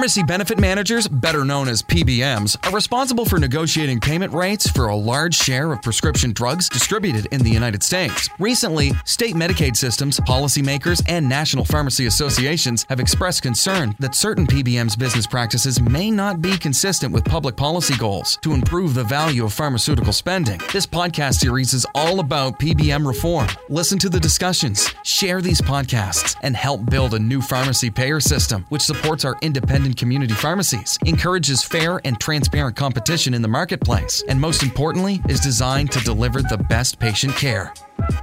Pharmacy 0.00 0.22
benefit 0.22 0.58
managers, 0.58 1.06
better 1.06 1.44
known 1.44 1.68
as 1.68 1.82
PBMs, 1.82 2.56
are 2.66 2.74
responsible 2.74 3.26
for 3.26 3.38
negotiating 3.38 4.00
payment 4.00 4.32
rates 4.32 4.66
for 4.66 4.88
a 4.88 4.96
large 4.96 5.34
share 5.34 5.70
of 5.72 5.82
prescription 5.82 6.32
drugs 6.32 6.70
distributed 6.70 7.28
in 7.32 7.42
the 7.42 7.50
United 7.50 7.82
States. 7.82 8.30
Recently, 8.38 8.92
state 9.04 9.34
Medicaid 9.34 9.76
systems, 9.76 10.18
policymakers, 10.20 11.02
and 11.06 11.28
national 11.28 11.66
pharmacy 11.66 12.06
associations 12.06 12.86
have 12.88 12.98
expressed 12.98 13.42
concern 13.42 13.94
that 13.98 14.14
certain 14.14 14.46
PBMs' 14.46 14.98
business 14.98 15.26
practices 15.26 15.82
may 15.82 16.10
not 16.10 16.40
be 16.40 16.56
consistent 16.56 17.12
with 17.12 17.22
public 17.26 17.54
policy 17.54 17.94
goals 17.98 18.38
to 18.40 18.54
improve 18.54 18.94
the 18.94 19.04
value 19.04 19.44
of 19.44 19.52
pharmaceutical 19.52 20.14
spending. 20.14 20.62
This 20.72 20.86
podcast 20.86 21.34
series 21.34 21.74
is 21.74 21.86
all 21.94 22.20
about 22.20 22.58
PBM 22.58 23.06
reform. 23.06 23.48
Listen 23.68 23.98
to 23.98 24.08
the 24.08 24.18
discussions, 24.18 24.94
share 25.02 25.42
these 25.42 25.60
podcasts, 25.60 26.36
and 26.42 26.56
help 26.56 26.88
build 26.88 27.12
a 27.12 27.18
new 27.18 27.42
pharmacy 27.42 27.90
payer 27.90 28.18
system 28.18 28.64
which 28.70 28.80
supports 28.80 29.26
our 29.26 29.36
independent 29.42 29.89
independent 29.90 29.98
community 29.98 30.34
pharmacies, 30.34 30.98
encourages 31.04 31.64
fair 31.64 32.00
and 32.04 32.18
transparent 32.20 32.76
competition 32.76 33.34
in 33.34 33.42
the 33.42 33.48
marketplace, 33.48 34.22
and 34.28 34.40
most 34.40 34.62
importantly, 34.62 35.20
is 35.28 35.40
designed 35.40 35.90
to 35.92 36.00
deliver 36.00 36.42
the 36.42 36.58
best 36.68 36.98
patient 36.98 37.34
care. 37.34 37.72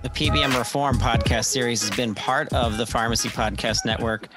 The 0.04 0.10
PBM 0.10 0.58
Reform 0.58 0.98
podcast 0.98 1.46
series 1.46 1.82
has 1.82 1.96
been 1.96 2.16
part 2.16 2.52
of 2.54 2.78
the 2.78 2.86
Pharmacy 2.86 3.30
Podcast 3.30 3.86
Network, 3.86 4.28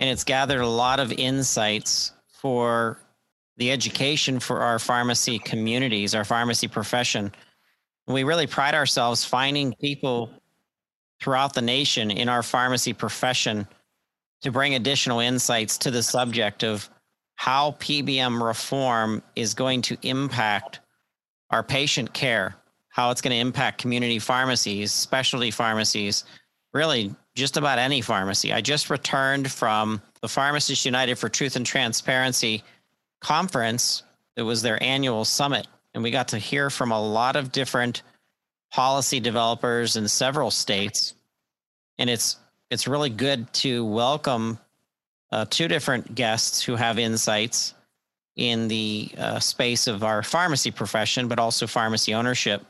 and 0.00 0.10
it's 0.10 0.24
gathered 0.24 0.60
a 0.60 0.68
lot 0.68 1.00
of 1.00 1.12
insights 1.12 2.12
for 2.28 2.98
the 3.56 3.70
education 3.70 4.40
for 4.40 4.60
our 4.60 4.78
pharmacy 4.78 5.38
communities, 5.38 6.14
our 6.14 6.24
pharmacy 6.24 6.68
profession. 6.68 7.32
We 8.06 8.24
really 8.24 8.46
pride 8.46 8.74
ourselves 8.74 9.24
finding 9.24 9.72
people 9.74 10.30
throughout 11.20 11.54
the 11.54 11.62
nation 11.62 12.10
in 12.10 12.28
our 12.28 12.42
pharmacy 12.42 12.92
profession 12.92 13.66
to 14.44 14.52
bring 14.52 14.74
additional 14.74 15.20
insights 15.20 15.78
to 15.78 15.90
the 15.90 16.02
subject 16.02 16.62
of 16.62 16.88
how 17.34 17.72
PBM 17.80 18.44
reform 18.44 19.22
is 19.34 19.54
going 19.54 19.80
to 19.82 19.96
impact 20.02 20.80
our 21.50 21.62
patient 21.62 22.12
care, 22.12 22.54
how 22.88 23.10
it's 23.10 23.22
going 23.22 23.32
to 23.32 23.38
impact 23.38 23.80
community 23.80 24.18
pharmacies, 24.18 24.92
specialty 24.92 25.50
pharmacies, 25.50 26.24
really 26.74 27.14
just 27.34 27.56
about 27.56 27.78
any 27.78 28.02
pharmacy. 28.02 28.52
I 28.52 28.60
just 28.60 28.90
returned 28.90 29.50
from 29.50 30.02
the 30.20 30.28
Pharmacists 30.28 30.84
United 30.84 31.18
for 31.18 31.30
Truth 31.30 31.56
and 31.56 31.64
Transparency 31.64 32.62
conference. 33.22 34.02
It 34.36 34.42
was 34.42 34.60
their 34.60 34.80
annual 34.82 35.24
summit, 35.24 35.66
and 35.94 36.02
we 36.02 36.10
got 36.10 36.28
to 36.28 36.38
hear 36.38 36.68
from 36.68 36.92
a 36.92 37.02
lot 37.02 37.36
of 37.36 37.50
different 37.50 38.02
policy 38.70 39.20
developers 39.20 39.96
in 39.96 40.06
several 40.06 40.50
states. 40.50 41.14
And 41.96 42.10
it's 42.10 42.36
it's 42.74 42.88
really 42.88 43.08
good 43.08 43.50
to 43.52 43.84
welcome 43.84 44.58
uh, 45.30 45.46
two 45.48 45.68
different 45.68 46.12
guests 46.16 46.60
who 46.60 46.74
have 46.74 46.98
insights 46.98 47.72
in 48.34 48.66
the 48.66 49.08
uh, 49.16 49.38
space 49.38 49.86
of 49.86 50.02
our 50.02 50.24
pharmacy 50.24 50.72
profession, 50.72 51.28
but 51.28 51.38
also 51.38 51.68
pharmacy 51.68 52.14
ownership. 52.14 52.66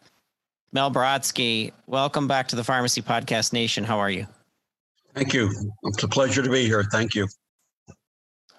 Mel 0.72 0.91
Brodsky, 0.91 1.72
welcome 1.86 2.28
back 2.28 2.48
to 2.48 2.56
the 2.56 2.62
Pharmacy 2.62 3.00
Podcast 3.00 3.55
Nation. 3.55 3.82
How 3.82 3.98
are 3.98 4.10
you? 4.10 4.27
Thank 5.14 5.32
you. 5.32 5.50
It's 5.84 6.02
a 6.02 6.08
pleasure 6.08 6.42
to 6.42 6.50
be 6.50 6.66
here. 6.66 6.84
Thank 6.92 7.14
you. 7.14 7.27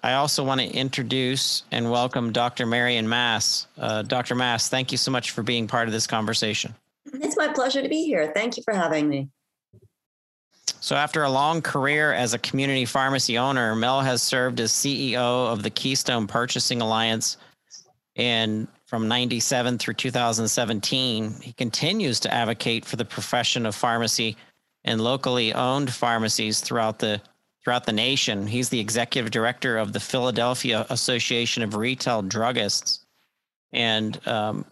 I 0.02 0.14
also 0.14 0.42
want 0.42 0.60
to 0.60 0.66
introduce 0.66 1.62
and 1.70 1.92
welcome 1.92 2.32
Dr. 2.32 2.66
Marion 2.66 3.08
Mass. 3.08 3.68
Uh, 3.78 4.02
Dr. 4.02 4.34
Mass, 4.34 4.68
thank 4.68 4.90
you 4.90 4.98
so 4.98 5.12
much 5.12 5.30
for 5.30 5.44
being 5.44 5.68
part 5.68 5.86
of 5.86 5.92
this 5.92 6.08
conversation. 6.08 6.74
It's 7.14 7.36
my 7.36 7.46
pleasure 7.46 7.82
to 7.82 7.88
be 7.88 8.04
here. 8.04 8.32
Thank 8.34 8.56
you 8.56 8.64
for 8.64 8.74
having 8.74 9.08
me. 9.08 9.28
So, 10.86 10.94
after 10.94 11.24
a 11.24 11.30
long 11.30 11.62
career 11.62 12.12
as 12.12 12.32
a 12.32 12.38
community 12.38 12.84
pharmacy 12.84 13.38
owner, 13.38 13.74
Mel 13.74 14.02
has 14.02 14.22
served 14.22 14.60
as 14.60 14.70
CEO 14.70 15.16
of 15.52 15.64
the 15.64 15.70
Keystone 15.70 16.28
Purchasing 16.28 16.80
Alliance. 16.80 17.38
And 18.14 18.68
from 18.86 19.08
97 19.08 19.78
through 19.78 19.94
2017, 19.94 21.40
he 21.42 21.52
continues 21.54 22.20
to 22.20 22.32
advocate 22.32 22.84
for 22.84 22.94
the 22.94 23.04
profession 23.04 23.66
of 23.66 23.74
pharmacy 23.74 24.36
and 24.84 25.00
locally 25.00 25.52
owned 25.52 25.92
pharmacies 25.92 26.60
throughout 26.60 27.00
the 27.00 27.20
throughout 27.64 27.84
the 27.84 27.92
nation. 27.92 28.46
He's 28.46 28.68
the 28.68 28.78
executive 28.78 29.32
director 29.32 29.78
of 29.78 29.92
the 29.92 29.98
Philadelphia 29.98 30.86
Association 30.88 31.64
of 31.64 31.74
Retail 31.74 32.22
Druggists. 32.22 33.00
And 33.72 34.24
um, 34.28 34.64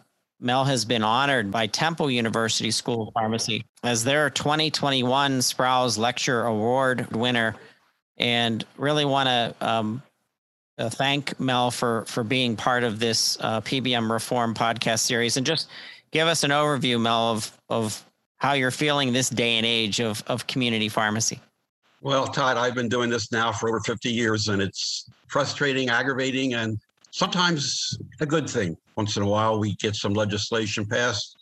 Mel 0.45 0.63
has 0.63 0.85
been 0.85 1.03
honored 1.03 1.49
by 1.49 1.65
Temple 1.65 2.11
University 2.11 2.69
School 2.69 3.07
of 3.07 3.13
Pharmacy 3.15 3.65
as 3.83 4.03
their 4.03 4.29
2021 4.29 5.39
Sprouse 5.39 5.97
Lecture 5.97 6.43
Award 6.43 7.11
winner, 7.15 7.55
and 8.17 8.63
really 8.77 9.05
want 9.05 9.27
to 9.27 9.55
um, 9.67 10.03
uh, 10.77 10.87
thank 10.89 11.37
Mel 11.39 11.71
for 11.71 12.05
for 12.05 12.23
being 12.23 12.55
part 12.55 12.83
of 12.83 12.99
this 12.99 13.39
uh, 13.41 13.59
PBM 13.61 14.11
Reform 14.11 14.53
podcast 14.53 14.99
series, 14.99 15.35
and 15.35 15.45
just 15.47 15.67
give 16.11 16.27
us 16.27 16.43
an 16.43 16.51
overview, 16.51 17.01
Mel, 17.01 17.31
of 17.31 17.51
of 17.69 18.05
how 18.37 18.53
you're 18.53 18.69
feeling 18.69 19.11
this 19.11 19.29
day 19.31 19.57
and 19.57 19.65
age 19.65 19.99
of 19.99 20.23
of 20.27 20.45
community 20.45 20.89
pharmacy. 20.89 21.41
Well, 22.01 22.27
Todd, 22.27 22.57
I've 22.57 22.75
been 22.75 22.87
doing 22.87 23.09
this 23.09 23.31
now 23.31 23.51
for 23.51 23.67
over 23.67 23.79
50 23.79 24.11
years, 24.11 24.47
and 24.49 24.61
it's 24.61 25.09
frustrating, 25.27 25.89
aggravating, 25.89 26.53
and 26.53 26.77
sometimes 27.15 27.97
a 28.19 28.25
good 28.25 28.49
thing. 28.49 28.75
Once 28.97 29.15
in 29.15 29.23
a 29.23 29.25
while, 29.25 29.57
we 29.57 29.73
get 29.75 29.95
some 29.95 30.13
legislation 30.13 30.85
passed. 30.85 31.37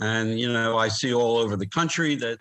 And, 0.00 0.38
you 0.38 0.52
know, 0.52 0.76
I 0.76 0.88
see 0.88 1.14
all 1.14 1.38
over 1.38 1.56
the 1.56 1.66
country 1.66 2.16
that 2.16 2.38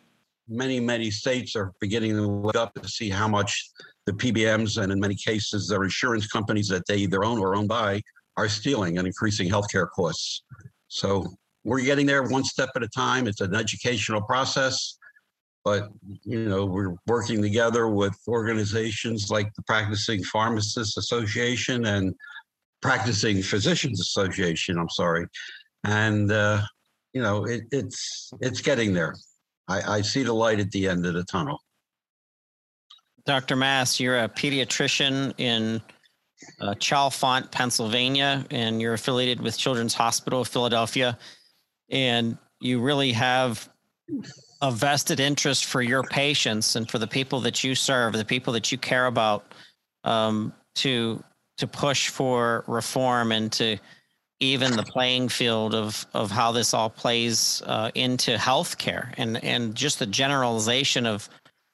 many, 0.49 0.81
many 0.81 1.09
states 1.09 1.55
are 1.55 1.71
beginning 1.79 2.17
to 2.17 2.27
wake 2.27 2.57
up 2.57 2.73
to 2.73 2.89
see 2.89 3.09
how 3.09 3.29
much 3.29 3.69
the 4.05 4.11
PBMs 4.11 4.81
and 4.81 4.91
in 4.91 4.99
many 4.99 5.15
cases 5.15 5.69
their 5.69 5.83
insurance 5.83 6.27
companies 6.27 6.67
that 6.67 6.85
they 6.85 6.97
either 6.97 7.23
own 7.23 7.39
or 7.39 7.55
own 7.55 7.65
by 7.65 8.01
are 8.35 8.49
stealing 8.49 8.97
and 8.97 9.07
increasing 9.07 9.49
healthcare 9.49 9.89
costs. 9.89 10.43
So 10.89 11.27
we're 11.63 11.81
getting 11.81 12.07
there 12.07 12.23
one 12.23 12.43
step 12.43 12.71
at 12.75 12.83
a 12.83 12.89
time. 12.89 13.27
It's 13.27 13.41
an 13.41 13.55
educational 13.55 14.21
process, 14.21 14.97
but 15.63 15.89
you 16.23 16.47
know 16.49 16.65
we're 16.65 16.95
working 17.05 17.41
together 17.41 17.87
with 17.87 18.17
organizations 18.27 19.29
like 19.29 19.53
the 19.55 19.61
Practicing 19.63 20.23
Pharmacists 20.23 20.97
Association 20.97 21.85
and 21.85 22.15
practicing 22.81 23.41
physicians 23.41 23.99
association 23.99 24.77
i'm 24.77 24.89
sorry. 24.89 25.25
And 25.83 26.31
uh, 26.31 26.61
you 27.13 27.21
know 27.21 27.45
it, 27.45 27.63
it's 27.71 28.31
it's 28.41 28.61
getting 28.61 28.93
there. 28.93 29.15
I, 29.67 29.97
I 29.97 30.01
see 30.01 30.23
the 30.23 30.33
light 30.33 30.59
at 30.59 30.71
the 30.71 30.87
end 30.87 31.05
of 31.05 31.13
the 31.13 31.23
tunnel. 31.23 31.59
Dr 33.25 33.55
mass 33.55 33.99
you're 33.99 34.19
a 34.19 34.29
pediatrician 34.29 35.33
in 35.37 35.81
uh, 36.61 36.73
chalfont 36.75 37.51
pennsylvania 37.51 38.45
and 38.49 38.81
you're 38.81 38.93
affiliated 38.93 39.41
with 39.41 39.57
children's 39.57 39.93
hospital 39.93 40.41
of 40.41 40.47
philadelphia. 40.47 41.17
And 41.91 42.37
you 42.61 42.81
really 42.81 43.11
have 43.13 43.69
a 44.61 44.71
vested 44.71 45.19
interest 45.19 45.65
for 45.65 45.81
your 45.81 46.03
patients 46.03 46.75
and 46.75 46.89
for 46.89 46.97
the 46.97 47.07
people 47.07 47.39
that 47.41 47.63
you 47.63 47.75
serve 47.75 48.13
the 48.13 48.25
people 48.25 48.51
that 48.53 48.71
you 48.71 48.77
care 48.77 49.05
about 49.05 49.53
um, 50.03 50.53
to 50.75 51.23
to 51.59 51.67
push 51.67 52.09
for 52.09 52.63
reform 52.67 53.31
and 53.31 53.51
to 53.53 53.77
even 54.39 54.75
the 54.75 54.83
playing 54.83 55.29
field 55.29 55.75
of 55.75 56.05
of 56.13 56.31
how 56.31 56.51
this 56.51 56.73
all 56.73 56.89
plays 56.89 57.61
uh, 57.65 57.91
into 57.95 58.35
healthcare 58.35 59.13
and 59.17 59.43
and 59.43 59.75
just 59.75 59.99
the 59.99 60.05
generalization 60.05 61.05
of 61.05 61.29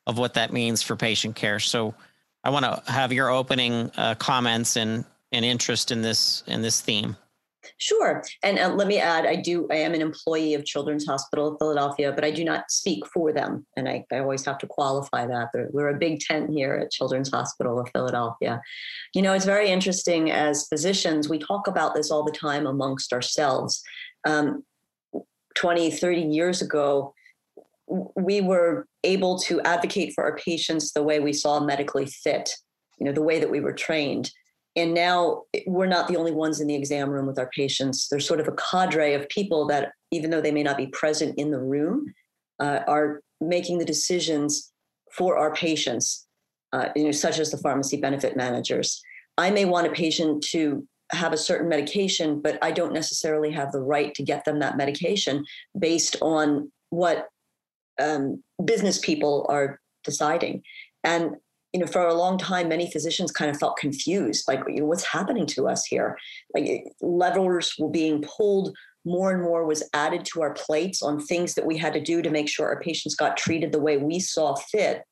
of 0.07 0.17
what 0.17 0.35
that 0.35 0.53
means 0.53 0.81
for 0.83 0.95
patient 0.95 1.35
care. 1.35 1.59
So, 1.59 1.95
I 2.43 2.51
want 2.51 2.65
to 2.65 2.91
have 2.91 3.11
your 3.11 3.29
opening 3.29 3.91
uh, 3.97 4.15
comments 4.15 4.75
and 4.75 5.05
and 5.31 5.45
interest 5.45 5.91
in 5.91 6.01
this 6.01 6.43
in 6.47 6.61
this 6.61 6.81
theme. 6.81 7.15
Sure. 7.77 8.23
And 8.43 8.59
uh, 8.59 8.73
let 8.73 8.87
me 8.87 8.99
add, 8.99 9.25
I 9.25 9.35
do, 9.35 9.67
I 9.71 9.75
am 9.75 9.93
an 9.93 10.01
employee 10.01 10.53
of 10.53 10.65
Children's 10.65 11.05
Hospital 11.05 11.49
of 11.53 11.57
Philadelphia, 11.59 12.11
but 12.11 12.23
I 12.23 12.31
do 12.31 12.43
not 12.43 12.69
speak 12.69 13.05
for 13.07 13.31
them. 13.31 13.65
And 13.77 13.87
I, 13.87 14.05
I 14.11 14.19
always 14.19 14.45
have 14.45 14.57
to 14.59 14.67
qualify 14.67 15.25
that. 15.27 15.49
We're 15.71 15.89
a 15.89 15.97
big 15.97 16.19
tent 16.19 16.49
here 16.51 16.73
at 16.75 16.91
Children's 16.91 17.29
Hospital 17.29 17.79
of 17.79 17.89
Philadelphia. 17.89 18.61
You 19.13 19.21
know, 19.21 19.33
it's 19.33 19.45
very 19.45 19.69
interesting 19.69 20.31
as 20.31 20.67
physicians, 20.67 21.29
we 21.29 21.39
talk 21.39 21.67
about 21.67 21.95
this 21.95 22.11
all 22.11 22.23
the 22.23 22.31
time 22.31 22.65
amongst 22.65 23.13
ourselves. 23.13 23.81
Um, 24.27 24.63
20, 25.55 25.91
30 25.91 26.21
years 26.21 26.61
ago, 26.61 27.13
we 27.87 28.41
were 28.41 28.87
able 29.03 29.37
to 29.39 29.61
advocate 29.61 30.13
for 30.13 30.23
our 30.23 30.35
patients 30.37 30.91
the 30.91 31.03
way 31.03 31.19
we 31.19 31.33
saw 31.33 31.59
medically 31.59 32.05
fit, 32.05 32.51
you 32.99 33.05
know, 33.05 33.11
the 33.11 33.21
way 33.21 33.39
that 33.39 33.49
we 33.49 33.59
were 33.59 33.73
trained 33.73 34.31
and 34.75 34.93
now 34.93 35.43
we're 35.67 35.85
not 35.85 36.07
the 36.07 36.17
only 36.17 36.31
ones 36.31 36.59
in 36.59 36.67
the 36.67 36.75
exam 36.75 37.09
room 37.09 37.27
with 37.27 37.39
our 37.39 37.49
patients. 37.55 38.07
There's 38.09 38.27
sort 38.27 38.39
of 38.39 38.47
a 38.47 38.53
cadre 38.53 39.13
of 39.13 39.29
people 39.29 39.65
that, 39.67 39.91
even 40.11 40.29
though 40.29 40.41
they 40.41 40.51
may 40.51 40.63
not 40.63 40.77
be 40.77 40.87
present 40.87 41.37
in 41.37 41.51
the 41.51 41.59
room, 41.59 42.13
uh, 42.59 42.81
are 42.87 43.21
making 43.41 43.77
the 43.79 43.85
decisions 43.85 44.71
for 45.11 45.37
our 45.37 45.53
patients. 45.53 46.25
uh, 46.75 46.89
you 46.95 47.05
know, 47.05 47.11
such 47.11 47.39
as 47.39 47.51
the 47.51 47.57
pharmacy 47.57 47.97
benefit 47.97 48.35
managers. 48.35 49.01
I 49.37 49.49
may 49.49 49.65
want 49.65 49.87
a 49.87 49.91
patient 49.91 50.43
to 50.51 50.85
have 51.11 51.31
a 51.31 51.37
certain 51.37 51.69
medication, 51.69 52.41
but 52.41 52.57
I 52.61 52.71
don't 52.71 52.93
necessarily 52.93 53.51
have 53.51 53.71
the 53.71 53.79
right 53.81 54.13
to 54.15 54.23
get 54.23 54.43
them 54.43 54.59
that 54.59 54.75
medication 54.75 55.45
based 55.77 56.17
on 56.21 56.71
what 56.89 57.27
um, 57.99 58.43
business 58.65 58.99
people 58.99 59.45
are 59.47 59.79
deciding. 60.03 60.63
And 61.03 61.35
you 61.75 61.81
know, 61.81 61.87
for 61.87 62.07
a 62.07 62.13
long 62.13 62.37
time, 62.37 62.69
many 62.69 62.89
physicians 62.89 63.33
kind 63.33 63.51
of 63.51 63.57
felt 63.57 63.75
confused, 63.75 64.45
like, 64.47 64.61
you 64.65 64.79
know, 64.79 64.85
what's 64.85 65.03
happening 65.03 65.45
to 65.47 65.67
us 65.67 65.85
here? 65.85 66.17
Like 66.53 66.85
levers 67.01 67.75
were 67.77 67.89
being 67.89 68.21
pulled. 68.21 68.73
More 69.03 69.33
and 69.33 69.41
more 69.41 69.65
was 69.65 69.83
added 69.93 70.23
to 70.27 70.41
our 70.41 70.53
plates 70.53 71.03
on 71.03 71.19
things 71.19 71.53
that 71.55 71.65
we 71.65 71.77
had 71.77 71.91
to 71.91 71.99
do 71.99 72.21
to 72.21 72.29
make 72.29 72.47
sure 72.47 72.65
our 72.65 72.79
patients 72.79 73.13
got 73.13 73.35
treated 73.35 73.73
the 73.73 73.81
way 73.81 73.97
we 73.97 74.21
saw 74.21 74.55
fit. 74.55 75.03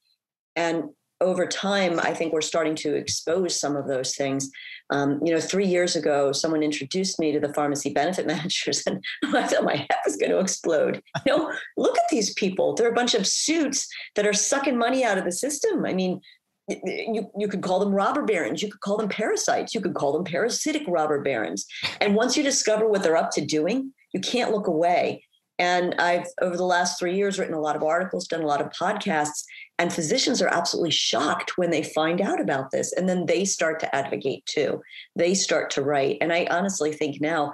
And 0.56 0.86
over 1.19 1.45
time, 1.45 2.00
I 2.00 2.13
think 2.13 2.31
we're 2.31 2.39
starting 2.39 2.75
to 2.75 2.95
expose 2.95 3.60
some 3.60 3.75
of 3.75 3.86
those 3.86 4.15
things. 4.15 4.50
Um, 4.89 5.19
you 5.21 5.33
know, 5.33 5.42
three 5.42 5.68
years 5.68 5.98
ago, 5.98 6.31
someone 6.31 6.63
introduced 6.63 7.19
me 7.19 7.33
to 7.33 7.42
the 7.42 7.54
pharmacy 7.54 7.92
benefit 7.92 8.25
managers, 8.36 8.83
and 8.88 9.04
I 9.36 9.48
thought 9.48 9.65
my 9.65 9.75
head 9.75 10.00
was 10.06 10.15
going 10.15 10.31
to 10.31 10.39
explode. 10.39 11.01
You 11.25 11.38
know, 11.38 11.54
look 11.75 11.98
at 11.98 12.10
these 12.10 12.33
people. 12.36 12.74
They're 12.74 12.89
a 12.89 12.95
bunch 12.95 13.15
of 13.15 13.27
suits 13.27 13.88
that 14.15 14.25
are 14.25 14.33
sucking 14.33 14.77
money 14.77 15.04
out 15.04 15.18
of 15.18 15.25
the 15.25 15.31
system. 15.31 15.86
I 15.86 15.94
mean, 15.94 16.21
you, 16.68 17.30
you 17.38 17.48
could 17.48 17.62
call 17.62 17.80
them 17.80 17.94
robber 17.94 18.24
barons 18.24 18.62
you 18.62 18.71
could 18.71 18.81
call 18.81 18.98
them 18.98 19.10
parasites 19.10 19.74
you 19.75 19.81
could 19.81 19.95
call 19.95 20.13
them 20.13 20.24
parasitic 20.24 20.83
robber 20.88 21.21
barons 21.21 21.65
and 22.00 22.15
once 22.15 22.38
you 22.38 22.44
discover 22.44 22.88
what 22.88 23.04
they're 23.04 23.18
up 23.18 23.31
to 23.31 23.45
doing 23.45 23.92
you 24.13 24.19
can't 24.21 24.51
look 24.51 24.68
away 24.68 25.21
and 25.60 25.94
i've 25.95 26.25
over 26.42 26.56
the 26.56 26.63
last 26.63 26.98
three 26.98 27.15
years 27.15 27.38
written 27.38 27.54
a 27.54 27.60
lot 27.60 27.75
of 27.75 27.83
articles 27.83 28.27
done 28.27 28.42
a 28.42 28.48
lot 28.48 28.62
of 28.62 28.69
podcasts 28.69 29.44
and 29.80 29.92
physicians 29.92 30.42
are 30.42 30.54
absolutely 30.54 30.92
shocked 30.92 31.57
when 31.57 31.71
they 31.71 31.83
find 31.83 32.21
out 32.21 32.39
about 32.39 32.71
this. 32.71 32.94
And 32.94 33.10
then 33.10 33.25
they 33.25 33.44
start 33.44 33.80
to 33.80 33.95
advocate 33.95 34.45
too. 34.45 34.81
They 35.15 35.33
start 35.33 35.71
to 35.71 35.81
write. 35.81 36.19
And 36.21 36.31
I 36.31 36.48
honestly 36.50 36.94
think 36.94 37.19
now 37.19 37.54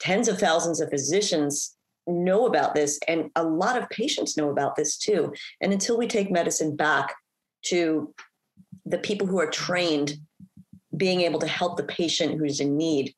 tens 0.00 0.28
of 0.28 0.38
thousands 0.38 0.80
of 0.80 0.90
physicians 0.90 1.74
know 2.08 2.46
about 2.46 2.74
this, 2.74 3.00
and 3.08 3.30
a 3.34 3.42
lot 3.42 3.76
of 3.76 3.90
patients 3.90 4.36
know 4.36 4.50
about 4.50 4.76
this 4.76 4.96
too. 4.96 5.32
And 5.60 5.72
until 5.72 5.98
we 5.98 6.06
take 6.06 6.30
medicine 6.30 6.76
back 6.76 7.14
to 7.68 8.14
the 8.84 8.98
people 8.98 9.26
who 9.26 9.38
are 9.40 9.50
trained 9.50 10.14
being 10.96 11.22
able 11.22 11.40
to 11.40 11.46
help 11.46 11.76
the 11.76 11.84
patient 11.84 12.38
who's 12.38 12.60
in 12.60 12.76
need 12.76 13.14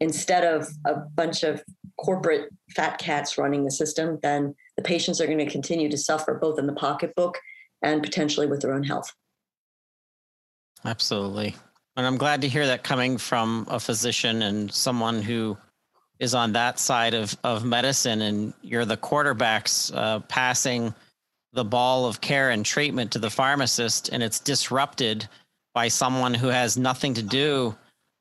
instead 0.00 0.44
of 0.44 0.68
a 0.84 0.94
bunch 0.94 1.42
of 1.42 1.62
corporate 1.98 2.50
fat 2.74 2.98
cats 2.98 3.38
running 3.38 3.64
the 3.64 3.70
system, 3.70 4.18
then 4.22 4.54
the 4.76 4.82
patients 4.82 5.20
are 5.20 5.26
going 5.26 5.38
to 5.38 5.50
continue 5.50 5.88
to 5.88 5.96
suffer 5.96 6.34
both 6.34 6.58
in 6.58 6.66
the 6.66 6.72
pocketbook 6.72 7.38
and 7.82 8.02
potentially 8.02 8.46
with 8.46 8.60
their 8.60 8.74
own 8.74 8.82
health. 8.82 9.10
Absolutely. 10.84 11.54
And 11.96 12.06
I'm 12.06 12.18
glad 12.18 12.42
to 12.42 12.48
hear 12.48 12.66
that 12.66 12.84
coming 12.84 13.16
from 13.16 13.66
a 13.70 13.80
physician 13.80 14.42
and 14.42 14.70
someone 14.70 15.22
who 15.22 15.56
is 16.18 16.34
on 16.34 16.52
that 16.52 16.78
side 16.78 17.14
of, 17.14 17.36
of 17.44 17.64
medicine 17.64 18.22
and 18.22 18.52
you're 18.62 18.84
the 18.84 18.96
quarterbacks 18.96 19.94
uh, 19.94 20.20
passing 20.20 20.94
the 21.56 21.64
ball 21.64 22.06
of 22.06 22.20
care 22.20 22.50
and 22.50 22.64
treatment 22.64 23.10
to 23.10 23.18
the 23.18 23.30
pharmacist 23.30 24.10
and 24.10 24.22
it's 24.22 24.38
disrupted 24.38 25.28
by 25.74 25.88
someone 25.88 26.34
who 26.34 26.48
has 26.48 26.76
nothing 26.76 27.14
to 27.14 27.22
do 27.22 27.74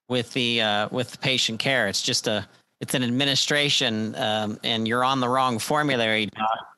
with 0.10 0.34
the 0.34 0.62
uh, 0.62 0.90
with 0.92 1.22
patient 1.22 1.60
care. 1.60 1.88
It's 1.88 2.02
just 2.02 2.28
a 2.28 2.48
it's 2.82 2.94
an 2.94 3.04
administration 3.04 4.16
um, 4.16 4.60
and 4.64 4.88
you're 4.88 5.04
on 5.04 5.20
the 5.20 5.30
wrong 5.30 5.60
formulary 5.60 6.30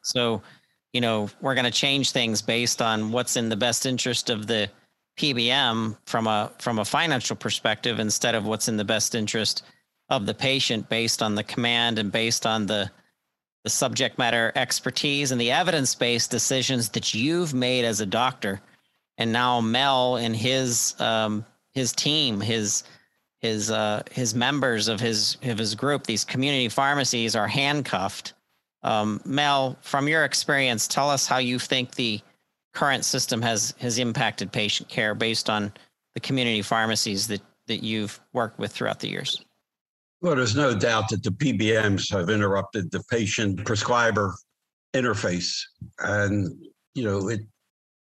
so 0.03 0.41
you 0.93 1.01
know 1.01 1.29
we're 1.41 1.55
going 1.55 1.65
to 1.65 1.71
change 1.71 2.11
things 2.11 2.41
based 2.41 2.81
on 2.81 3.11
what's 3.11 3.35
in 3.35 3.49
the 3.49 3.55
best 3.55 3.85
interest 3.85 4.29
of 4.29 4.47
the 4.47 4.69
pbm 5.19 5.97
from 6.05 6.27
a 6.27 6.51
from 6.59 6.79
a 6.79 6.85
financial 6.85 7.35
perspective 7.35 7.99
instead 7.99 8.35
of 8.35 8.45
what's 8.45 8.67
in 8.67 8.77
the 8.77 8.85
best 8.85 9.15
interest 9.15 9.63
of 10.09 10.25
the 10.25 10.33
patient 10.33 10.87
based 10.87 11.21
on 11.21 11.35
the 11.35 11.43
command 11.43 11.99
and 11.99 12.11
based 12.11 12.45
on 12.45 12.65
the 12.67 12.89
the 13.63 13.69
subject 13.69 14.17
matter 14.17 14.51
expertise 14.55 15.31
and 15.31 15.41
the 15.41 15.51
evidence-based 15.51 16.31
decisions 16.31 16.89
that 16.89 17.13
you've 17.13 17.53
made 17.53 17.85
as 17.85 18.01
a 18.01 18.05
doctor 18.05 18.61
and 19.17 19.31
now 19.31 19.59
mel 19.59 20.15
and 20.17 20.35
his 20.35 20.95
um, 20.99 21.45
his 21.73 21.91
team 21.91 22.39
his 22.39 22.83
his 23.39 23.69
uh, 23.69 24.01
his 24.11 24.33
members 24.33 24.87
of 24.87 24.99
his 24.99 25.37
of 25.43 25.57
his 25.57 25.75
group, 25.75 26.05
these 26.05 26.25
community 26.25 26.69
pharmacies, 26.69 27.35
are 27.35 27.47
handcuffed. 27.47 28.33
Um, 28.83 29.21
Mel, 29.25 29.77
from 29.81 30.07
your 30.07 30.23
experience, 30.23 30.87
tell 30.87 31.09
us 31.09 31.27
how 31.27 31.37
you 31.37 31.59
think 31.59 31.95
the 31.95 32.21
current 32.73 33.05
system 33.05 33.41
has 33.41 33.73
has 33.79 33.99
impacted 33.99 34.51
patient 34.51 34.89
care 34.89 35.13
based 35.13 35.49
on 35.49 35.71
the 36.13 36.19
community 36.19 36.61
pharmacies 36.61 37.27
that 37.27 37.41
that 37.67 37.83
you've 37.83 38.19
worked 38.33 38.59
with 38.59 38.71
throughout 38.71 38.99
the 38.99 39.09
years. 39.09 39.43
Well, 40.21 40.35
there's 40.35 40.55
no 40.55 40.77
doubt 40.77 41.09
that 41.09 41.23
the 41.23 41.29
PBMs 41.29 42.11
have 42.11 42.29
interrupted 42.29 42.89
the 42.91 43.03
patient 43.11 43.63
prescriber 43.65 44.35
interface, 44.95 45.61
and 45.99 46.51
you 46.95 47.03
know 47.03 47.29
it. 47.29 47.41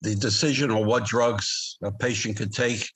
The 0.04 0.16
decision 0.16 0.70
on 0.70 0.86
what 0.86 1.06
drugs 1.06 1.78
a 1.82 1.92
patient 1.92 2.36
could 2.36 2.54
take 2.54 2.90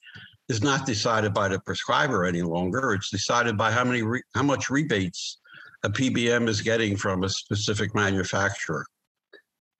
is 0.49 0.61
not 0.61 0.85
decided 0.85 1.33
by 1.33 1.47
the 1.47 1.59
prescriber 1.61 2.25
any 2.25 2.41
longer. 2.41 2.93
It's 2.93 3.09
decided 3.09 3.57
by 3.57 3.71
how 3.71 3.85
many 3.85 4.03
re- 4.03 4.23
how 4.35 4.43
much 4.43 4.69
rebates 4.69 5.39
a 5.83 5.89
PBM 5.89 6.47
is 6.47 6.61
getting 6.61 6.95
from 6.95 7.23
a 7.23 7.29
specific 7.29 7.95
manufacturer. 7.95 8.85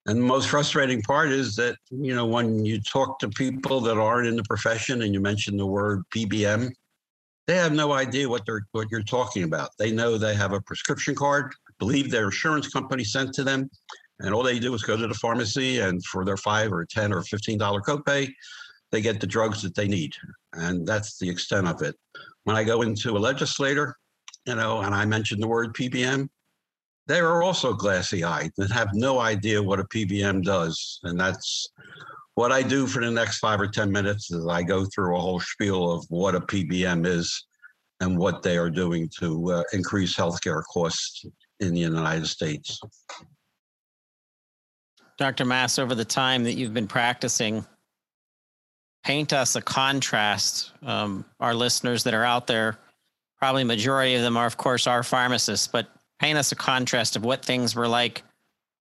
And 0.06 0.20
the 0.20 0.26
most 0.26 0.48
frustrating 0.48 1.02
part 1.02 1.30
is 1.30 1.56
that 1.58 1.76
you 1.92 2.16
know 2.16 2.26
when 2.26 2.66
you 2.66 2.82
talk 2.82 3.20
to 3.20 3.30
people 3.30 3.82
that 3.82 3.98
aren't 3.98 4.28
in 4.28 4.36
the 4.36 4.44
profession 4.44 5.04
and 5.04 5.14
you 5.14 5.20
mention 5.20 5.58
the 5.58 5.66
word 5.66 6.04
PBM, 6.16 6.72
they 7.48 7.56
have 7.56 7.72
no 7.72 7.94
idea 7.94 8.30
what 8.30 8.46
they're 8.46 8.68
what 8.74 8.88
you're 8.92 9.04
talking 9.04 9.44
about. 9.44 9.70
They 9.80 9.92
know 9.92 10.18
they 10.18 10.36
have 10.36 10.54
a 10.54 10.62
prescription 10.62 11.16
card, 11.16 11.54
believe 11.80 12.12
their 12.12 12.26
insurance 12.26 12.68
company 12.68 13.04
sent 13.04 13.34
to 13.36 13.44
them, 13.44 13.70
and 14.20 14.34
all 14.34 14.44
they 14.44 14.60
do 14.60 14.74
is 14.74 14.84
go 14.84 14.98
to 14.98 15.08
the 15.08 15.14
pharmacy 15.14 15.80
and 15.80 16.04
for 16.06 16.26
their 16.26 16.38
five 16.38 16.72
or 16.72 16.86
ten 16.86 17.14
or 17.14 17.22
fifteen 17.24 17.58
dollar 17.58 17.82
copay, 17.82 18.32
they 18.92 19.02
get 19.02 19.22
the 19.22 19.28
drugs 19.28 19.62
that 19.62 19.76
they 19.76 19.88
need. 19.88 20.14
And 20.54 20.86
that's 20.86 21.18
the 21.20 21.30
extent 21.30 21.68
of 21.68 21.82
it. 21.82 21.96
When 22.44 22.56
I 22.56 22.64
go 22.64 22.82
into 22.82 23.18
a 23.18 23.20
legislator, 23.20 23.96
you 24.46 24.56
know, 24.56 24.82
and 24.82 24.94
I 24.94 25.06
mention 25.06 25.40
the 25.40 25.48
word 25.48 25.74
PBM, 25.74 26.28
they 27.08 27.20
are 27.20 27.44
also 27.44 27.74
glassy 27.74 28.24
eyed 28.24 28.52
and 28.58 28.72
have 28.72 28.90
no 28.94 29.20
idea 29.20 29.64
what 29.64 29.80
a 29.80 29.86
PBM 29.86 30.44
does. 30.44 31.00
And 31.04 31.20
that's 31.20 31.70
what 32.38 32.52
I 32.52 32.62
do 32.62 32.86
for 32.86 33.04
the 33.04 33.10
next 33.10 33.40
five 33.40 33.60
or 33.60 33.68
10 33.68 33.92
minutes 33.92 34.30
is 34.30 34.46
I 34.46 34.62
go 34.62 34.86
through 34.86 35.18
a 35.18 35.20
whole 35.20 35.40
spiel 35.40 35.92
of 35.92 36.06
what 36.10 36.36
a 36.36 36.40
PBM 36.40 37.08
is 37.08 37.48
and 38.00 38.16
what 38.16 38.44
they 38.44 38.60
are 38.60 38.70
doing 38.70 39.10
to 39.18 39.54
uh, 39.54 39.64
increase 39.74 40.16
healthcare 40.16 40.62
costs 40.72 41.26
in 41.62 41.74
the 41.74 41.80
United 41.80 42.28
States. 42.28 42.80
Dr. 45.18 45.46
Mass, 45.46 45.80
over 45.80 45.96
the 45.96 46.06
time 46.06 46.44
that 46.44 46.54
you've 46.54 46.76
been 46.76 46.88
practicing, 46.88 47.66
paint 49.04 49.34
us 49.34 49.56
a 49.56 49.62
contrast. 49.62 50.74
Um, 50.84 51.26
our 51.40 51.56
listeners 51.56 52.04
that 52.04 52.14
are 52.14 52.24
out 52.24 52.46
there, 52.46 52.78
probably 53.40 53.64
majority 53.64 54.14
of 54.14 54.22
them 54.22 54.38
are, 54.38 54.46
of 54.46 54.58
course, 54.58 54.86
our 54.86 55.02
pharmacists, 55.02 55.66
but 55.68 55.88
paint 56.20 56.38
us 56.38 56.52
a 56.52 56.56
contrast 56.56 57.16
of 57.16 57.26
what 57.26 57.44
things 57.44 57.74
were 57.74 57.88
like, 57.88 58.22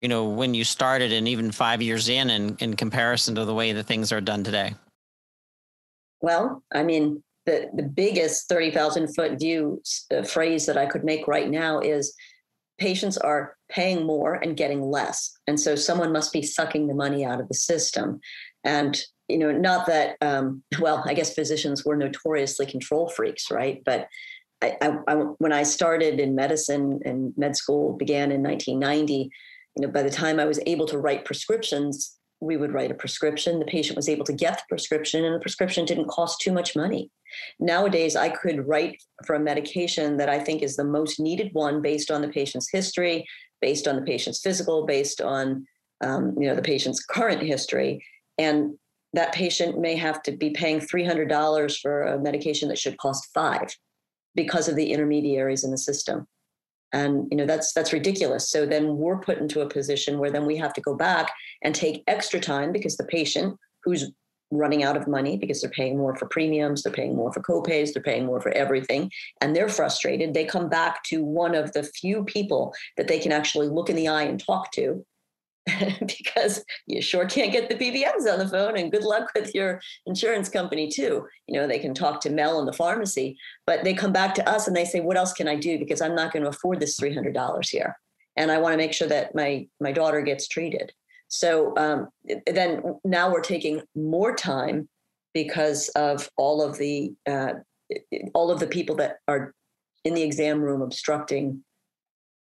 you 0.05 0.09
know, 0.09 0.25
when 0.25 0.53
you 0.53 0.63
started 0.63 1.11
and 1.11 1.27
even 1.27 1.51
five 1.51 1.81
years 1.81 2.09
in, 2.09 2.29
in, 2.29 2.55
in 2.59 2.75
comparison 2.75 3.33
to 3.33 3.43
the 3.43 3.55
way 3.55 3.71
that 3.71 3.87
things 3.87 4.11
are 4.11 4.21
done 4.21 4.43
today. 4.43 4.75
Well, 6.21 6.61
I 6.71 6.83
mean, 6.83 7.23
the, 7.47 7.71
the 7.73 7.81
biggest 7.81 8.47
30,000 8.47 9.15
foot 9.15 9.39
view 9.39 9.81
uh, 10.15 10.21
phrase 10.21 10.67
that 10.67 10.77
I 10.77 10.85
could 10.85 11.03
make 11.03 11.27
right 11.27 11.49
now 11.49 11.79
is 11.79 12.13
patients 12.77 13.17
are 13.17 13.55
paying 13.67 14.05
more 14.05 14.35
and 14.35 14.55
getting 14.55 14.83
less. 14.83 15.35
And 15.47 15.59
so 15.59 15.75
someone 15.75 16.11
must 16.11 16.31
be 16.31 16.43
sucking 16.43 16.85
the 16.85 16.93
money 16.93 17.25
out 17.25 17.41
of 17.41 17.47
the 17.47 17.55
system. 17.55 18.19
And 18.63 19.01
you 19.27 19.39
know, 19.39 19.51
not 19.51 19.87
that, 19.87 20.17
um, 20.21 20.61
well, 20.79 21.03
I 21.07 21.15
guess 21.15 21.33
physicians 21.33 21.83
were 21.83 21.95
notoriously 21.95 22.67
control 22.67 23.09
freaks, 23.09 23.49
right? 23.49 23.81
But 23.83 24.07
I, 24.61 24.77
I, 24.83 24.97
I, 25.07 25.15
when 25.39 25.51
I 25.51 25.63
started 25.63 26.19
in 26.19 26.35
medicine 26.35 26.99
and 27.05 27.33
med 27.37 27.57
school 27.57 27.97
began 27.97 28.31
in 28.31 28.43
1990, 28.43 29.31
you 29.75 29.85
know, 29.85 29.91
by 29.91 30.03
the 30.03 30.09
time 30.09 30.39
I 30.39 30.45
was 30.45 30.59
able 30.65 30.85
to 30.87 30.97
write 30.97 31.25
prescriptions, 31.25 32.17
we 32.39 32.57
would 32.57 32.73
write 32.73 32.91
a 32.91 32.95
prescription. 32.95 33.59
The 33.59 33.65
patient 33.65 33.95
was 33.95 34.09
able 34.09 34.25
to 34.25 34.33
get 34.33 34.57
the 34.57 34.63
prescription, 34.69 35.23
and 35.25 35.35
the 35.35 35.39
prescription 35.39 35.85
didn't 35.85 36.07
cost 36.07 36.41
too 36.41 36.51
much 36.51 36.75
money. 36.75 37.11
Nowadays, 37.59 38.15
I 38.15 38.29
could 38.29 38.67
write 38.67 39.01
for 39.25 39.35
a 39.35 39.39
medication 39.39 40.17
that 40.17 40.29
I 40.29 40.39
think 40.39 40.61
is 40.61 40.75
the 40.75 40.83
most 40.83 41.19
needed 41.19 41.49
one 41.53 41.81
based 41.81 42.11
on 42.11 42.21
the 42.21 42.29
patient's 42.29 42.69
history, 42.69 43.25
based 43.61 43.87
on 43.87 43.95
the 43.95 44.01
patient's 44.01 44.41
physical, 44.41 44.85
based 44.85 45.21
on 45.21 45.65
um, 46.01 46.35
you 46.37 46.47
know 46.47 46.55
the 46.55 46.61
patient's 46.61 47.03
current 47.03 47.41
history, 47.41 48.05
and 48.37 48.77
that 49.13 49.33
patient 49.33 49.79
may 49.79 49.95
have 49.95 50.21
to 50.23 50.33
be 50.33 50.49
paying 50.49 50.79
$300 50.79 51.79
for 51.81 52.03
a 52.03 52.19
medication 52.19 52.67
that 52.67 52.77
should 52.77 52.97
cost 52.97 53.29
five 53.33 53.73
because 54.35 54.67
of 54.67 54.75
the 54.75 54.91
intermediaries 54.91 55.63
in 55.63 55.71
the 55.71 55.77
system 55.77 56.27
and 56.95 57.27
you 57.29 57.37
know 57.37 57.45
that's 57.45 57.73
that's 57.73 57.93
ridiculous 57.93 58.49
so 58.49 58.65
then 58.65 58.97
we're 58.97 59.19
put 59.19 59.37
into 59.37 59.61
a 59.61 59.69
position 59.69 60.17
where 60.17 60.31
then 60.31 60.45
we 60.45 60.55
have 60.55 60.73
to 60.73 60.81
go 60.81 60.95
back 60.95 61.31
and 61.61 61.75
take 61.75 62.03
extra 62.07 62.39
time 62.39 62.71
because 62.71 62.95
the 62.95 63.03
patient 63.05 63.57
who's 63.83 64.11
running 64.51 64.83
out 64.83 64.95
of 64.95 65.07
money 65.07 65.37
because 65.37 65.59
they're 65.59 65.71
paying 65.71 65.97
more 65.97 66.15
for 66.15 66.27
premiums, 66.27 66.83
they're 66.83 66.93
paying 66.93 67.15
more 67.15 67.33
for 67.33 67.41
copays, 67.41 67.91
they're 67.91 68.03
paying 68.03 68.25
more 68.25 68.39
for 68.39 68.51
everything, 68.51 69.11
and 69.41 69.55
they're 69.55 69.67
frustrated. 69.67 70.33
They 70.33 70.45
come 70.45 70.69
back 70.69 71.03
to 71.05 71.23
one 71.23 71.55
of 71.55 71.73
the 71.73 71.83
few 71.83 72.23
people 72.23 72.73
that 72.95 73.07
they 73.07 73.19
can 73.19 73.31
actually 73.31 73.67
look 73.67 73.89
in 73.89 73.95
the 73.95 74.07
eye 74.07 74.23
and 74.23 74.39
talk 74.39 74.71
to 74.73 75.03
because 75.99 76.63
you 76.85 77.01
sure 77.01 77.25
can't 77.25 77.51
get 77.51 77.69
the 77.69 77.75
PBMs 77.75 78.31
on 78.31 78.39
the 78.39 78.47
phone 78.47 78.77
and 78.77 78.91
good 78.91 79.03
luck 79.03 79.31
with 79.35 79.53
your 79.55 79.81
insurance 80.05 80.47
company 80.47 80.89
too. 80.89 81.25
You 81.47 81.59
know, 81.59 81.67
they 81.67 81.79
can 81.79 81.93
talk 81.93 82.21
to 82.21 82.29
Mel 82.29 82.59
in 82.59 82.65
the 82.65 82.73
pharmacy, 82.73 83.37
but 83.65 83.83
they 83.83 83.93
come 83.93 84.13
back 84.13 84.35
to 84.35 84.47
us 84.47 84.67
and 84.67 84.75
they 84.75 84.85
say, 84.85 84.99
what 84.99 85.17
else 85.17 85.33
can 85.33 85.47
I 85.47 85.55
do? 85.55 85.79
Because 85.79 86.01
I'm 86.01 86.15
not 86.15 86.31
going 86.31 86.43
to 86.43 86.49
afford 86.49 86.79
this 86.79 86.99
$300 86.99 87.67
here. 87.67 87.97
And 88.37 88.51
I 88.51 88.59
want 88.59 88.73
to 88.73 88.77
make 88.77 88.93
sure 88.93 89.07
that 89.07 89.33
my, 89.33 89.67
my 89.79 89.91
daughter 89.91 90.21
gets 90.21 90.47
treated. 90.47 90.91
So 91.27 91.75
um, 91.77 92.09
then 92.45 92.83
now 93.03 93.31
we're 93.31 93.41
taking 93.41 93.81
more 93.95 94.35
time 94.35 94.87
because 95.33 95.89
of 95.89 96.29
all 96.37 96.61
of 96.61 96.77
the 96.77 97.13
uh, 97.27 97.53
all 98.33 98.51
of 98.51 98.59
the 98.59 98.67
people 98.67 98.95
that 98.95 99.17
are 99.27 99.53
in 100.03 100.13
the 100.13 100.23
exam 100.23 100.61
room 100.61 100.81
obstructing 100.81 101.63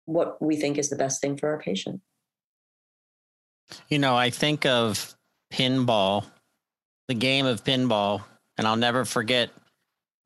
what 0.06 0.40
we 0.42 0.56
think 0.56 0.76
is 0.76 0.90
the 0.90 0.96
best 0.96 1.20
thing 1.20 1.36
for 1.36 1.48
our 1.48 1.58
patient. 1.58 2.00
You 3.88 3.98
know, 3.98 4.16
I 4.16 4.30
think 4.30 4.66
of 4.66 5.14
pinball, 5.52 6.24
the 7.08 7.14
game 7.14 7.46
of 7.46 7.64
pinball, 7.64 8.22
and 8.56 8.66
I'll 8.66 8.76
never 8.76 9.04
forget 9.04 9.50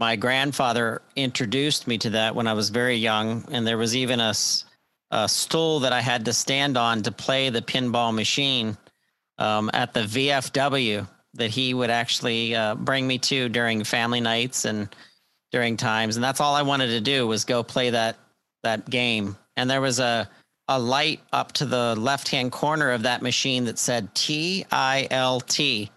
my 0.01 0.17
grandfather 0.17 1.03
introduced 1.17 1.87
me 1.87 1.99
to 1.99 2.11
that 2.11 2.35
when 2.35 2.47
I 2.47 2.53
was 2.53 2.71
very 2.71 2.97
young. 2.97 3.45
And 3.51 3.67
there 3.67 3.79
was 3.79 3.95
even 3.95 4.21
a, 4.21 4.35
a 5.11 5.29
stool 5.29 5.81
that 5.81 5.93
I 5.93 6.01
had 6.01 6.25
to 6.25 6.33
stand 6.33 6.77
on 6.77 7.03
to 7.03 7.13
play 7.13 7.49
the 7.49 7.63
pinball 7.63 8.15
machine 8.15 8.77
um, 9.39 9.71
at 9.73 9.95
the 9.95 10.01
VFW 10.01 11.07
that 11.35 11.51
he 11.51 11.75
would 11.75 11.91
actually 11.91 12.55
uh, 12.55 12.75
bring 12.75 13.07
me 13.07 13.19
to 13.19 13.49
during 13.49 13.85
family 13.85 14.21
nights 14.21 14.65
and 14.65 14.95
during 15.53 15.77
times. 15.77 16.17
And 16.17 16.25
that's 16.25 16.41
all 16.41 16.55
I 16.55 16.63
wanted 16.63 16.89
to 16.89 17.01
do 17.01 17.27
was 17.27 17.45
go 17.45 17.63
play 17.63 17.91
that 17.91 18.17
that 18.63 18.89
game. 18.89 19.37
And 19.57 19.71
there 19.71 19.81
was 19.81 20.01
a 20.01 20.29
a 20.69 20.79
light 20.79 21.21
up 21.33 21.53
to 21.53 21.67
the 21.67 21.95
left 21.97 22.29
hand 22.29 22.53
corner 22.53 22.91
of 22.91 23.03
that 23.03 23.23
machine 23.23 23.65
that 23.65 23.79
said 23.79 24.15
T 24.15 24.65
I 24.71 25.07
L 25.11 25.41
T, 25.41 25.91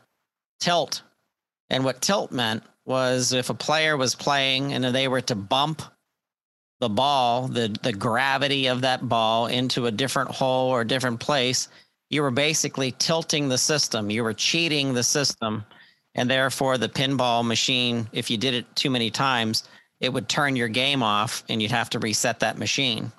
tilt. 0.59 1.01
And 1.69 1.83
what 1.83 2.01
tilt 2.01 2.31
meant 2.31 2.63
was 2.85 3.33
if 3.33 3.49
a 3.49 3.53
player 3.53 3.97
was 3.97 4.15
playing 4.15 4.73
and 4.73 4.83
they 4.83 5.07
were 5.07 5.21
to 5.21 5.35
bump 5.35 5.81
the 6.79 6.89
ball, 6.89 7.47
the, 7.47 7.75
the 7.81 7.91
gravity 7.91 8.67
of 8.67 8.81
that 8.81 9.07
ball 9.07 9.47
into 9.47 9.87
a 9.87 9.91
different 9.91 10.29
hole 10.31 10.69
or 10.69 10.81
a 10.81 10.87
different 10.87 11.19
place, 11.19 11.67
you 12.09 12.21
were 12.21 12.31
basically 12.31 12.93
tilting 12.99 13.49
the 13.49 13.57
system. 13.57 14.09
You 14.09 14.23
were 14.23 14.33
cheating 14.33 14.93
the 14.93 15.03
system. 15.03 15.65
And 16.15 16.29
therefore, 16.29 16.77
the 16.77 16.89
pinball 16.89 17.45
machine, 17.45 18.07
if 18.11 18.29
you 18.29 18.37
did 18.37 18.53
it 18.53 18.75
too 18.75 18.89
many 18.89 19.11
times, 19.11 19.63
it 19.99 20.13
would 20.13 20.29
turn 20.29 20.55
your 20.55 20.67
game 20.67 21.03
off 21.03 21.43
and 21.49 21.61
you'd 21.61 21.71
have 21.71 21.89
to 21.91 21.99
reset 21.99 22.39
that 22.39 22.57
machine. 22.57 23.11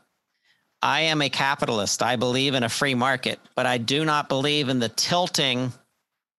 I 0.82 1.02
am 1.02 1.22
a 1.22 1.28
capitalist. 1.28 2.02
I 2.02 2.16
believe 2.16 2.54
in 2.54 2.62
a 2.62 2.68
free 2.68 2.94
market, 2.94 3.40
but 3.54 3.66
I 3.66 3.78
do 3.78 4.04
not 4.04 4.28
believe 4.28 4.68
in 4.68 4.78
the 4.78 4.88
tilting 4.88 5.72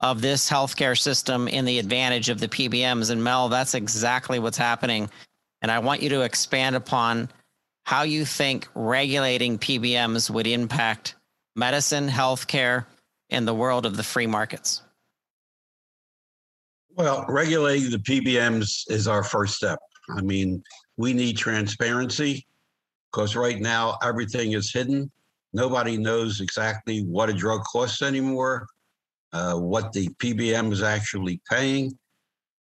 of 0.02 0.22
this 0.22 0.50
healthcare 0.50 0.98
system 0.98 1.48
in 1.48 1.66
the 1.66 1.80
advantage 1.80 2.30
of 2.30 2.40
the 2.40 2.48
PBMs. 2.48 3.12
And 3.12 3.24
Mel, 3.24 3.50
that's 3.50 3.74
exactly 3.74 4.40
what's 4.40 4.58
happening. 4.58 5.10
And 5.62 5.70
I 5.70 5.80
want 5.80 6.02
you 6.02 6.10
to 6.10 6.22
expand 6.22 6.78
upon 6.78 7.30
how 7.84 8.04
you 8.04 8.24
think 8.24 8.68
regulating 8.76 9.60
PBMs 9.60 10.30
would 10.30 10.48
impact 10.48 11.16
medicine, 11.56 12.08
healthcare, 12.08 12.86
and 13.30 13.48
the 13.48 13.54
world 13.54 13.86
of 13.86 13.98
the 13.98 14.04
free 14.04 14.28
markets. 14.28 14.82
Well, 16.96 17.26
regulating 17.28 17.92
the 17.92 17.98
PBMs 17.98 18.90
is 18.90 19.08
our 19.08 19.24
first 19.24 19.56
step. 19.56 19.80
I 20.16 20.22
mean, 20.22 20.64
we 20.98 21.14
need 21.14 21.38
transparency 21.38 22.46
because 23.12 23.36
right 23.36 23.60
now 23.60 23.98
everything 24.04 24.54
is 24.54 24.72
hidden. 24.72 25.12
Nobody 25.54 25.98
knows 25.98 26.42
exactly 26.42 27.02
what 27.02 27.30
a 27.30 27.34
drug 27.34 27.62
costs 27.64 28.02
anymore, 28.02 28.68
uh, 29.34 29.56
what 29.56 29.92
the 29.94 30.08
PBM 30.22 30.72
is 30.72 30.84
actually 30.84 31.42
paying. 31.50 31.98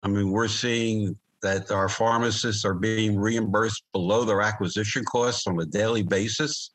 I 0.03 0.07
mean, 0.07 0.29
we're 0.29 0.47
seeing 0.47 1.17
that 1.41 1.71
our 1.71 1.89
pharmacists 1.89 2.63
are 2.63 2.73
being 2.73 3.17
reimbursed 3.17 3.83
below 3.91 4.23
their 4.23 4.41
acquisition 4.41 5.03
costs 5.05 5.47
on 5.47 5.59
a 5.59 5.65
daily 5.65 6.03
basis. 6.03 6.71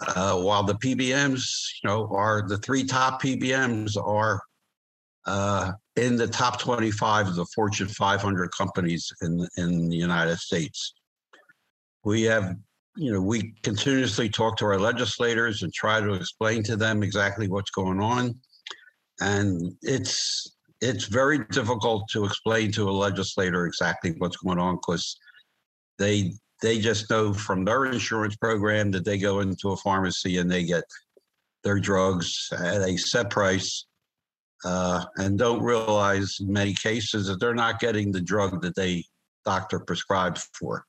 Uh, 0.00 0.36
while 0.40 0.64
the 0.64 0.74
PBMs, 0.74 1.44
you 1.82 1.88
know, 1.88 2.08
are 2.10 2.42
the 2.48 2.58
three 2.58 2.84
top 2.84 3.22
PBMs 3.22 3.96
are 4.02 4.40
uh, 5.26 5.72
in 5.96 6.16
the 6.16 6.26
top 6.26 6.58
25 6.58 7.28
of 7.28 7.36
the 7.36 7.46
Fortune 7.54 7.86
500 7.86 8.50
companies 8.56 9.12
in 9.20 9.46
in 9.56 9.88
the 9.88 9.96
United 9.96 10.38
States 10.38 10.94
we 12.04 12.22
have 12.22 12.56
you 12.96 13.12
know 13.12 13.20
we 13.20 13.54
continuously 13.62 14.28
talk 14.28 14.56
to 14.58 14.64
our 14.66 14.78
legislators 14.78 15.62
and 15.62 15.72
try 15.72 16.00
to 16.00 16.12
explain 16.12 16.62
to 16.64 16.76
them 16.76 17.02
exactly 17.02 17.48
what's 17.48 17.70
going 17.70 18.00
on. 18.00 18.34
And 19.20 19.74
it's 19.82 20.56
it's 20.80 21.06
very 21.06 21.44
difficult 21.50 22.08
to 22.10 22.24
explain 22.24 22.72
to 22.72 22.88
a 22.88 22.90
legislator 22.90 23.66
exactly 23.66 24.14
what's 24.18 24.36
going 24.36 24.58
on 24.58 24.76
because 24.76 25.16
they 25.98 26.32
they 26.60 26.78
just 26.78 27.08
know 27.10 27.32
from 27.32 27.64
their 27.64 27.86
insurance 27.86 28.36
program 28.36 28.90
that 28.90 29.04
they 29.04 29.18
go 29.18 29.40
into 29.40 29.70
a 29.70 29.76
pharmacy 29.76 30.38
and 30.38 30.50
they 30.50 30.64
get 30.64 30.84
their 31.64 31.78
drugs 31.78 32.48
at 32.52 32.82
a 32.82 32.96
set 32.96 33.30
price 33.30 33.86
uh, 34.64 35.04
and 35.16 35.38
don't 35.38 35.62
realize 35.62 36.38
in 36.40 36.52
many 36.52 36.74
cases 36.74 37.26
that 37.26 37.40
they're 37.40 37.54
not 37.54 37.80
getting 37.80 38.12
the 38.12 38.20
drug 38.20 38.60
that 38.62 38.76
they 38.76 39.04
doctor 39.44 39.80
prescribes 39.80 40.48
for 40.58 40.84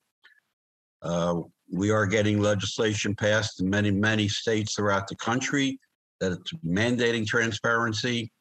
uh, 1.03 1.41
we 1.71 1.91
are 1.91 2.05
getting 2.05 2.39
legislation 2.41 3.15
passed 3.15 3.61
in 3.61 3.69
many, 3.69 3.91
many 3.91 4.27
states 4.27 4.75
throughout 4.75 5.07
the 5.07 5.15
country 5.15 5.79
that 6.19 6.39
mandating 6.65 7.27
transparency. 7.27 8.31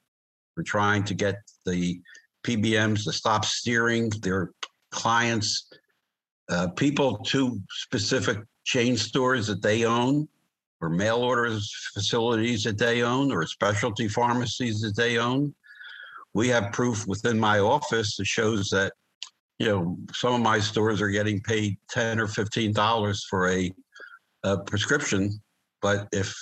We're 0.57 0.63
trying 0.63 1.05
to 1.05 1.15
get 1.15 1.37
the 1.67 2.01
PBMs 2.45 3.05
to 3.05 3.13
stop 3.13 3.45
steering 3.45 4.11
their 4.21 4.51
clients, 4.91 5.69
uh, 6.51 6.69
people 6.69 7.19
to 7.19 7.61
specific 7.71 8.39
chain 8.65 8.97
stores 8.97 9.47
that 9.47 9.63
they 9.63 9.85
own, 9.85 10.29
or 10.81 10.91
mail 10.91 11.19
orders 11.19 11.73
facilities 11.95 12.65
that 12.65 12.79
they 12.79 13.03
own, 13.03 13.33
or 13.33 13.47
specialty 13.47 14.09
pharmacies 14.09 14.81
that 14.83 14.97
they 14.97 15.19
own. 15.19 15.55
We 16.35 16.49
have 16.49 16.73
proof 16.73 17.07
within 17.07 17.39
my 17.39 17.59
office 17.61 18.17
that 18.17 18.27
shows 18.27 18.69
that 18.71 18.93
you 19.63 19.69
know, 19.69 19.97
some 20.13 20.35
of 20.35 20.41
my 20.41 20.59
stores 20.59 21.01
are 21.01 21.09
getting 21.09 21.41
paid 21.41 21.79
ten 21.89 22.19
or 22.19 22.27
fifteen 22.27 22.73
dollars 22.73 23.25
for 23.31 23.49
a, 23.49 23.71
a 24.43 24.59
prescription, 24.59 25.41
but 25.81 26.09
if 26.11 26.35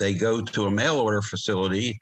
they 0.00 0.12
go 0.14 0.42
to 0.42 0.66
a 0.66 0.70
mail 0.70 0.98
order 0.98 1.22
facility, 1.22 1.96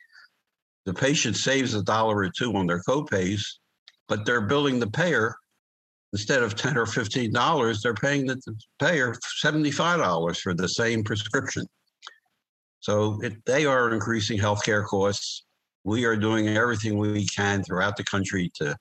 the 0.86 0.94
patient 0.94 1.36
saves 1.36 1.74
a 1.74 1.82
dollar 1.82 2.16
or 2.16 2.30
two 2.30 2.50
on 2.56 2.66
their 2.66 2.80
copays, 2.88 3.42
but 4.08 4.24
they're 4.24 4.40
billing 4.40 4.80
the 4.80 4.90
payer 4.90 5.36
instead 6.14 6.42
of 6.42 6.54
ten 6.54 6.78
or 6.78 6.86
fifteen 6.86 7.30
dollars, 7.30 7.82
they're 7.82 7.92
paying 7.92 8.24
the 8.24 8.40
payer 8.78 9.14
seventy-five 9.36 9.98
dollars 9.98 10.40
for 10.40 10.54
the 10.54 10.68
same 10.68 11.04
prescription. 11.04 11.66
So 12.80 13.20
it, 13.22 13.34
they 13.44 13.66
are 13.66 13.92
increasing 13.92 14.38
healthcare 14.38 14.86
costs. 14.86 15.44
We 15.84 16.06
are 16.06 16.16
doing 16.16 16.48
everything 16.48 16.96
we 16.96 17.26
can 17.26 17.62
throughout 17.62 17.98
the 17.98 18.04
country 18.04 18.50
to 18.54 18.74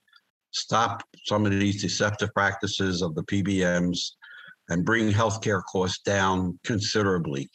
stop 0.57 1.03
some 1.25 1.45
of 1.45 1.51
these 1.51 1.81
deceptive 1.81 2.33
practices 2.33 3.01
of 3.01 3.15
the 3.15 3.23
PBMs 3.23 4.11
and 4.69 4.85
bring 4.85 5.11
healthcare 5.11 5.61
costs 5.71 6.01
down 6.03 6.59
considerably. 6.63 7.49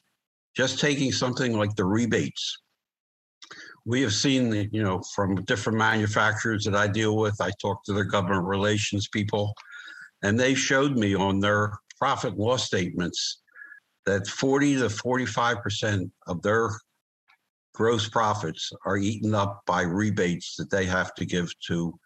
Just 0.56 0.80
taking 0.80 1.12
something 1.12 1.56
like 1.56 1.74
the 1.76 1.84
rebates. 1.84 2.58
We 3.84 4.00
have 4.02 4.12
seen, 4.12 4.68
you 4.72 4.82
know, 4.82 5.02
from 5.14 5.42
different 5.44 5.78
manufacturers 5.78 6.64
that 6.64 6.76
I 6.76 6.86
deal 6.86 7.16
with, 7.16 7.40
I 7.40 7.50
talk 7.60 7.82
to 7.84 7.92
their 7.92 8.04
government 8.04 8.46
relations 8.46 9.08
people, 9.08 9.54
and 10.22 10.38
they 10.38 10.54
showed 10.54 10.96
me 10.96 11.14
on 11.14 11.40
their 11.40 11.72
profit 11.98 12.34
and 12.34 12.40
loss 12.40 12.64
statements 12.64 13.42
that 14.06 14.26
40 14.26 14.76
to 14.76 14.86
45% 14.86 16.10
of 16.26 16.42
their 16.42 16.70
gross 17.74 18.08
profits 18.08 18.70
are 18.84 18.98
eaten 18.98 19.34
up 19.34 19.62
by 19.66 19.82
rebates 19.82 20.56
that 20.56 20.70
they 20.70 20.84
have 20.84 21.14
to 21.14 21.24
give 21.24 21.50
to 21.66 21.98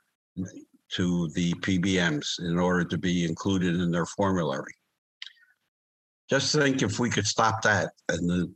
to 0.95 1.28
the 1.35 1.52
PBMs 1.55 2.38
in 2.40 2.59
order 2.59 2.85
to 2.85 2.99
be 2.99 3.25
included 3.25 3.76
in 3.76 3.90
their 3.90 4.07
formulary. 4.07 4.73
Just 6.28 6.55
think 6.55 6.83
if 6.83 6.99
we 6.99 7.11
could 7.11 7.26
stop 7.26 7.62
that 7.62 7.93
and 8.09 8.28
the, 8.28 8.52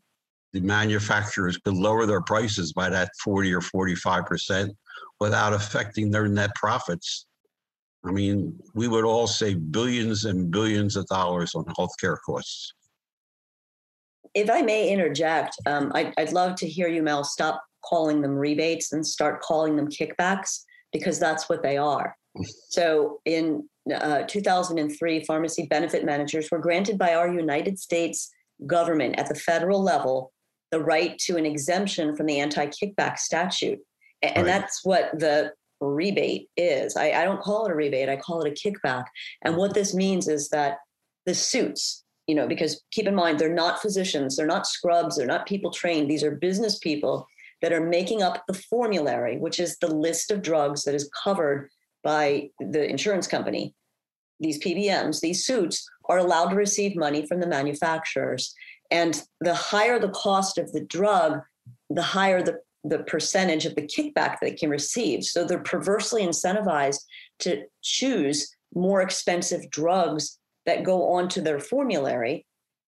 the 0.53 0.61
manufacturers 0.61 1.57
could 1.59 1.75
lower 1.75 2.07
their 2.07 2.21
prices 2.21 2.73
by 2.73 2.89
that 2.91 3.11
40 3.23 3.55
or 3.55 3.61
45% 3.61 4.71
without 5.21 5.53
affecting 5.53 6.11
their 6.11 6.27
net 6.27 6.55
profits. 6.55 7.27
I 8.05 8.11
mean, 8.11 8.59
we 8.75 8.89
would 8.89 9.05
all 9.05 9.27
save 9.27 9.71
billions 9.71 10.25
and 10.25 10.51
billions 10.51 10.97
of 10.97 11.07
dollars 11.07 11.55
on 11.55 11.65
healthcare 11.79 12.17
costs. 12.25 12.73
If 14.35 14.49
I 14.49 14.63
may 14.63 14.91
interject, 14.91 15.57
um, 15.67 15.93
I'd, 15.95 16.15
I'd 16.17 16.33
love 16.33 16.55
to 16.57 16.69
hear 16.69 16.89
you, 16.89 17.03
Mel, 17.03 17.25
stop 17.25 17.63
calling 17.85 18.21
them 18.21 18.33
rebates 18.33 18.93
and 18.93 19.07
start 19.07 19.43
calling 19.43 19.77
them 19.77 19.89
kickbacks 19.89 20.61
because 20.93 21.19
that's 21.19 21.49
what 21.49 21.63
they 21.63 21.77
are. 21.77 22.17
So 22.69 23.21
in 23.25 23.69
uh, 23.93 24.23
2003, 24.23 25.25
pharmacy 25.25 25.67
benefit 25.67 26.05
managers 26.05 26.49
were 26.51 26.59
granted 26.59 26.99
by 26.99 27.15
our 27.15 27.33
United 27.33 27.79
States 27.79 28.31
government 28.67 29.19
at 29.19 29.29
the 29.29 29.35
federal 29.35 29.83
level 29.83 30.33
the 30.71 30.81
right 30.81 31.19
to 31.19 31.37
an 31.37 31.47
exemption 31.47 32.15
from 32.15 32.27
the 32.27 32.39
anti 32.39 32.67
kickback 32.67 33.19
statute. 33.19 33.81
And 34.23 34.37
right. 34.37 34.47
that's 34.47 34.85
what 34.85 35.11
the 35.19 35.53
rebate 35.81 36.49
is. 36.57 36.97
I, 36.97 37.11
I 37.13 37.25
don't 37.25 37.41
call 37.41 37.67
it 37.67 37.73
a 37.73 37.75
rebate, 37.75 38.09
I 38.09 38.17
call 38.17 38.43
it 38.43 38.49
a 38.49 38.71
kickback. 38.71 39.05
And 39.43 39.57
what 39.57 39.75
this 39.75 39.95
means 39.95 40.29
is 40.29 40.49
that 40.51 40.79
the 41.27 41.35
suits, 41.35 42.05
you 42.27 42.35
know, 42.35 42.47
because 42.47 42.83
keep 42.93 43.07
in 43.07 43.15
mind, 43.15 43.39
they're 43.39 43.53
not 43.53 43.81
physicians, 43.81 44.37
they're 44.37 44.47
not 44.47 44.67
scrubs, 44.67 45.17
they're 45.17 45.27
not 45.27 45.47
people 45.47 45.71
trained, 45.71 46.11
these 46.11 46.23
are 46.23 46.33
business 46.33 46.79
people 46.79 47.27
that 47.63 47.73
are 47.73 47.87
making 47.87 48.23
up 48.23 48.45
the 48.47 48.55
formulary, 48.55 49.39
which 49.39 49.59
is 49.59 49.77
the 49.79 49.93
list 49.93 50.31
of 50.31 50.43
drugs 50.43 50.85
that 50.85 50.95
is 50.95 51.11
covered 51.25 51.71
by 52.03 52.51
the 52.59 52.89
insurance 52.89 53.27
company. 53.27 53.75
These 54.41 54.63
PBMs, 54.63 55.21
these 55.21 55.45
suits 55.45 55.89
are 56.09 56.19
allowed 56.19 56.49
to 56.51 56.57
receive 56.57 56.97
money 56.97 57.27
from 57.27 57.41
the 57.41 57.47
manufacturers. 57.47 58.55
And 58.91 59.23
the 59.41 59.55
higher 59.55 59.99
the 59.99 60.09
cost 60.09 60.59
of 60.59 60.73
the 60.73 60.85
drug, 60.85 61.41
the 61.91 62.03
higher 62.03 62.43
the, 62.43 62.61
the 62.83 63.01
percentage 63.01 63.67
of 63.67 63.75
the 63.75 63.83
kickback 63.83 64.39
they 64.41 64.53
can 64.53 64.71
receive. 64.71 65.25
So 65.25 65.45
they're 65.45 65.59
perversely 65.59 66.23
incentivized 66.27 67.01
to 67.41 67.65
choose 67.83 68.55
more 68.75 69.03
expensive 69.03 69.71
drugs 69.71 70.39
that 70.67 70.85
go 70.85 71.13
onto 71.13 71.41
their 71.41 71.59
formulary. 71.59 72.47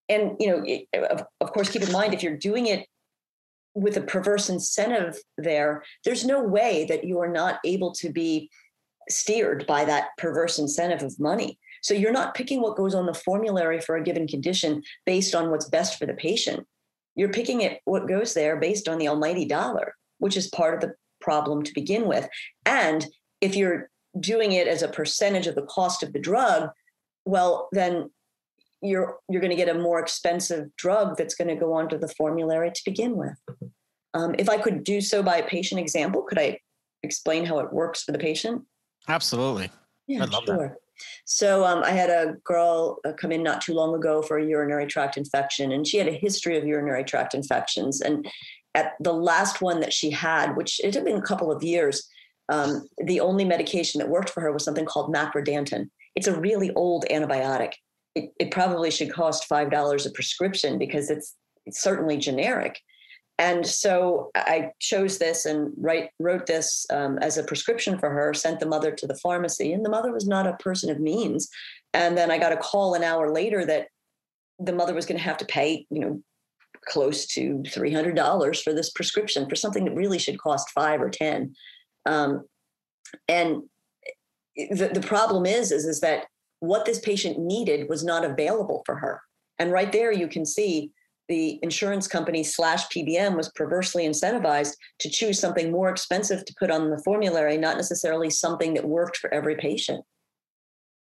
And 0.08 0.32
you 0.38 0.48
know, 0.48 1.04
of, 1.10 1.24
of 1.40 1.52
course, 1.52 1.70
keep 1.70 1.82
in 1.82 1.92
mind 1.92 2.14
if 2.14 2.22
you're 2.22 2.36
doing 2.36 2.66
it 2.66 2.86
with 3.74 3.96
a 3.96 4.02
perverse 4.02 4.48
incentive 4.48 5.16
there, 5.38 5.82
there's 6.04 6.24
no 6.24 6.42
way 6.42 6.84
that 6.88 7.04
you 7.04 7.20
are 7.20 7.30
not 7.30 7.58
able 7.64 7.92
to 7.92 8.10
be 8.10 8.50
steered 9.08 9.66
by 9.66 9.84
that 9.84 10.08
perverse 10.18 10.58
incentive 10.58 11.02
of 11.02 11.18
money. 11.18 11.58
So 11.82 11.94
you're 11.94 12.12
not 12.12 12.34
picking 12.34 12.60
what 12.60 12.76
goes 12.76 12.94
on 12.94 13.06
the 13.06 13.14
formulary 13.14 13.80
for 13.80 13.96
a 13.96 14.02
given 14.02 14.28
condition 14.28 14.82
based 15.04 15.34
on 15.34 15.50
what's 15.50 15.68
best 15.68 15.98
for 15.98 16.06
the 16.06 16.14
patient. 16.14 16.66
You're 17.16 17.28
picking 17.28 17.60
it 17.60 17.80
what 17.84 18.08
goes 18.08 18.34
there 18.34 18.56
based 18.56 18.88
on 18.88 18.98
the 18.98 19.08
almighty 19.08 19.44
dollar, 19.44 19.94
which 20.18 20.36
is 20.36 20.48
part 20.48 20.74
of 20.74 20.80
the 20.80 20.94
problem 21.20 21.62
to 21.64 21.74
begin 21.74 22.06
with. 22.06 22.28
And 22.64 23.06
if 23.40 23.56
you're 23.56 23.90
doing 24.18 24.52
it 24.52 24.68
as 24.68 24.82
a 24.82 24.88
percentage 24.88 25.46
of 25.46 25.54
the 25.54 25.66
cost 25.66 26.02
of 26.02 26.12
the 26.12 26.20
drug, 26.20 26.70
well, 27.24 27.68
then 27.72 28.10
you're 28.80 29.18
you're 29.28 29.40
going 29.40 29.50
to 29.50 29.56
get 29.56 29.74
a 29.74 29.78
more 29.78 30.00
expensive 30.00 30.74
drug 30.76 31.16
that's 31.16 31.34
going 31.34 31.48
to 31.48 31.56
go 31.56 31.72
onto 31.72 31.98
the 31.98 32.08
formulary 32.08 32.70
to 32.70 32.82
begin 32.84 33.16
with. 33.16 33.38
Um, 34.14 34.34
if 34.38 34.48
I 34.48 34.58
could 34.58 34.84
do 34.84 35.00
so 35.00 35.22
by 35.22 35.36
a 35.36 35.46
patient 35.46 35.80
example, 35.80 36.22
could 36.22 36.38
I 36.38 36.58
explain 37.02 37.44
how 37.44 37.58
it 37.60 37.72
works 37.72 38.02
for 38.02 38.12
the 38.12 38.18
patient? 38.18 38.62
Absolutely. 39.08 39.70
Yeah, 40.06 40.26
sure. 40.26 40.68
That. 40.68 40.76
So 41.24 41.64
um, 41.64 41.82
I 41.82 41.90
had 41.90 42.10
a 42.10 42.34
girl 42.44 42.98
uh, 43.04 43.12
come 43.12 43.32
in 43.32 43.42
not 43.42 43.60
too 43.60 43.74
long 43.74 43.94
ago 43.94 44.22
for 44.22 44.38
a 44.38 44.46
urinary 44.46 44.86
tract 44.86 45.16
infection, 45.16 45.72
and 45.72 45.86
she 45.86 45.98
had 45.98 46.08
a 46.08 46.12
history 46.12 46.56
of 46.56 46.66
urinary 46.66 47.04
tract 47.04 47.34
infections. 47.34 48.00
And 48.00 48.26
at 48.74 48.92
the 49.00 49.12
last 49.12 49.60
one 49.60 49.80
that 49.80 49.92
she 49.92 50.10
had, 50.10 50.56
which 50.56 50.80
it 50.84 50.94
had 50.94 51.04
been 51.04 51.16
a 51.16 51.22
couple 51.22 51.50
of 51.50 51.62
years, 51.62 52.08
um, 52.48 52.86
the 53.04 53.20
only 53.20 53.44
medication 53.44 53.98
that 53.98 54.08
worked 54.08 54.30
for 54.30 54.40
her 54.40 54.52
was 54.52 54.64
something 54.64 54.84
called 54.84 55.14
macrodantin. 55.14 55.88
It's 56.14 56.26
a 56.26 56.38
really 56.38 56.70
old 56.74 57.04
antibiotic. 57.10 57.72
It, 58.14 58.30
it 58.38 58.50
probably 58.50 58.90
should 58.90 59.12
cost 59.12 59.46
five 59.46 59.70
dollars 59.70 60.06
a 60.06 60.10
prescription 60.10 60.78
because 60.78 61.10
it's, 61.10 61.34
it's 61.66 61.80
certainly 61.80 62.18
generic. 62.18 62.78
And 63.38 63.66
so 63.66 64.30
I 64.36 64.70
chose 64.78 65.18
this 65.18 65.46
and 65.46 65.72
write, 65.76 66.10
wrote 66.18 66.46
this 66.46 66.86
um, 66.90 67.18
as 67.18 67.38
a 67.38 67.44
prescription 67.44 67.98
for 67.98 68.10
her, 68.10 68.34
sent 68.34 68.60
the 68.60 68.66
mother 68.66 68.92
to 68.92 69.06
the 69.06 69.16
pharmacy, 69.16 69.72
and 69.72 69.84
the 69.84 69.90
mother 69.90 70.12
was 70.12 70.26
not 70.26 70.46
a 70.46 70.54
person 70.54 70.90
of 70.90 71.00
means. 71.00 71.48
And 71.94 72.16
then 72.16 72.30
I 72.30 72.38
got 72.38 72.52
a 72.52 72.58
call 72.58 72.94
an 72.94 73.02
hour 73.02 73.32
later 73.32 73.64
that 73.66 73.88
the 74.58 74.72
mother 74.72 74.94
was 74.94 75.06
going 75.06 75.18
to 75.18 75.24
have 75.24 75.38
to 75.38 75.44
pay, 75.46 75.86
you 75.90 76.00
know, 76.00 76.22
close 76.86 77.26
to 77.26 77.62
$300 77.66 78.62
for 78.62 78.72
this 78.72 78.90
prescription 78.90 79.48
for 79.48 79.56
something 79.56 79.84
that 79.84 79.94
really 79.94 80.18
should 80.18 80.38
cost 80.38 80.70
five 80.70 81.00
or 81.00 81.10
10. 81.10 81.54
Um, 82.06 82.44
and 83.28 83.62
the, 84.56 84.90
the 84.92 85.00
problem 85.00 85.46
is, 85.46 85.72
is, 85.72 85.84
is 85.84 86.00
that 86.00 86.26
what 86.60 86.84
this 86.84 87.00
patient 87.00 87.38
needed 87.38 87.88
was 87.88 88.04
not 88.04 88.24
available 88.24 88.82
for 88.86 88.96
her. 88.96 89.20
And 89.58 89.72
right 89.72 89.90
there, 89.92 90.12
you 90.12 90.28
can 90.28 90.44
see 90.44 90.90
the 91.28 91.58
insurance 91.62 92.08
company 92.08 92.42
slash 92.42 92.86
PBM 92.88 93.36
was 93.36 93.50
perversely 93.52 94.06
incentivized 94.06 94.74
to 94.98 95.08
choose 95.08 95.38
something 95.38 95.70
more 95.70 95.88
expensive 95.88 96.44
to 96.44 96.54
put 96.58 96.70
on 96.70 96.90
the 96.90 97.02
formulary, 97.04 97.56
not 97.56 97.76
necessarily 97.76 98.30
something 98.30 98.74
that 98.74 98.84
worked 98.84 99.16
for 99.16 99.32
every 99.32 99.56
patient. 99.56 100.04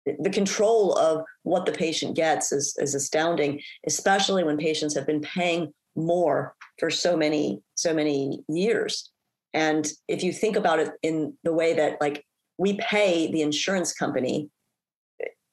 The 0.06 0.30
control 0.30 0.96
of 0.98 1.24
what 1.42 1.66
the 1.66 1.72
patient 1.72 2.14
gets 2.14 2.52
is, 2.52 2.74
is 2.78 2.94
astounding, 2.94 3.60
especially 3.86 4.44
when 4.44 4.58
patients 4.58 4.94
have 4.94 5.06
been 5.06 5.20
paying 5.20 5.72
more 5.96 6.54
for 6.78 6.90
so 6.90 7.16
many, 7.16 7.62
so 7.74 7.94
many 7.94 8.40
years. 8.48 9.10
And 9.54 9.88
if 10.08 10.22
you 10.22 10.32
think 10.32 10.56
about 10.56 10.80
it 10.80 10.90
in 11.02 11.34
the 11.44 11.52
way 11.52 11.74
that 11.74 12.00
like 12.00 12.24
we 12.58 12.76
pay 12.78 13.30
the 13.30 13.42
insurance 13.42 13.92
company, 13.92 14.50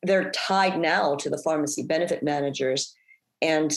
they're 0.04 0.32
tied 0.32 0.80
now 0.80 1.16
to 1.16 1.30
the 1.30 1.38
pharmacy 1.38 1.84
benefit 1.84 2.24
managers. 2.24 2.94
And 3.42 3.72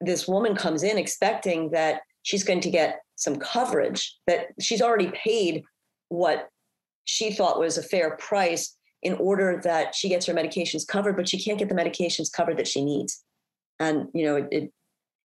this 0.00 0.28
woman 0.28 0.54
comes 0.54 0.82
in 0.82 0.98
expecting 0.98 1.70
that 1.70 2.02
she's 2.22 2.44
going 2.44 2.60
to 2.60 2.70
get 2.70 3.00
some 3.16 3.36
coverage, 3.36 4.16
that 4.26 4.48
she's 4.60 4.82
already 4.82 5.10
paid 5.10 5.62
what 6.08 6.48
she 7.04 7.32
thought 7.32 7.58
was 7.58 7.78
a 7.78 7.82
fair 7.82 8.16
price 8.16 8.76
in 9.02 9.14
order 9.14 9.60
that 9.62 9.94
she 9.94 10.08
gets 10.08 10.26
her 10.26 10.34
medications 10.34 10.86
covered, 10.86 11.16
but 11.16 11.28
she 11.28 11.42
can't 11.42 11.58
get 11.58 11.68
the 11.68 11.74
medications 11.74 12.32
covered 12.32 12.58
that 12.58 12.68
she 12.68 12.84
needs. 12.84 13.24
And 13.80 14.08
you 14.12 14.24
know, 14.24 14.36
it, 14.36 14.48
it, 14.50 14.72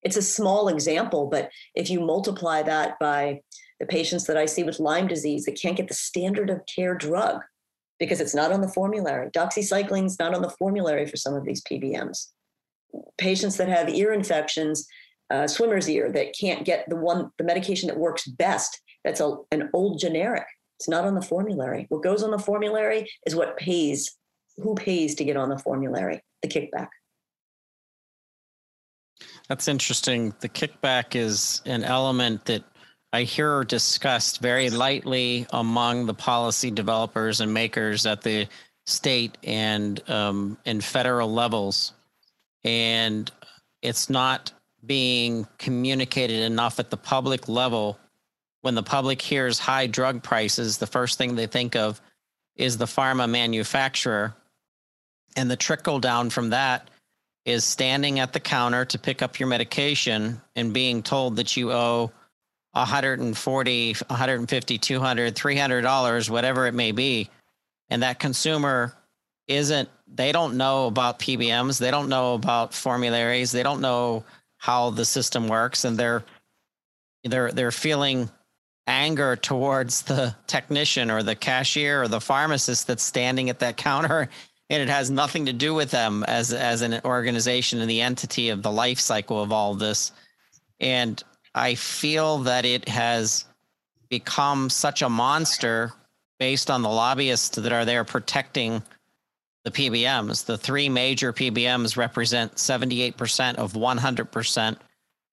it's 0.04 0.18
a 0.18 0.22
small 0.22 0.68
example, 0.68 1.28
but 1.28 1.50
if 1.76 1.90
you 1.90 2.00
multiply 2.00 2.62
that 2.64 3.00
by 3.00 3.42
the 3.80 3.86
patients 3.86 4.26
that 4.26 4.38
I 4.38 4.46
see 4.46 4.64
with 4.64 4.80
Lyme 4.80 5.08
disease 5.08 5.46
that 5.46 5.60
can't 5.60 5.78
get 5.78 5.88
the 5.88 5.94
standard 5.94 6.50
of 6.50 6.62
care 6.74 6.96
drug 6.96 7.42
because 8.00 8.20
it's 8.20 8.36
not 8.36 8.52
on 8.52 8.62
the 8.62 8.68
formulary, 8.68 9.30
doxycycline 9.32 10.06
is 10.06 10.20
not 10.20 10.34
on 10.34 10.42
the 10.42 10.50
formulary 10.50 11.06
for 11.06 11.18
some 11.18 11.34
of 11.34 11.46
these 11.46 11.64
PBMs 11.64 12.28
patients 13.18 13.58
that 13.58 13.70
have 13.70 13.90
ear 13.90 14.14
infections, 14.14 14.88
uh, 15.30 15.48
swimmer's 15.48 15.90
ear, 15.90 16.12
that 16.12 16.36
can't 16.40 16.66
get 16.66 16.88
the 16.90 16.96
one, 16.96 17.32
the 17.38 17.44
medication 17.44 17.88
that 17.88 17.98
works 17.98 18.28
best. 18.28 18.80
That's 19.04 19.20
a, 19.20 19.38
an 19.52 19.70
old 19.74 20.00
generic. 20.00 20.46
It's 20.80 20.90
not 20.90 21.06
on 21.06 21.16
the 21.16 21.22
formulary. 21.22 21.86
What 21.90 22.04
goes 22.04 22.24
on 22.24 22.32
the 22.32 22.40
formulary 22.40 23.10
is 23.26 23.36
what 23.36 23.58
pays. 23.58 24.18
Who 24.58 24.76
pays 24.76 25.16
to 25.16 25.24
get 25.24 25.38
on 25.38 25.50
the 25.50 25.58
formulary? 25.58 26.22
The 26.42 26.48
kickback. 26.48 26.90
That's 29.48 29.68
interesting. 29.68 30.34
The 30.42 30.50
kickback 30.50 31.16
is 31.16 31.62
an 31.66 31.84
element 31.84 32.46
that 32.46 32.64
I 33.12 33.24
hear 33.24 33.64
discussed 33.64 34.42
very 34.42 34.70
lightly 34.70 35.46
among 35.52 36.06
the 36.06 36.14
policy 36.14 36.72
developers 36.72 37.42
and 37.42 37.54
makers 37.54 38.06
at 38.06 38.22
the 38.22 38.48
state 38.86 39.38
and 39.44 40.02
um, 40.10 40.58
and 40.66 40.84
federal 40.84 41.32
levels 41.32 41.94
and 42.64 43.32
it's 43.82 44.10
not 44.10 44.52
being 44.86 45.48
communicated 45.58 46.42
enough 46.42 46.80
at 46.80 46.90
the 46.90 46.98
public 46.98 47.48
level. 47.48 47.98
When 48.62 48.76
the 48.76 48.84
public 48.84 49.22
hears 49.22 49.60
high 49.60 49.88
drug 49.88 50.24
prices, 50.24 50.78
the 50.78 50.88
first 50.88 51.18
thing 51.18 51.36
they 51.36 51.48
think 51.48 51.76
of 51.76 52.02
is 52.56 52.78
the 52.78 52.86
pharma 52.86 53.30
manufacturer. 53.30 54.36
And 55.36 55.50
the 55.50 55.58
trickle 55.58 56.00
down 56.00 56.30
from 56.30 56.52
that 56.52 56.90
is 57.46 57.66
standing 57.66 58.20
at 58.20 58.32
the 58.32 58.40
counter 58.40 58.86
to 58.86 59.00
pick 59.00 59.22
up 59.22 59.40
your 59.40 59.48
medication 59.48 60.42
and 60.56 60.74
being 60.74 61.04
told 61.04 61.36
that 61.36 61.58
you 61.58 61.72
owe 61.72 62.12
140, 62.72 63.94
150, 63.94 64.78
200, 64.78 65.36
300 65.36 65.82
dollars, 65.82 66.30
whatever 66.30 66.68
it 66.68 66.74
may 66.74 66.92
be. 66.92 67.30
And 67.90 68.02
that 68.04 68.20
consumer 68.20 68.96
isn't 69.48 69.90
they 70.16 70.32
don't 70.32 70.58
know 70.58 70.88
about 70.88 71.20
PBMs, 71.20 71.80
they 71.80 71.92
don't 71.92 72.10
know 72.10 72.36
about 72.36 72.74
formularies, 72.74 73.52
they 73.52 73.64
don't 73.64 73.82
know 73.82 74.24
how 74.58 74.92
the 74.92 75.06
system 75.06 75.48
works 75.48 75.84
and 75.84 75.98
they're 75.98 76.24
they're 77.26 77.52
they're 77.52 77.72
feeling 77.72 78.30
anger 78.88 79.36
towards 79.36 80.04
the 80.04 80.36
technician 80.48 81.10
or 81.10 81.24
the 81.24 81.36
cashier 81.36 82.02
or 82.02 82.08
the 82.08 82.22
pharmacist 82.22 82.88
that's 82.88 83.04
standing 83.04 83.50
at 83.50 83.60
that 83.60 83.78
counter 83.78 84.30
and 84.70 84.82
it 84.82 84.90
has 84.90 85.10
nothing 85.10 85.46
to 85.46 85.54
do 85.54 85.74
with 85.74 85.92
them 85.92 86.24
as 86.28 86.54
as 86.54 86.82
an 86.82 87.02
organization 87.06 87.80
and 87.80 87.90
the 87.90 88.02
entity 88.02 88.50
of 88.50 88.64
the 88.64 88.72
life 88.72 89.00
cycle 89.00 89.42
of 89.42 89.52
all 89.52 89.76
this. 89.76 90.12
And 90.80 91.22
i 91.56 91.76
feel 91.76 92.40
that 92.40 92.66
it 92.66 92.88
has 92.88 93.46
become 94.10 94.70
such 94.70 95.02
a 95.02 95.10
monster 95.10 95.92
based 96.40 96.72
on 96.72 96.82
the 96.82 96.90
lobbyists 96.90 97.58
that 97.58 97.72
are 97.72 97.86
there 97.86 98.04
protecting 98.04 98.82
the 99.64 99.72
PBMs. 99.72 100.46
The 100.46 100.58
three 100.58 100.90
major 100.90 101.32
PBMs 101.32 101.98
represent 101.98 102.56
78% 102.56 103.56
of 103.56 103.74
100% 103.74 104.78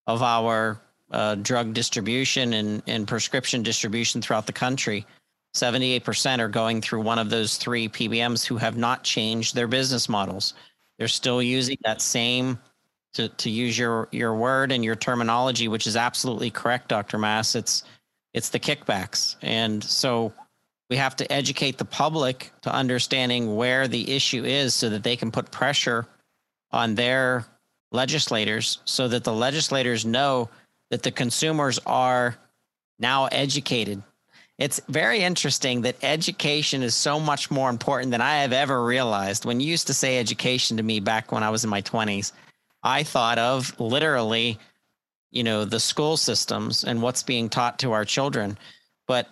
of 0.06 0.22
our 0.22 0.80
uh, 1.10 1.34
drug 1.36 1.74
distribution 1.74 2.52
and, 2.52 2.82
and 2.86 3.06
prescription 3.06 3.62
distribution 3.62 4.22
throughout 4.22 4.46
the 4.46 4.52
country, 4.52 5.04
78% 5.54 6.38
are 6.38 6.48
going 6.48 6.80
through 6.80 7.00
one 7.02 7.18
of 7.18 7.30
those 7.30 7.56
three 7.56 7.88
PBMs 7.88 8.46
who 8.46 8.56
have 8.56 8.76
not 8.76 9.02
changed 9.02 9.54
their 9.54 9.66
business 9.66 10.08
models. 10.08 10.54
They're 10.98 11.08
still 11.08 11.42
using 11.42 11.78
that 11.84 12.00
same, 12.00 12.58
to, 13.14 13.28
to 13.28 13.50
use 13.50 13.76
your, 13.76 14.08
your 14.12 14.34
word 14.34 14.70
and 14.70 14.84
your 14.84 14.94
terminology, 14.94 15.66
which 15.66 15.86
is 15.88 15.96
absolutely 15.96 16.50
correct, 16.50 16.88
Dr. 16.88 17.18
Mass. 17.18 17.56
It's, 17.56 17.82
it's 18.32 18.50
the 18.50 18.60
kickbacks. 18.60 19.34
And 19.42 19.82
so 19.82 20.32
we 20.90 20.96
have 20.96 21.16
to 21.16 21.32
educate 21.32 21.78
the 21.78 21.84
public 21.84 22.52
to 22.62 22.74
understanding 22.74 23.54
where 23.54 23.86
the 23.86 24.10
issue 24.10 24.44
is 24.44 24.74
so 24.74 24.90
that 24.90 25.04
they 25.04 25.16
can 25.16 25.30
put 25.30 25.50
pressure 25.52 26.04
on 26.72 26.96
their 26.96 27.46
legislators 27.92 28.80
so 28.84 29.08
that 29.08 29.24
the 29.24 29.32
legislators 29.32 30.04
know 30.04 30.50
that 30.90 31.02
the 31.02 31.10
consumers 31.10 31.78
are 31.86 32.36
now 32.98 33.26
educated. 33.26 34.02
It's 34.58 34.80
very 34.88 35.20
interesting 35.20 35.82
that 35.82 35.96
education 36.02 36.82
is 36.82 36.94
so 36.94 37.18
much 37.18 37.50
more 37.50 37.70
important 37.70 38.10
than 38.10 38.20
I 38.20 38.38
have 38.38 38.52
ever 38.52 38.84
realized. 38.84 39.44
When 39.44 39.60
you 39.60 39.68
used 39.68 39.86
to 39.86 39.94
say 39.94 40.18
education 40.18 40.76
to 40.76 40.82
me 40.82 41.00
back 41.00 41.32
when 41.32 41.42
I 41.42 41.50
was 41.50 41.64
in 41.64 41.70
my 41.70 41.82
20s, 41.82 42.32
I 42.82 43.04
thought 43.04 43.38
of 43.38 43.78
literally, 43.80 44.58
you 45.30 45.44
know, 45.44 45.64
the 45.64 45.80
school 45.80 46.16
systems 46.16 46.84
and 46.84 47.00
what's 47.00 47.22
being 47.22 47.48
taught 47.48 47.78
to 47.78 47.92
our 47.92 48.04
children. 48.04 48.58
But 49.06 49.28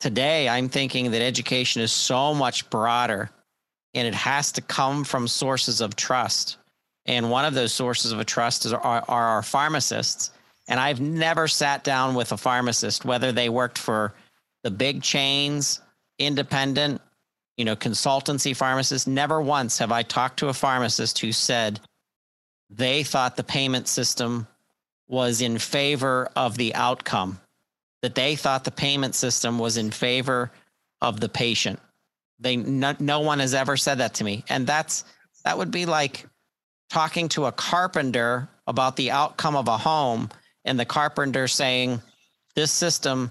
today 0.00 0.48
I'm 0.48 0.68
thinking 0.68 1.10
that 1.10 1.22
education 1.22 1.82
is 1.82 1.92
so 1.92 2.34
much 2.34 2.68
broader 2.70 3.30
and 3.94 4.06
it 4.06 4.14
has 4.14 4.52
to 4.52 4.60
come 4.60 5.04
from 5.04 5.26
sources 5.26 5.80
of 5.80 5.96
trust. 5.96 6.58
And 7.06 7.30
one 7.30 7.44
of 7.44 7.54
those 7.54 7.72
sources 7.72 8.12
of 8.12 8.20
a 8.20 8.24
trust 8.24 8.66
is, 8.66 8.72
are, 8.72 8.82
are 8.82 9.26
our 9.26 9.42
pharmacists. 9.42 10.30
And 10.68 10.78
I've 10.80 11.00
never 11.00 11.48
sat 11.48 11.84
down 11.84 12.14
with 12.14 12.32
a 12.32 12.36
pharmacist, 12.36 13.04
whether 13.04 13.32
they 13.32 13.48
worked 13.48 13.78
for 13.78 14.14
the 14.64 14.70
big 14.70 15.02
chains, 15.02 15.80
independent, 16.18 17.00
you 17.56 17.64
know, 17.64 17.76
consultancy 17.76 18.54
pharmacists. 18.54 19.06
Never 19.06 19.40
once 19.40 19.78
have 19.78 19.92
I 19.92 20.02
talked 20.02 20.40
to 20.40 20.48
a 20.48 20.54
pharmacist 20.54 21.20
who 21.20 21.32
said 21.32 21.80
they 22.68 23.02
thought 23.02 23.36
the 23.36 23.44
payment 23.44 23.88
system 23.88 24.46
was 25.08 25.40
in 25.40 25.58
favor 25.58 26.28
of 26.34 26.56
the 26.56 26.74
outcome, 26.74 27.40
that 28.02 28.14
they 28.14 28.36
thought 28.36 28.64
the 28.64 28.70
payment 28.70 29.14
system 29.14 29.58
was 29.58 29.76
in 29.76 29.90
favor 29.90 30.50
of 31.00 31.20
the 31.20 31.28
patient. 31.28 31.80
They 32.38 32.56
no, 32.56 32.94
no 32.98 33.20
one 33.20 33.38
has 33.38 33.54
ever 33.54 33.76
said 33.76 33.98
that 33.98 34.14
to 34.14 34.24
me. 34.24 34.44
And 34.48 34.66
that's 34.66 35.04
that 35.44 35.58
would 35.58 35.70
be 35.70 35.86
like 35.86 36.26
talking 36.90 37.28
to 37.30 37.46
a 37.46 37.52
carpenter 37.52 38.48
about 38.66 38.96
the 38.96 39.10
outcome 39.10 39.56
of 39.56 39.68
a 39.68 39.78
home 39.78 40.28
and 40.64 40.78
the 40.78 40.84
carpenter 40.84 41.48
saying 41.48 42.00
this 42.54 42.72
system 42.72 43.30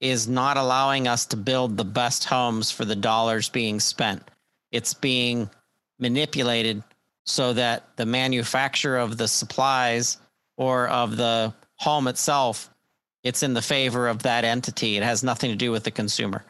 is 0.00 0.28
not 0.28 0.56
allowing 0.56 1.06
us 1.06 1.26
to 1.26 1.36
build 1.36 1.76
the 1.76 1.84
best 1.84 2.24
homes 2.24 2.70
for 2.70 2.84
the 2.84 2.96
dollars 2.96 3.48
being 3.48 3.78
spent 3.80 4.22
it's 4.72 4.94
being 4.94 5.48
manipulated 5.98 6.82
so 7.24 7.52
that 7.52 7.96
the 7.96 8.06
manufacturer 8.06 8.98
of 8.98 9.16
the 9.16 9.28
supplies 9.28 10.18
or 10.56 10.88
of 10.88 11.16
the 11.16 11.54
home 11.76 12.08
itself 12.08 12.70
it's 13.22 13.42
in 13.42 13.54
the 13.54 13.62
favor 13.62 14.08
of 14.08 14.22
that 14.22 14.44
entity 14.44 14.96
it 14.96 15.02
has 15.02 15.22
nothing 15.22 15.50
to 15.50 15.56
do 15.56 15.70
with 15.70 15.84
the 15.84 15.90
consumer 15.90 16.44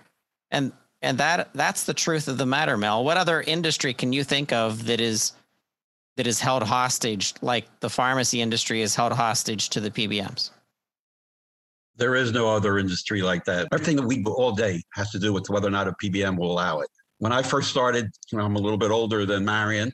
and 0.51 0.73
and 1.01 1.19
that 1.19 1.51
that's 1.55 1.85
the 1.85 1.95
truth 1.95 2.29
of 2.29 2.39
the 2.39 2.47
matter 2.47 2.77
mel 2.77 3.05
what 3.05 3.17
other 3.17 3.41
industry 3.43 3.93
can 3.93 4.13
you 4.13 4.25
think 4.25 4.53
of 4.53 4.87
that 4.87 5.01
is 5.01 5.33
that 6.17 6.27
is 6.27 6.41
held 6.41 6.63
hostage, 6.63 7.35
like 7.43 7.67
the 7.81 7.89
pharmacy 7.91 8.41
industry 8.41 8.83
is 8.83 8.95
held 8.95 9.13
hostage 9.13 9.71
to 9.71 9.81
the 9.81 9.91
PBMs? 9.91 10.51
There 11.97 12.15
is 12.15 12.33
no 12.33 12.49
other 12.49 12.79
industry 12.79 13.23
like 13.23 13.45
that. 13.45 13.69
Everything 13.73 13.97
that 13.97 14.07
we 14.07 14.23
do 14.23 14.31
all 14.33 14.53
day 14.53 14.83
has 14.95 15.11
to 15.11 15.19
do 15.19 15.33
with 15.33 15.49
whether 15.51 15.69
or 15.69 15.71
not 15.71 15.89
a 15.89 15.93
PBM 15.93 16.39
will 16.39 16.53
allow 16.53 16.81
it. 16.81 16.89
When 17.19 17.33
I 17.33 17.43
first 17.43 17.71
started, 17.71 18.11
you 18.31 18.39
know, 18.39 18.45
I'm 18.45 18.57
a 18.57 18.61
little 18.61 18.79
bit 18.79 18.91
older 18.91 19.25
than 19.25 19.45
Marion. 19.45 19.93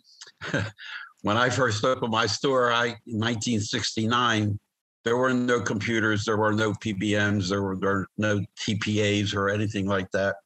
when 1.22 1.36
I 1.36 1.50
first 1.50 1.84
opened 1.84 2.12
my 2.12 2.26
store, 2.26 2.72
I 2.72 2.86
in 3.06 3.18
1969, 3.18 4.58
there 5.08 5.16
were 5.16 5.32
no 5.32 5.58
computers, 5.58 6.26
there 6.26 6.36
were 6.36 6.52
no 6.52 6.74
PBMs, 6.74 7.48
there 7.48 7.62
were, 7.62 7.76
there 7.76 7.94
were 7.94 8.08
no 8.18 8.44
TPAs 8.58 9.34
or 9.34 9.48
anything 9.48 9.86
like 9.86 10.10
that. 10.10 10.36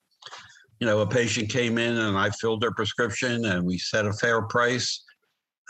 You 0.78 0.86
know, 0.86 1.00
a 1.00 1.06
patient 1.06 1.50
came 1.50 1.78
in 1.78 1.98
and 1.98 2.16
I 2.16 2.30
filled 2.30 2.60
their 2.60 2.70
prescription 2.70 3.46
and 3.46 3.66
we 3.66 3.76
set 3.76 4.06
a 4.06 4.12
fair 4.12 4.40
price. 4.42 5.02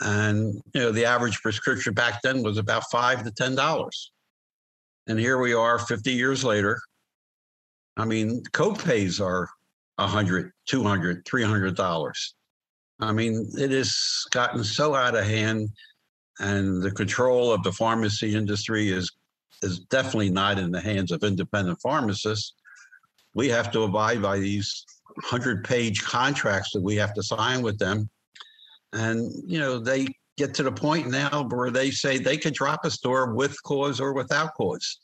And 0.03 0.61
you 0.75 0.83
know 0.83 0.93
the 0.93 1.07
average 1.07 1.41
prescription 1.41 1.95
back 1.95 2.21
then 2.21 2.43
was 2.43 2.59
about 2.59 2.91
five 2.91 3.25
to 3.25 3.31
ten 3.31 3.55
dollars. 3.55 4.13
And 5.07 5.19
here 5.19 5.39
we 5.39 5.55
are 5.55 5.79
50 5.79 6.13
years 6.13 6.45
later. 6.45 6.79
I 7.97 8.05
mean 8.05 8.43
co-pays 8.53 9.23
are 9.23 9.49
100 9.97 10.53
200 10.67 11.25
300 11.25 11.77
dollars. 11.77 12.35
I 13.01 13.13
mean 13.13 13.49
it 13.57 13.71
has 13.71 14.27
gotten 14.33 14.63
so 14.63 14.95
out 14.95 15.17
of 15.17 15.25
hand 15.25 15.71
and 16.41 16.83
the 16.83 16.91
control 16.91 17.53
of 17.53 17.63
the 17.63 17.73
pharmacy 17.73 18.35
industry 18.35 18.89
is 18.89 19.11
is 19.63 19.79
definitely 19.81 20.31
not 20.31 20.59
in 20.59 20.73
the 20.73 20.81
hands 20.81 21.13
of 21.13 21.23
independent 21.23 21.79
pharmacists 21.81 22.55
we 23.35 23.49
have 23.49 23.71
to 23.71 23.83
abide 23.83 24.21
by 24.21 24.39
these 24.39 24.85
100 25.15 25.65
page 25.65 26.03
contracts 26.03 26.73
that 26.73 26.83
we 26.83 26.97
have 26.97 27.15
to 27.15 27.23
sign 27.23 27.63
with 27.63 27.79
them 27.79 28.09
and, 28.93 29.33
you 29.47 29.59
know, 29.59 29.79
they 29.79 30.09
get 30.37 30.55
to 30.55 30.63
the 30.63 30.73
point 30.73 31.09
now 31.09 31.47
where 31.49 31.71
they 31.71 31.91
say 31.91 32.19
they 32.19 32.37
could 32.37 32.55
drop 32.55 32.85
a 32.85 32.91
store 32.91 33.35
with 33.35 33.61
cause 33.63 34.01
or 34.01 34.13
without 34.13 34.55
cause. 34.55 34.99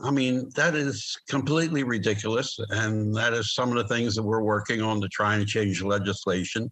I 0.00 0.10
mean, 0.10 0.50
that 0.56 0.74
is 0.74 1.16
completely 1.28 1.82
ridiculous. 1.82 2.58
And 2.70 3.14
that 3.14 3.32
is 3.32 3.54
some 3.54 3.70
of 3.70 3.76
the 3.76 3.94
things 3.94 4.14
that 4.14 4.22
we're 4.22 4.42
working 4.42 4.82
on 4.82 5.00
to 5.00 5.08
try 5.08 5.36
and 5.36 5.46
change 5.46 5.82
legislation. 5.82 6.70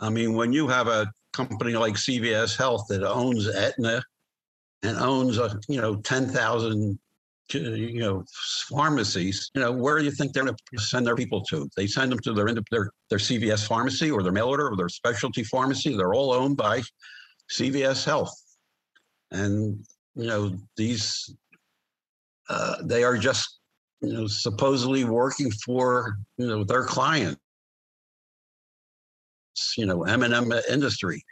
I 0.00 0.10
mean, 0.10 0.34
when 0.34 0.52
you 0.52 0.68
have 0.68 0.88
a 0.88 1.10
company 1.32 1.72
like 1.72 1.94
CVS 1.94 2.56
Health 2.56 2.86
that 2.88 3.02
owns 3.02 3.48
Aetna 3.48 4.02
and 4.82 4.96
owns, 4.98 5.38
a, 5.38 5.58
you 5.68 5.80
know, 5.80 5.96
10,000 5.96 6.98
you 7.54 8.00
know 8.00 8.24
pharmacies 8.70 9.50
you 9.54 9.60
know 9.60 9.70
where 9.70 9.98
do 9.98 10.04
you 10.04 10.10
think 10.10 10.32
they're 10.32 10.44
going 10.44 10.56
to 10.74 10.80
send 10.80 11.06
their 11.06 11.16
people 11.16 11.42
to? 11.44 11.68
They 11.76 11.86
send 11.86 12.10
them 12.10 12.18
to 12.20 12.32
their 12.32 12.46
their, 12.70 12.90
their 13.10 13.18
cvs 13.18 13.66
pharmacy 13.66 14.10
or 14.10 14.22
their 14.22 14.32
mail 14.32 14.48
order 14.48 14.68
or 14.68 14.76
their 14.76 14.88
specialty 14.88 15.44
pharmacy. 15.44 15.96
They're 15.96 16.14
all 16.14 16.32
owned 16.32 16.56
by 16.56 16.82
cvs 17.50 18.04
health. 18.04 18.34
And 19.32 19.84
you 20.14 20.26
know 20.26 20.56
these 20.76 21.34
uh, 22.48 22.76
they 22.82 23.04
are 23.04 23.16
just 23.16 23.58
you 24.00 24.12
know 24.12 24.26
supposedly 24.26 25.04
working 25.04 25.50
for 25.50 26.16
you 26.38 26.46
know 26.46 26.64
their 26.64 26.84
client 26.84 27.38
you 29.76 29.86
know 29.86 30.02
m&m 30.04 30.52
industry 30.70 31.22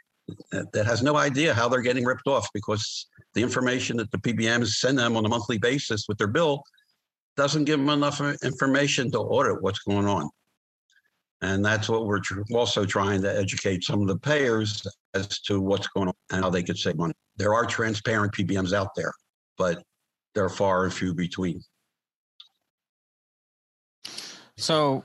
that 0.73 0.85
has 0.85 1.01
no 1.01 1.17
idea 1.17 1.53
how 1.53 1.67
they're 1.67 1.81
getting 1.81 2.05
ripped 2.05 2.27
off 2.27 2.47
because 2.53 3.07
the 3.33 3.41
information 3.41 3.97
that 3.97 4.11
the 4.11 4.17
PBMs 4.17 4.67
send 4.67 4.97
them 4.97 5.17
on 5.17 5.25
a 5.25 5.29
monthly 5.29 5.57
basis 5.57 6.05
with 6.07 6.17
their 6.17 6.27
bill 6.27 6.63
doesn't 7.37 7.65
give 7.65 7.79
them 7.79 7.89
enough 7.89 8.21
information 8.43 9.11
to 9.11 9.19
audit 9.19 9.61
what's 9.61 9.79
going 9.79 10.07
on. 10.07 10.29
And 11.41 11.65
that's 11.65 11.89
what 11.89 12.05
we're 12.05 12.19
tr- 12.19 12.41
also 12.53 12.85
trying 12.85 13.21
to 13.23 13.35
educate 13.35 13.83
some 13.83 14.01
of 14.01 14.07
the 14.07 14.17
payers 14.17 14.85
as 15.15 15.39
to 15.41 15.59
what's 15.59 15.87
going 15.87 16.09
on 16.09 16.13
and 16.31 16.43
how 16.43 16.49
they 16.49 16.61
could 16.61 16.77
save 16.77 16.97
money. 16.97 17.13
There 17.37 17.53
are 17.53 17.65
transparent 17.65 18.33
PBMs 18.33 18.73
out 18.73 18.89
there, 18.95 19.11
but 19.57 19.81
they're 20.35 20.49
far 20.49 20.83
and 20.83 20.93
few 20.93 21.13
between. 21.15 21.61
So, 24.57 25.03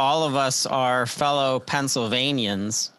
all 0.00 0.24
of 0.24 0.34
us 0.34 0.64
are 0.64 1.04
fellow 1.04 1.60
Pennsylvanians, 1.60 2.90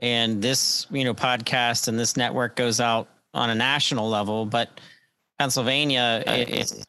and 0.00 0.40
this 0.40 0.86
you 0.90 1.04
know 1.04 1.12
podcast 1.12 1.86
and 1.86 1.98
this 1.98 2.16
network 2.16 2.56
goes 2.56 2.80
out 2.80 3.08
on 3.34 3.50
a 3.50 3.54
national 3.54 4.08
level, 4.08 4.46
but 4.46 4.80
Pennsylvania 5.38 6.24
is, 6.26 6.82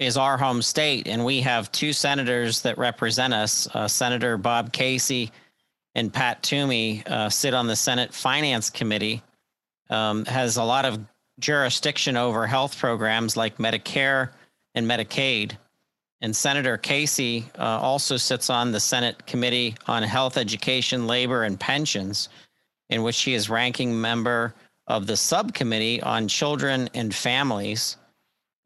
is 0.00 0.16
our 0.16 0.36
home 0.36 0.60
state, 0.62 1.06
and 1.06 1.24
we 1.24 1.40
have 1.40 1.70
two 1.70 1.92
senators 1.92 2.60
that 2.62 2.76
represent 2.76 3.32
us. 3.32 3.68
Uh, 3.72 3.86
Senator 3.86 4.36
Bob 4.36 4.72
Casey 4.72 5.30
and 5.94 6.12
Pat 6.12 6.42
Toomey 6.42 7.04
uh, 7.06 7.28
sit 7.28 7.54
on 7.54 7.68
the 7.68 7.76
Senate 7.76 8.12
Finance 8.12 8.68
Committee. 8.68 9.22
Um, 9.90 10.24
has 10.24 10.56
a 10.56 10.64
lot 10.64 10.84
of 10.84 10.98
jurisdiction 11.38 12.16
over 12.16 12.48
health 12.48 12.76
programs 12.76 13.36
like 13.36 13.58
Medicare 13.58 14.30
and 14.74 14.90
Medicaid. 14.90 15.52
And 16.20 16.34
Senator 16.34 16.76
Casey 16.76 17.46
uh, 17.58 17.62
also 17.62 18.16
sits 18.16 18.50
on 18.50 18.72
the 18.72 18.80
Senate 18.80 19.26
Committee 19.26 19.76
on 19.86 20.02
Health, 20.02 20.36
Education, 20.36 21.06
Labor, 21.06 21.44
and 21.44 21.58
Pensions, 21.58 22.28
in 22.90 23.02
which 23.02 23.22
he 23.22 23.34
is 23.34 23.48
ranking 23.48 24.00
member 24.00 24.54
of 24.88 25.06
the 25.06 25.16
subcommittee 25.16 26.02
on 26.02 26.26
children 26.26 26.88
and 26.94 27.14
families. 27.14 27.96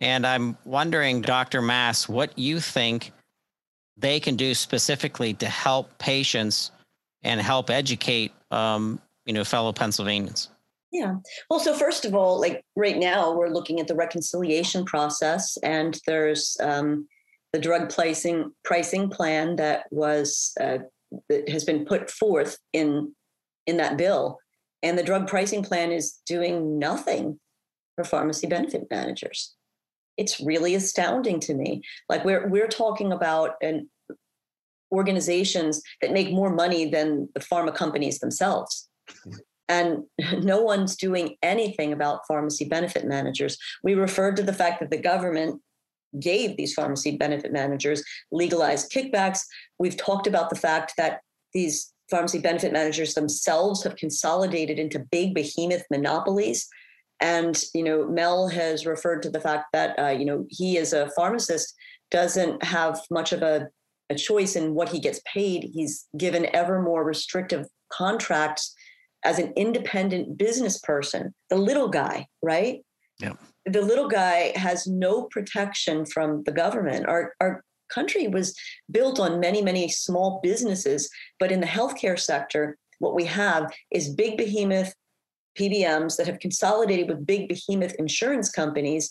And 0.01 0.27
I'm 0.27 0.57
wondering, 0.65 1.21
Dr. 1.21 1.61
Mass, 1.61 2.09
what 2.09 2.37
you 2.39 2.59
think 2.59 3.13
they 3.97 4.19
can 4.19 4.37
do 4.37 4.55
specifically 4.55 5.35
to 5.35 5.47
help 5.47 5.99
patients 5.99 6.71
and 7.23 7.41
help 7.41 7.71
educate, 7.71 8.33
um, 8.51 9.01
you 9.27 9.35
know, 9.35 9.45
fellow 9.45 9.73
Pennsylvanians. 9.73 10.49
Yeah. 10.91 11.17
Well, 11.49 11.61
so 11.61 11.75
first 11.75 12.05
of 12.05 12.15
all, 12.15 12.41
like 12.41 12.65
right 12.77 12.99
now, 12.99 13.33
we're 13.33 13.49
looking 13.49 13.81
at 13.81 13.89
the 13.89 13.95
reconciliation 13.95 14.85
process, 14.85 15.57
and 15.59 15.99
there's 16.07 16.57
um, 16.61 17.09
the 17.53 17.59
drug 17.59 17.93
pricing 17.93 18.53
pricing 18.65 19.09
plan 19.09 19.57
that 19.57 19.85
was 19.91 20.53
uh, 20.61 20.79
that 21.29 21.49
has 21.49 21.65
been 21.65 21.85
put 21.85 22.11
forth 22.11 22.59
in 22.73 23.15
in 23.67 23.77
that 23.77 23.97
bill, 23.97 24.39
and 24.83 24.99
the 24.99 25.03
drug 25.03 25.29
pricing 25.29 25.63
plan 25.63 25.93
is 25.93 26.21
doing 26.27 26.79
nothing 26.79 27.39
for 27.95 28.05
pharmacy 28.05 28.47
benefit 28.47 28.87
managers. 28.91 29.55
It's 30.17 30.41
really 30.41 30.75
astounding 30.75 31.41
to 31.41 31.55
me. 31.55 31.83
Like 32.09 32.25
we're 32.25 32.49
we're 32.49 32.69
talking 32.69 33.13
about 33.13 33.55
an 33.63 33.89
organizations 34.93 35.83
that 36.01 36.13
make 36.13 36.31
more 36.31 36.55
money 36.55 36.91
than 36.91 37.29
the 37.35 37.41
pharma 37.41 37.75
companies 37.75 38.19
themselves. 38.19 38.89
And 39.69 40.05
no 40.43 40.61
one's 40.61 40.97
doing 40.97 41.37
anything 41.43 41.93
about 41.93 42.27
pharmacy 42.29 42.67
benefit 42.67 43.07
managers. 43.07 43.57
We 43.83 43.95
referred 43.95 44.37
to 44.37 44.43
the 44.43 44.53
fact 44.53 44.81
that 44.81 44.91
the 44.91 44.99
government 44.99 45.63
gave 46.21 46.57
these 46.57 46.75
pharmacy 46.75 47.17
benefit 47.17 47.53
managers 47.53 48.03
legalized 48.31 48.91
kickbacks. 48.91 49.41
We've 49.79 49.97
talked 49.97 50.27
about 50.27 50.51
the 50.51 50.57
fact 50.57 50.95
that 50.97 51.21
these 51.53 51.93
pharmacy 52.11 52.39
benefit 52.39 52.73
managers 52.73 53.15
themselves 53.15 53.83
have 53.85 53.97
consolidated 53.97 54.79
into 54.79 54.99
big 55.11 55.35
behemoth 55.35 55.85
monopolies. 55.91 56.69
And 57.21 57.63
you 57.75 57.83
know, 57.83 58.07
Mel 58.07 58.49
has 58.49 58.85
referred 58.85 59.23
to 59.23 59.31
the 59.31 59.41
fact 59.41 59.67
that 59.73 59.99
uh, 59.99 60.09
you 60.09 60.25
know 60.25 60.47
he, 60.51 60.79
as 60.79 60.93
a 60.93 61.11
pharmacist, 61.17 61.75
doesn't 62.11 62.63
have 62.65 63.01
much 63.11 63.33
of 63.33 63.43
a, 63.43 63.69
a 64.11 64.15
choice 64.15 64.57
in 64.57 64.75
what 64.75 64.91
he 64.91 64.99
gets 65.01 65.21
paid. 65.25 65.71
He's 65.73 66.07
given 66.17 66.55
ever 66.55 66.83
more 66.83 67.05
restrictive 67.05 67.67
contracts 67.91 68.75
as 69.25 69.39
an 69.39 69.53
independent 69.57 70.37
business 70.37 70.79
person, 70.79 71.33
the 71.49 71.57
little 71.57 71.89
guy, 71.89 72.27
right? 72.43 72.85
Yeah. 73.21 73.35
The 73.67 73.83
little 73.83 74.09
guy 74.09 74.53
has 74.57 74.87
no 74.87 75.25
protection 75.25 76.05
from 76.05 76.43
the 76.45 76.53
government. 76.53 77.07
Our 77.07 77.35
our 77.41 77.65
country 77.89 78.27
was 78.27 78.57
built 78.91 79.21
on 79.21 79.41
many, 79.41 79.63
many 79.63 79.89
small 79.89 80.41
businesses, 80.43 81.11
but 81.39 81.53
in 81.53 81.61
the 81.61 81.67
healthcare 81.67 82.19
sector, 82.19 82.79
what 82.99 83.15
we 83.15 83.25
have 83.27 83.71
is 83.91 84.15
big 84.15 84.39
behemoth 84.39 84.95
PBMs 85.59 86.17
that 86.17 86.27
have 86.27 86.39
consolidated 86.39 87.09
with 87.09 87.27
big 87.27 87.49
behemoth 87.49 87.95
insurance 87.99 88.51
companies 88.51 89.11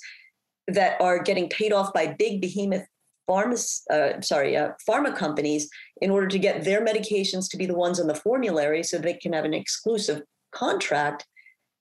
that 0.68 1.00
are 1.00 1.22
getting 1.22 1.50
paid 1.50 1.72
off 1.72 1.94
by 1.94 2.16
big 2.18 2.42
behemoth 2.42 2.86
pharma, 3.30 3.82
uh, 3.92 4.22
sorry, 4.22 4.58
uh, 4.58 4.72
pharma 4.88 5.16
companies 5.16 5.70
in 6.02 6.10
order 6.10 6.28
to 6.28 6.40
get 6.40 6.64
their 6.64 6.84
medications 6.84 7.50
to 7.50 7.58
be 7.58 7.66
the 7.66 7.76
ones 7.76 8.00
on 8.00 8.08
the 8.08 8.16
formulary 8.16 8.84
so 8.84 8.98
they 8.98 9.14
can 9.14 9.34
have 9.34 9.46
an 9.46 9.54
exclusive 9.54 10.22
contract. 10.52 11.26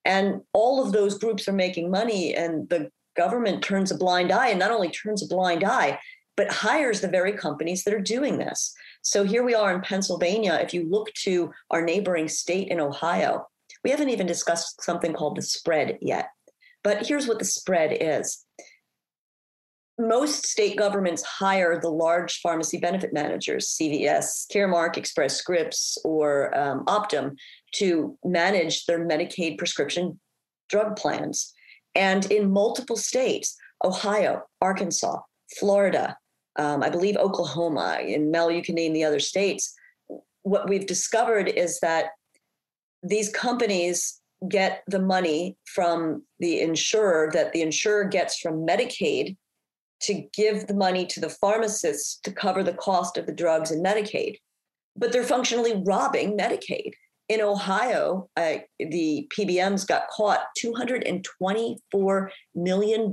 And 0.04 0.40
all 0.52 0.84
of 0.84 0.92
those 0.92 1.18
groups 1.18 1.46
are 1.48 1.52
making 1.52 1.90
money, 1.90 2.34
and 2.34 2.68
the 2.68 2.90
government 3.16 3.62
turns 3.62 3.90
a 3.90 3.98
blind 3.98 4.32
eye, 4.32 4.48
and 4.48 4.58
not 4.58 4.70
only 4.70 4.90
turns 4.90 5.22
a 5.22 5.26
blind 5.26 5.64
eye, 5.64 5.98
but 6.36 6.50
hires 6.50 7.00
the 7.00 7.08
very 7.08 7.32
companies 7.32 7.84
that 7.84 7.92
are 7.92 8.00
doing 8.00 8.38
this. 8.38 8.72
So 9.02 9.24
here 9.24 9.42
we 9.42 9.54
are 9.54 9.74
in 9.74 9.82
Pennsylvania. 9.82 10.58
If 10.62 10.72
you 10.72 10.88
look 10.88 11.12
to 11.24 11.52
our 11.70 11.82
neighboring 11.82 12.28
state 12.28 12.68
in 12.68 12.80
Ohio, 12.80 13.46
we 13.84 13.90
haven't 13.90 14.10
even 14.10 14.26
discussed 14.26 14.82
something 14.82 15.12
called 15.12 15.36
the 15.36 15.42
spread 15.42 15.98
yet. 16.00 16.28
But 16.82 17.06
here's 17.06 17.28
what 17.28 17.38
the 17.38 17.44
spread 17.44 17.96
is 18.00 18.44
most 20.00 20.46
state 20.46 20.76
governments 20.76 21.22
hire 21.22 21.78
the 21.80 21.90
large 21.90 22.40
pharmacy 22.40 22.78
benefit 22.78 23.12
managers, 23.12 23.76
CVS, 23.80 24.46
Caremark, 24.52 24.96
Express 24.96 25.36
Scripts, 25.36 25.98
or 26.04 26.56
um, 26.58 26.84
Optum, 26.86 27.36
to 27.74 28.16
manage 28.24 28.86
their 28.86 29.06
Medicaid 29.06 29.58
prescription 29.58 30.18
drug 30.68 30.96
plans. 30.96 31.52
And 31.94 32.30
in 32.30 32.50
multiple 32.50 32.96
states, 32.96 33.56
Ohio, 33.84 34.42
Arkansas, 34.60 35.18
Florida, 35.58 36.16
um, 36.56 36.82
I 36.82 36.90
believe 36.90 37.16
Oklahoma, 37.16 37.98
and 38.00 38.30
Mel, 38.30 38.50
you 38.50 38.62
can 38.62 38.74
name 38.74 38.92
the 38.92 39.04
other 39.04 39.20
states. 39.20 39.74
What 40.42 40.68
we've 40.68 40.86
discovered 40.86 41.48
is 41.48 41.80
that 41.80 42.06
these 43.02 43.28
companies 43.30 44.20
get 44.48 44.82
the 44.86 45.00
money 45.00 45.56
from 45.66 46.22
the 46.38 46.60
insurer 46.60 47.30
that 47.32 47.52
the 47.52 47.62
insurer 47.62 48.04
gets 48.04 48.38
from 48.38 48.66
Medicaid 48.66 49.36
to 50.02 50.22
give 50.32 50.66
the 50.66 50.74
money 50.74 51.06
to 51.06 51.20
the 51.20 51.28
pharmacists 51.28 52.18
to 52.22 52.32
cover 52.32 52.62
the 52.62 52.74
cost 52.74 53.16
of 53.16 53.26
the 53.26 53.34
drugs 53.34 53.70
in 53.70 53.82
Medicaid. 53.82 54.36
But 54.96 55.12
they're 55.12 55.24
functionally 55.24 55.82
robbing 55.84 56.36
Medicaid. 56.36 56.92
In 57.28 57.40
Ohio, 57.40 58.28
uh, 58.36 58.56
the 58.78 59.30
PBMs 59.36 59.86
got 59.86 60.08
caught 60.08 60.40
$224 60.62 62.28
million 62.56 63.12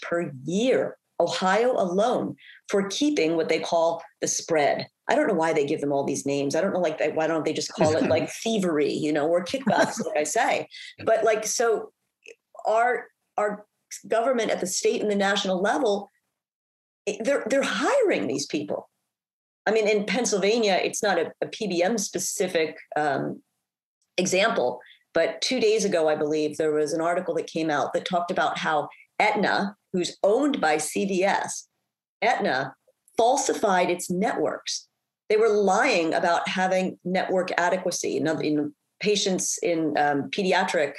per 0.00 0.32
year, 0.44 0.96
Ohio 1.20 1.72
alone, 1.72 2.34
for 2.70 2.88
keeping 2.88 3.36
what 3.36 3.50
they 3.50 3.60
call 3.60 4.02
the 4.22 4.26
spread. 4.26 4.86
I 5.08 5.14
don't 5.14 5.26
know 5.26 5.34
why 5.34 5.52
they 5.52 5.66
give 5.66 5.82
them 5.82 5.92
all 5.92 6.04
these 6.04 6.24
names. 6.24 6.54
I 6.54 6.62
don't 6.62 6.72
know, 6.72 6.80
like, 6.80 6.98
why 7.14 7.26
don't 7.26 7.44
they 7.44 7.52
just 7.52 7.72
call 7.72 7.94
it 7.94 8.08
like 8.08 8.30
thievery, 8.42 8.92
you 8.92 9.12
know, 9.12 9.28
or 9.28 9.44
kickbacks, 9.44 10.02
like 10.04 10.16
I 10.16 10.24
say. 10.24 10.68
But 11.04 11.24
like, 11.24 11.46
so 11.46 11.92
our 12.66 13.06
our 13.36 13.66
government 14.06 14.50
at 14.50 14.60
the 14.60 14.66
state 14.66 15.00
and 15.00 15.10
the 15.10 15.16
national 15.16 15.60
level 15.60 16.10
they're 17.20 17.44
they're 17.48 17.62
hiring 17.62 18.26
these 18.26 18.46
people. 18.46 18.88
I 19.66 19.70
mean, 19.70 19.86
in 19.86 20.04
Pennsylvania, 20.04 20.80
it's 20.82 21.02
not 21.02 21.18
a, 21.18 21.32
a 21.42 21.46
PBM 21.46 22.00
specific 22.00 22.76
um, 22.96 23.42
example, 24.16 24.80
but 25.12 25.40
two 25.40 25.60
days 25.60 25.84
ago, 25.84 26.08
I 26.08 26.14
believe 26.14 26.56
there 26.56 26.72
was 26.72 26.92
an 26.92 27.00
article 27.00 27.34
that 27.34 27.46
came 27.46 27.70
out 27.70 27.92
that 27.92 28.04
talked 28.04 28.30
about 28.30 28.58
how 28.58 28.88
Aetna, 29.18 29.76
who's 29.92 30.16
owned 30.22 30.60
by 30.60 30.76
CVS, 30.76 31.64
Aetna 32.22 32.74
falsified 33.16 33.90
its 33.90 34.10
networks. 34.10 34.86
They 35.28 35.36
were 35.36 35.48
lying 35.48 36.14
about 36.14 36.48
having 36.48 36.98
network 37.04 37.50
adequacy. 37.58 38.16
In, 38.16 38.26
in 38.42 38.74
patients 39.00 39.58
in 39.62 39.96
um, 39.98 40.30
pediatric 40.30 40.94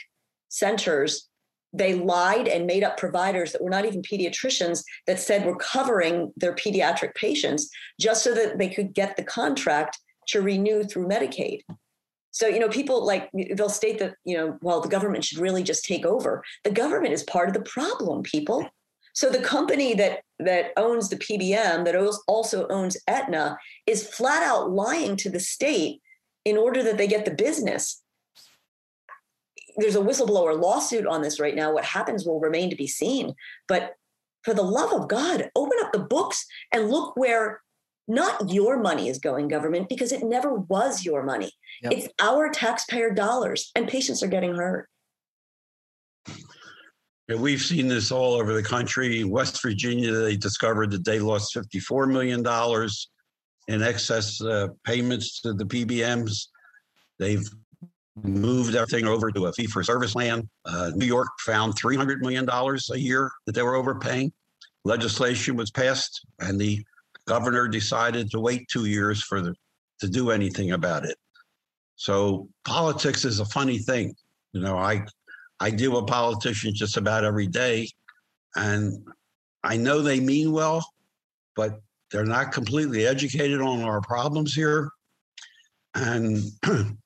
centers 0.49 1.28
they 1.73 1.93
lied 1.93 2.47
and 2.47 2.65
made 2.65 2.83
up 2.83 2.97
providers 2.97 3.51
that 3.51 3.63
were 3.63 3.69
not 3.69 3.85
even 3.85 4.01
pediatricians 4.01 4.83
that 5.07 5.19
said 5.19 5.45
we're 5.45 5.55
covering 5.55 6.33
their 6.35 6.55
pediatric 6.55 7.13
patients 7.15 7.69
just 7.99 8.23
so 8.23 8.33
that 8.33 8.57
they 8.57 8.69
could 8.69 8.93
get 8.93 9.15
the 9.15 9.23
contract 9.23 9.99
to 10.27 10.41
renew 10.41 10.83
through 10.83 11.07
Medicaid. 11.07 11.59
So, 12.31 12.47
you 12.47 12.59
know, 12.59 12.69
people 12.69 13.05
like 13.05 13.29
they'll 13.55 13.69
state 13.69 13.99
that, 13.99 14.15
you 14.23 14.37
know, 14.37 14.57
well, 14.61 14.81
the 14.81 14.89
government 14.89 15.25
should 15.25 15.39
really 15.39 15.63
just 15.63 15.85
take 15.85 16.05
over. 16.05 16.43
The 16.63 16.71
government 16.71 17.13
is 17.13 17.23
part 17.23 17.47
of 17.47 17.53
the 17.53 17.61
problem, 17.61 18.23
people. 18.23 18.67
So 19.13 19.29
the 19.29 19.41
company 19.41 19.93
that 19.95 20.21
that 20.39 20.71
owns 20.77 21.09
the 21.09 21.17
PBM, 21.17 21.85
that 21.85 21.95
also 22.27 22.67
owns 22.69 22.97
Aetna, 23.07 23.57
is 23.85 24.07
flat 24.07 24.43
out 24.43 24.71
lying 24.71 25.17
to 25.17 25.29
the 25.29 25.39
state 25.39 26.01
in 26.45 26.57
order 26.57 26.83
that 26.83 26.97
they 26.97 27.07
get 27.07 27.25
the 27.25 27.31
business 27.31 28.01
there's 29.79 29.95
a 29.95 29.99
whistleblower 29.99 30.59
lawsuit 30.59 31.05
on 31.05 31.21
this 31.21 31.39
right 31.39 31.55
now. 31.55 31.73
What 31.73 31.85
happens 31.85 32.25
will 32.25 32.39
remain 32.39 32.69
to 32.69 32.75
be 32.75 32.87
seen. 32.87 33.33
But 33.67 33.95
for 34.43 34.53
the 34.53 34.63
love 34.63 34.93
of 34.93 35.07
God, 35.07 35.49
open 35.55 35.77
up 35.81 35.91
the 35.91 35.99
books 35.99 36.45
and 36.73 36.89
look 36.89 37.15
where 37.15 37.61
not 38.07 38.49
your 38.49 38.79
money 38.79 39.07
is 39.07 39.19
going, 39.19 39.47
government, 39.47 39.87
because 39.87 40.11
it 40.11 40.23
never 40.23 40.55
was 40.55 41.05
your 41.05 41.23
money. 41.23 41.51
Yep. 41.83 41.93
It's 41.93 42.07
our 42.19 42.49
taxpayer 42.49 43.11
dollars, 43.11 43.71
and 43.75 43.87
patients 43.87 44.23
are 44.23 44.27
getting 44.27 44.55
hurt. 44.55 44.89
Yeah, 47.27 47.35
we've 47.35 47.61
seen 47.61 47.87
this 47.87 48.11
all 48.11 48.33
over 48.33 48.53
the 48.53 48.63
country. 48.63 49.23
West 49.23 49.61
Virginia, 49.61 50.11
they 50.11 50.35
discovered 50.35 50.89
that 50.91 51.05
they 51.05 51.19
lost 51.19 51.55
$54 51.55 52.11
million 52.11 52.43
in 53.67 53.83
excess 53.87 54.41
uh, 54.41 54.69
payments 54.83 55.41
to 55.41 55.53
the 55.53 55.65
PBMs. 55.65 56.47
They've 57.19 57.47
moved 58.23 58.75
everything 58.75 59.05
over 59.05 59.31
to 59.31 59.45
a 59.45 59.53
fee 59.53 59.67
for 59.67 59.83
service 59.83 60.13
plan. 60.13 60.49
Uh, 60.65 60.91
New 60.95 61.05
York 61.05 61.29
found 61.39 61.79
$300 61.79 62.19
million 62.19 62.47
a 62.49 62.97
year 62.97 63.31
that 63.45 63.53
they 63.53 63.61
were 63.61 63.75
overpaying. 63.75 64.31
Legislation 64.85 65.55
was 65.55 65.71
passed, 65.71 66.25
and 66.39 66.59
the 66.59 66.83
governor 67.27 67.67
decided 67.67 68.31
to 68.31 68.39
wait 68.39 68.67
two 68.69 68.85
years 68.85 69.21
for 69.23 69.41
the, 69.41 69.53
to 69.99 70.07
do 70.07 70.31
anything 70.31 70.71
about 70.71 71.05
it. 71.05 71.17
So 71.95 72.47
politics 72.63 73.25
is 73.25 73.39
a 73.39 73.45
funny 73.45 73.77
thing. 73.77 74.15
You 74.53 74.61
know, 74.61 74.77
I 74.77 75.05
I 75.59 75.69
deal 75.69 75.95
with 75.95 76.07
politicians 76.07 76.79
just 76.79 76.95
about 76.95 77.25
every 77.25 77.47
day, 77.47 77.89
and 78.55 79.05
I 79.63 79.75
know 79.75 80.01
they 80.01 80.21
mean 80.21 80.53
well, 80.53 80.85
but 81.55 81.81
they're 82.09 82.25
not 82.25 82.53
completely 82.53 83.05
educated 83.05 83.61
on 83.61 83.81
our 83.81 84.01
problems 84.01 84.53
here. 84.53 84.89
And 85.93 86.39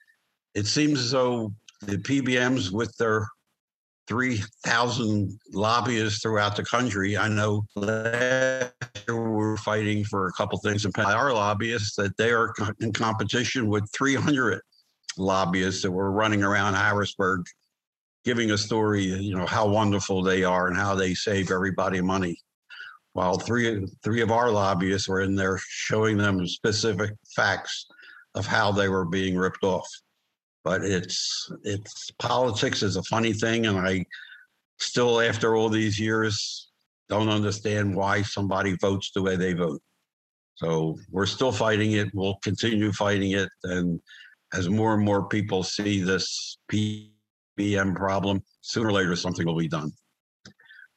it 0.56 0.68
seems 0.68 1.00
as 1.00 1.12
though 1.12 1.52
the 1.82 1.98
PBMs, 1.98 2.72
with 2.72 2.96
their 2.98 3.28
3,000 4.08 5.40
lobbyists 5.54 6.22
throughout 6.22 6.56
the 6.56 6.64
country, 6.64 7.18
I 7.18 7.28
know 7.28 7.66
last 7.76 8.74
year 9.08 9.16
we 9.16 9.30
were 9.30 9.58
fighting 9.58 10.04
for 10.04 10.28
a 10.28 10.34
couple 10.34 10.60
things 10.60 10.86
in 10.86 10.92
our 10.98 11.34
lobbyists 11.34 11.96
that 11.96 12.18
they 12.18 12.32
are 12.32 12.54
in 12.80 12.92
competition 12.92 13.68
with 13.68 13.90
300 13.96 14.62
lobbyists 15.18 15.82
that 15.84 15.92
were 15.92 16.12
running 16.12 16.44
around 16.44 16.74
Harrisburg 16.74 17.46
giving 18.24 18.52
a 18.52 18.58
story, 18.58 19.04
you 19.04 19.36
know, 19.36 19.46
how 19.46 19.68
wonderful 19.68 20.22
they 20.22 20.44
are 20.44 20.68
and 20.68 20.78
how 20.78 20.96
they 20.96 21.14
save 21.14 21.52
everybody 21.52 22.02
money. 22.02 22.38
While 23.14 23.38
three 23.38 23.86
three 24.04 24.22
of 24.22 24.32
our 24.32 24.50
lobbyists 24.50 25.08
were 25.08 25.22
in 25.22 25.36
there 25.36 25.60
showing 25.70 26.18
them 26.18 26.48
specific 26.48 27.12
facts 27.36 27.86
of 28.34 28.48
how 28.48 28.72
they 28.72 28.90
were 28.90 29.06
being 29.06 29.38
ripped 29.38 29.64
off. 29.64 29.88
But 30.64 30.84
it's 30.84 31.52
it's 31.64 32.12
politics 32.20 32.84
is 32.84 32.96
a 32.96 33.04
funny 33.04 33.34
thing, 33.34 33.66
and 33.66 33.78
I 33.78 34.06
still, 34.80 35.20
after 35.20 35.56
all 35.56 35.70
these 35.70 36.00
years, 36.00 36.70
don't 37.10 37.30
understand 37.30 37.96
why 37.96 38.22
somebody 38.22 38.76
votes 38.82 39.12
the 39.14 39.22
way 39.22 39.36
they 39.36 39.54
vote. 39.54 39.82
So 40.56 40.98
we're 41.10 41.26
still 41.26 41.52
fighting 41.52 41.94
it. 41.94 42.10
We'll 42.14 42.38
continue 42.44 42.92
fighting 42.92 43.32
it. 43.32 43.50
And 43.64 44.00
as 44.54 44.70
more 44.70 44.94
and 44.94 45.04
more 45.04 45.28
people 45.28 45.64
see 45.64 46.02
this 46.02 46.58
PBM 46.72 47.96
problem, 47.96 48.42
sooner 48.62 48.90
or 48.90 48.94
later 48.94 49.16
something 49.16 49.46
will 49.46 49.58
be 49.58 49.68
done. 49.68 49.92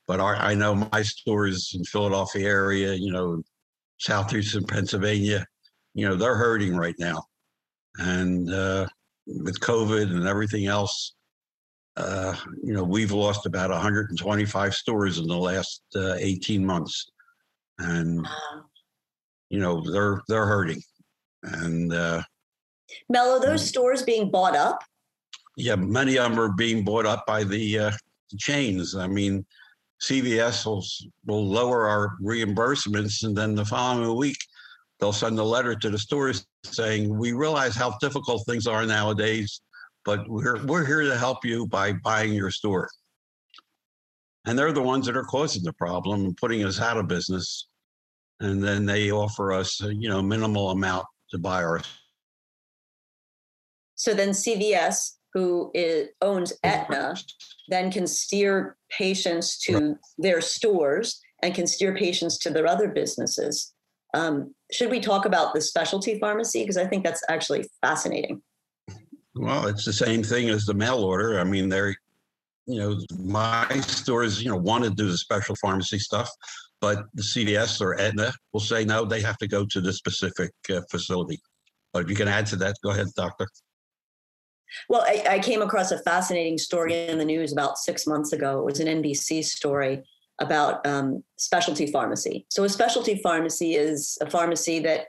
But 0.06 0.20
our, 0.20 0.36
I 0.36 0.54
know 0.54 0.74
my 0.74 1.02
stores 1.02 1.72
in 1.74 1.84
Philadelphia 1.84 2.46
area, 2.46 2.94
you 2.94 3.10
know, 3.12 3.42
southeastern 3.98 4.64
Pennsylvania, 4.64 5.44
you 5.94 6.06
know, 6.06 6.14
they're 6.14 6.36
hurting 6.36 6.76
right 6.76 6.94
now. 6.98 7.24
And 7.98 8.52
uh, 8.52 8.86
with 9.26 9.60
COVID 9.60 10.10
and 10.10 10.26
everything 10.26 10.66
else, 10.66 11.14
uh, 11.96 12.34
you 12.62 12.72
know, 12.72 12.84
we've 12.84 13.12
lost 13.12 13.46
about 13.46 13.70
125 13.70 14.74
stores 14.74 15.18
in 15.18 15.26
the 15.26 15.36
last 15.36 15.82
uh, 15.96 16.14
18 16.18 16.64
months, 16.64 17.10
and 17.78 18.26
you 19.48 19.58
know 19.58 19.82
they're 19.90 20.22
they're 20.28 20.46
hurting. 20.46 20.82
And 21.42 21.92
uh, 21.92 22.22
Mel, 23.08 23.40
those 23.40 23.62
mm. 23.62 23.68
stores 23.68 24.02
being 24.02 24.30
bought 24.30 24.56
up? 24.56 24.82
Yeah, 25.56 25.76
many 25.76 26.18
of 26.18 26.30
them 26.30 26.38
are 26.38 26.52
being 26.52 26.84
bought 26.84 27.06
up 27.06 27.24
by 27.26 27.44
the 27.44 27.78
uh, 27.78 27.92
chains. 28.38 28.94
I 28.94 29.06
mean, 29.06 29.46
CVS 30.02 30.66
will 30.66 30.84
will 31.24 31.46
lower 31.46 31.86
our 31.88 32.16
reimbursements, 32.22 33.24
and 33.24 33.34
then 33.34 33.54
the 33.54 33.64
following 33.64 34.14
week 34.16 34.38
they'll 35.00 35.12
send 35.12 35.38
a 35.38 35.44
letter 35.44 35.74
to 35.74 35.90
the 35.90 35.98
stores 35.98 36.46
saying, 36.64 37.16
"We 37.16 37.32
realize 37.32 37.74
how 37.74 37.96
difficult 37.98 38.44
things 38.46 38.66
are 38.66 38.84
nowadays 38.86 39.60
but 40.06 40.26
we're 40.28 40.64
we're 40.64 40.86
here 40.86 41.02
to 41.02 41.18
help 41.18 41.44
you 41.44 41.66
by 41.66 41.92
buying 41.92 42.32
your 42.32 42.50
store. 42.50 42.88
And 44.46 44.56
they're 44.56 44.72
the 44.72 44.80
ones 44.80 45.04
that 45.06 45.16
are 45.16 45.24
causing 45.24 45.64
the 45.64 45.72
problem 45.72 46.24
and 46.24 46.36
putting 46.36 46.64
us 46.64 46.80
out 46.80 46.96
of 46.96 47.08
business. 47.08 47.66
And 48.38 48.62
then 48.62 48.86
they 48.86 49.10
offer 49.10 49.52
us, 49.52 49.82
a, 49.82 49.92
you 49.92 50.08
know, 50.08 50.22
minimal 50.22 50.70
amount 50.70 51.06
to 51.30 51.38
buy 51.38 51.64
our. 51.64 51.80
So 53.96 54.14
then 54.14 54.30
CVS, 54.30 55.16
who 55.32 55.72
is, 55.74 56.10
owns 56.22 56.52
Aetna, 56.62 57.16
then 57.68 57.90
can 57.90 58.06
steer 58.06 58.76
patients 58.90 59.58
to 59.64 59.74
right. 59.74 59.96
their 60.18 60.40
stores 60.40 61.20
and 61.42 61.54
can 61.54 61.66
steer 61.66 61.96
patients 61.96 62.38
to 62.38 62.50
their 62.50 62.68
other 62.68 62.88
businesses. 62.88 63.74
Um, 64.16 64.54
should 64.72 64.90
we 64.90 64.98
talk 64.98 65.26
about 65.26 65.52
the 65.52 65.60
specialty 65.60 66.18
pharmacy? 66.18 66.62
Because 66.62 66.78
I 66.78 66.86
think 66.86 67.04
that's 67.04 67.22
actually 67.28 67.66
fascinating. 67.82 68.40
Well, 69.34 69.66
it's 69.66 69.84
the 69.84 69.92
same 69.92 70.22
thing 70.22 70.48
as 70.48 70.64
the 70.64 70.72
mail 70.72 71.04
order. 71.04 71.38
I 71.38 71.44
mean, 71.44 71.68
they're, 71.68 71.94
you 72.66 72.78
know, 72.78 72.98
my 73.18 73.68
stores, 73.80 74.42
you 74.42 74.48
know, 74.48 74.56
want 74.56 74.84
to 74.84 74.90
do 74.90 75.10
the 75.10 75.18
special 75.18 75.54
pharmacy 75.56 75.98
stuff, 75.98 76.30
but 76.80 77.04
the 77.12 77.22
CVS 77.22 77.82
or 77.82 78.00
Aetna 78.00 78.32
will 78.54 78.60
say 78.60 78.86
no, 78.86 79.04
they 79.04 79.20
have 79.20 79.36
to 79.38 79.46
go 79.46 79.66
to 79.66 79.82
the 79.82 79.92
specific 79.92 80.50
uh, 80.72 80.80
facility. 80.90 81.38
But 81.92 82.04
if 82.04 82.10
you 82.10 82.16
can 82.16 82.28
add 82.28 82.46
to 82.46 82.56
that, 82.56 82.76
go 82.82 82.90
ahead, 82.90 83.08
doctor. 83.16 83.46
Well, 84.88 85.02
I, 85.02 85.24
I, 85.36 85.38
came 85.38 85.62
across 85.62 85.92
a 85.92 86.02
fascinating 86.02 86.58
story 86.58 87.06
in 87.06 87.18
the 87.18 87.24
news 87.24 87.52
about 87.52 87.78
six 87.78 88.06
months 88.06 88.32
ago. 88.32 88.58
It 88.60 88.64
was 88.64 88.80
an 88.80 89.02
NBC 89.02 89.44
story 89.44 90.02
about 90.38 90.86
um, 90.86 91.22
specialty 91.36 91.86
pharmacy. 91.86 92.46
So, 92.50 92.64
a 92.64 92.68
specialty 92.68 93.20
pharmacy 93.22 93.74
is 93.74 94.18
a 94.20 94.30
pharmacy 94.30 94.78
that 94.80 95.06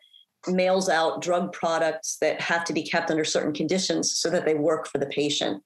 mails 0.47 0.87
out 0.87 1.21
drug 1.21 1.51
products 1.51 2.17
that 2.21 2.39
have 2.39 2.63
to 2.65 2.73
be 2.73 2.83
kept 2.83 3.11
under 3.11 3.25
certain 3.25 3.53
conditions 3.53 4.15
so 4.15 4.29
that 4.29 4.45
they 4.45 4.53
work 4.53 4.87
for 4.87 4.97
the 4.97 5.07
patient. 5.07 5.61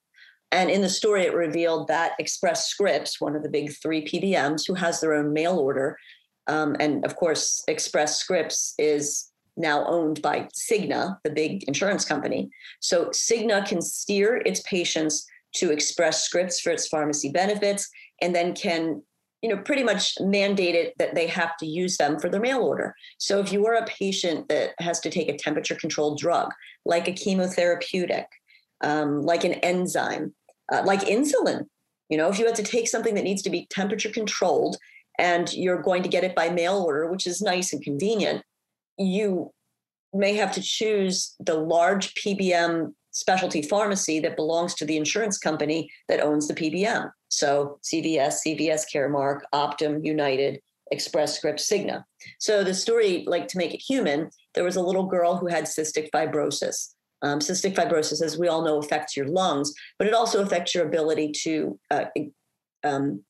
And 0.50 0.70
in 0.70 0.82
the 0.82 0.88
story, 0.88 1.22
it 1.22 1.34
revealed 1.34 1.88
that 1.88 2.12
Express 2.18 2.68
Scripts, 2.68 3.20
one 3.20 3.36
of 3.36 3.42
the 3.42 3.48
big 3.48 3.72
three 3.80 4.04
PBMs, 4.04 4.66
who 4.66 4.74
has 4.74 5.00
their 5.00 5.14
own 5.14 5.32
mail 5.32 5.58
order, 5.58 5.96
um, 6.46 6.76
and 6.80 7.04
of 7.04 7.16
course, 7.16 7.62
Express 7.68 8.18
Scripts 8.18 8.74
is 8.78 9.30
now 9.56 9.84
owned 9.86 10.20
by 10.22 10.48
Cigna, 10.54 11.18
the 11.24 11.30
big 11.30 11.64
insurance 11.64 12.04
company. 12.04 12.50
So 12.80 13.06
Cigna 13.06 13.66
can 13.66 13.82
steer 13.82 14.42
its 14.44 14.60
patients 14.62 15.26
to 15.56 15.70
Express 15.70 16.24
Scripts 16.24 16.60
for 16.60 16.70
its 16.70 16.88
pharmacy 16.88 17.30
benefits, 17.30 17.88
and 18.20 18.34
then 18.34 18.54
can 18.54 19.02
you 19.42 19.48
know, 19.48 19.56
pretty 19.56 19.82
much 19.82 20.14
mandated 20.20 20.92
that 20.98 21.14
they 21.14 21.26
have 21.26 21.56
to 21.56 21.66
use 21.66 21.96
them 21.96 22.18
for 22.18 22.28
their 22.28 22.40
mail 22.40 22.60
order. 22.60 22.94
So 23.18 23.40
if 23.40 23.52
you 23.52 23.66
are 23.66 23.74
a 23.74 23.84
patient 23.86 24.48
that 24.48 24.70
has 24.78 25.00
to 25.00 25.10
take 25.10 25.28
a 25.28 25.36
temperature 25.36 25.74
controlled 25.74 26.18
drug, 26.18 26.50
like 26.86 27.08
a 27.08 27.12
chemotherapeutic, 27.12 28.26
um, 28.82 29.22
like 29.22 29.42
an 29.42 29.54
enzyme, 29.54 30.32
uh, 30.72 30.82
like 30.86 31.00
insulin, 31.00 31.66
you 32.08 32.16
know, 32.16 32.28
if 32.28 32.38
you 32.38 32.46
had 32.46 32.54
to 32.54 32.62
take 32.62 32.88
something 32.88 33.14
that 33.14 33.24
needs 33.24 33.42
to 33.42 33.50
be 33.50 33.66
temperature 33.70 34.10
controlled 34.10 34.76
and 35.18 35.52
you're 35.52 35.82
going 35.82 36.04
to 36.04 36.08
get 36.08 36.24
it 36.24 36.36
by 36.36 36.48
mail 36.48 36.78
order, 36.78 37.10
which 37.10 37.26
is 37.26 37.42
nice 37.42 37.72
and 37.72 37.82
convenient, 37.82 38.42
you 38.96 39.50
may 40.12 40.34
have 40.34 40.52
to 40.52 40.62
choose 40.62 41.34
the 41.40 41.54
large 41.54 42.14
PBM 42.14 42.92
specialty 43.12 43.62
pharmacy 43.62 44.18
that 44.20 44.36
belongs 44.36 44.74
to 44.74 44.84
the 44.84 44.96
insurance 44.96 45.38
company 45.38 45.90
that 46.08 46.20
owns 46.20 46.48
the 46.48 46.54
PBM. 46.54 47.10
So 47.28 47.78
CVS, 47.82 48.38
CVS 48.46 48.84
Caremark, 48.92 49.40
Optum, 49.54 50.04
United, 50.04 50.60
Express 50.90 51.36
Scripts, 51.36 51.70
Cigna. 51.70 52.04
So 52.38 52.64
the 52.64 52.74
story, 52.74 53.24
like 53.26 53.48
to 53.48 53.58
make 53.58 53.74
it 53.74 53.82
human, 53.82 54.30
there 54.54 54.64
was 54.64 54.76
a 54.76 54.82
little 54.82 55.06
girl 55.06 55.36
who 55.36 55.46
had 55.46 55.64
cystic 55.64 56.10
fibrosis. 56.10 56.94
Um, 57.22 57.38
cystic 57.38 57.74
fibrosis, 57.74 58.20
as 58.22 58.36
we 58.36 58.48
all 58.48 58.64
know, 58.64 58.78
affects 58.78 59.16
your 59.16 59.28
lungs, 59.28 59.72
but 59.98 60.08
it 60.08 60.14
also 60.14 60.42
affects 60.42 60.74
your 60.74 60.86
ability 60.86 61.32
to 61.42 61.78
uh, 61.90 62.04
um, 62.82 63.22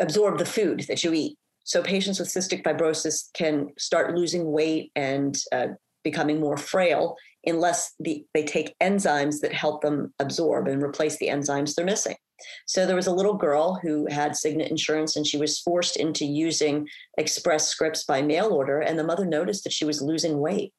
absorb 0.00 0.38
the 0.38 0.44
food 0.44 0.84
that 0.88 1.04
you 1.04 1.12
eat. 1.12 1.38
So 1.64 1.82
patients 1.82 2.18
with 2.18 2.28
cystic 2.28 2.62
fibrosis 2.62 3.32
can 3.32 3.68
start 3.78 4.14
losing 4.14 4.50
weight 4.50 4.92
and 4.96 5.36
uh, 5.52 5.68
becoming 6.04 6.40
more 6.40 6.56
frail 6.56 7.16
unless 7.46 7.94
the, 8.00 8.24
they 8.34 8.44
take 8.44 8.74
enzymes 8.82 9.40
that 9.40 9.52
help 9.52 9.82
them 9.82 10.12
absorb 10.18 10.68
and 10.68 10.82
replace 10.82 11.16
the 11.18 11.28
enzymes 11.28 11.74
they're 11.74 11.84
missing. 11.84 12.16
So 12.66 12.84
there 12.84 12.96
was 12.96 13.06
a 13.06 13.14
little 13.14 13.34
girl 13.34 13.78
who 13.82 14.06
had 14.10 14.32
Cigna 14.32 14.68
insurance 14.68 15.16
and 15.16 15.26
she 15.26 15.38
was 15.38 15.60
forced 15.60 15.96
into 15.96 16.24
using 16.24 16.86
Express 17.16 17.68
Scripts 17.68 18.04
by 18.04 18.20
mail 18.20 18.48
order, 18.48 18.80
and 18.80 18.98
the 18.98 19.04
mother 19.04 19.24
noticed 19.24 19.64
that 19.64 19.72
she 19.72 19.84
was 19.84 20.02
losing 20.02 20.38
weight. 20.38 20.72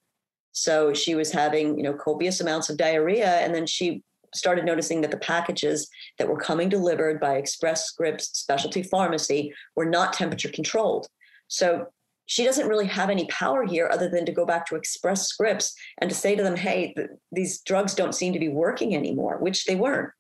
So 0.51 0.93
she 0.93 1.15
was 1.15 1.32
having, 1.32 1.77
you 1.77 1.84
know, 1.84 1.93
copious 1.93 2.41
amounts 2.41 2.69
of 2.69 2.77
diarrhea, 2.77 3.27
and 3.27 3.53
then 3.53 3.65
she 3.65 4.03
started 4.36 4.65
noticing 4.65 5.01
that 5.01 5.12
the 5.12 5.17
packages 5.17 5.88
that 6.17 6.27
were 6.27 6.38
coming 6.38 6.69
delivered 6.69 7.19
by 7.19 7.36
Express 7.36 7.86
Scripts 7.86 8.30
specialty 8.38 8.84
pharmacy 8.84 9.53
were 9.75 9.86
not 9.86 10.13
temperature 10.13 10.49
controlled. 10.49 11.08
So 11.47 11.88
she 12.28 12.44
doesn't 12.44 12.68
really 12.68 12.86
have 12.86 13.10
any 13.10 13.26
power 13.28 13.66
here 13.66 13.90
other 13.92 14.10
than 14.10 14.26
to 14.26 14.32
go 14.34 14.46
back 14.46 14.66
to 14.68 14.76
Express 14.76 15.28
Scripts 15.28 15.74
and 16.00 16.10
to 16.10 16.16
say 16.16 16.36
to 16.36 16.44
them, 16.44 16.58
hey, 16.58 16.94
th- 16.96 17.10
these 17.32 17.62
drugs 17.62 17.96
don't 17.96 18.13
seem 18.13 18.34
to 18.34 18.40
be 18.40 18.50
working 18.50 18.96
anymore, 18.96 19.38
which 19.40 19.66
they 19.66 19.76
weren't. 19.76 20.12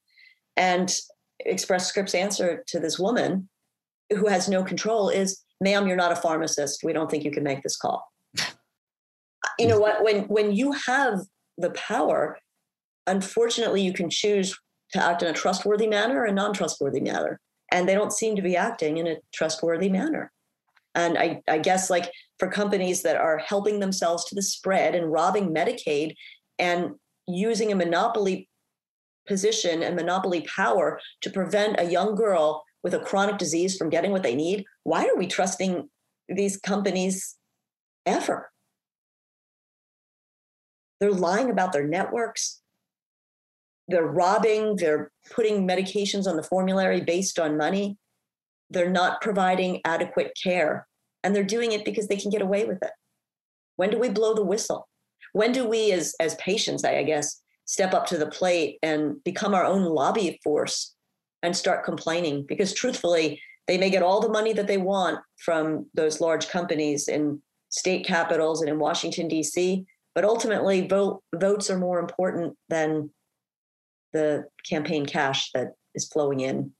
And 0.55 0.93
Express 1.41 1.87
Scripts 1.87 2.15
answer 2.15 2.63
to 2.67 2.79
this 2.79 2.97
woman 2.97 3.49
who 4.09 4.27
has 4.27 4.47
no 4.47 4.63
control 4.63 5.09
is, 5.09 5.43
ma'am, 5.59 5.85
you're 5.85 5.97
not 5.97 6.13
a 6.13 6.15
pharmacist. 6.15 6.81
We 6.81 6.93
don't 6.93 7.11
think 7.11 7.25
you 7.25 7.31
can 7.31 7.43
make 7.43 7.61
this 7.61 7.75
call. 7.75 8.09
you 9.59 9.67
know 9.67 9.79
what? 9.79 10.01
When 10.01 10.23
when 10.29 10.53
you 10.53 10.71
have 10.71 11.19
the 11.57 11.71
power, 11.71 12.39
unfortunately, 13.05 13.81
you 13.81 13.91
can 13.91 14.09
choose 14.09 14.57
to 14.93 15.03
act 15.03 15.23
in 15.23 15.27
a 15.27 15.33
trustworthy 15.33 15.87
manner 15.87 16.21
or 16.21 16.25
a 16.25 16.31
non-trustworthy 16.31 17.01
manner. 17.01 17.41
And 17.69 17.87
they 17.87 17.95
don't 17.95 18.13
seem 18.13 18.37
to 18.37 18.41
be 18.41 18.55
acting 18.55 18.97
in 18.97 19.07
a 19.07 19.17
trustworthy 19.33 19.89
manner. 19.89 20.31
And 20.97 21.17
I, 21.17 21.41
I 21.47 21.59
guess 21.59 21.89
like 21.89 22.11
for 22.39 22.49
companies 22.49 23.03
that 23.03 23.15
are 23.15 23.37
helping 23.37 23.79
themselves 23.79 24.25
to 24.25 24.35
the 24.35 24.41
spread 24.41 24.95
and 24.95 25.11
robbing 25.11 25.53
Medicaid 25.53 26.15
and 26.57 26.95
using 27.27 27.71
a 27.71 27.75
monopoly 27.75 28.49
position 29.27 29.83
and 29.83 29.95
monopoly 29.95 30.41
power 30.53 30.99
to 31.21 31.29
prevent 31.29 31.79
a 31.79 31.89
young 31.89 32.15
girl 32.15 32.63
with 32.83 32.95
a 32.95 32.99
chronic 32.99 33.37
disease 33.37 33.77
from 33.77 33.89
getting 33.89 34.11
what 34.11 34.23
they 34.23 34.33
need, 34.33 34.65
why 34.83 35.05
are 35.05 35.15
we 35.15 35.27
trusting 35.27 35.87
these 36.29 36.57
companies 36.57 37.35
ever? 38.05 38.49
They're 40.99 41.11
lying 41.11 41.51
about 41.51 41.73
their 41.73 41.87
networks. 41.87 42.61
They're 43.87 44.07
robbing, 44.07 44.77
they're 44.77 45.11
putting 45.31 45.67
medications 45.67 46.27
on 46.27 46.37
the 46.37 46.43
formulary 46.43 47.01
based 47.01 47.37
on 47.37 47.55
money. 47.55 47.97
They're 48.69 48.89
not 48.89 49.21
providing 49.21 49.81
adequate 49.85 50.31
care, 50.41 50.86
and 51.27 51.35
they're 51.35 51.43
doing 51.43 51.73
it 51.73 51.83
because 51.83 52.07
they 52.07 52.15
can 52.15 52.31
get 52.31 52.41
away 52.41 52.63
with 52.63 52.81
it. 52.81 52.91
When 53.75 53.89
do 53.89 53.99
we 53.99 54.07
blow 54.07 54.33
the 54.33 54.45
whistle? 54.45 54.87
When 55.33 55.51
do 55.51 55.67
we, 55.67 55.91
as, 55.91 56.15
as 56.21 56.35
patients, 56.35 56.85
I 56.85 57.03
guess, 57.03 57.41
step 57.65 57.93
up 57.93 58.05
to 58.07 58.17
the 58.17 58.27
plate 58.27 58.79
and 58.81 59.21
become 59.25 59.53
our 59.53 59.65
own 59.65 59.83
lobby 59.83 60.39
force 60.41 60.95
and 61.43 61.53
start 61.53 61.83
complaining 61.83 62.45
because 62.47 62.73
truthfully, 62.73 63.41
they 63.67 63.77
may 63.77 63.89
get 63.89 64.03
all 64.03 64.21
the 64.21 64.29
money 64.29 64.53
that 64.53 64.67
they 64.67 64.77
want 64.77 65.19
from 65.35 65.87
those 65.93 66.21
large 66.21 66.47
companies 66.47 67.09
in 67.09 67.41
state 67.67 68.05
capitals 68.05 68.61
and 68.61 68.69
in 68.69 68.79
Washington, 68.79 69.27
D.C., 69.27 69.85
but 70.15 70.23
ultimately, 70.23 70.87
vote, 70.87 71.21
votes 71.35 71.69
are 71.69 71.77
more 71.77 71.99
important 71.99 72.55
than 72.69 73.09
the 74.13 74.45
campaign 74.67 75.05
cash 75.05 75.51
that 75.51 75.73
is 75.93 76.07
flowing 76.07 76.39
in 76.39 76.71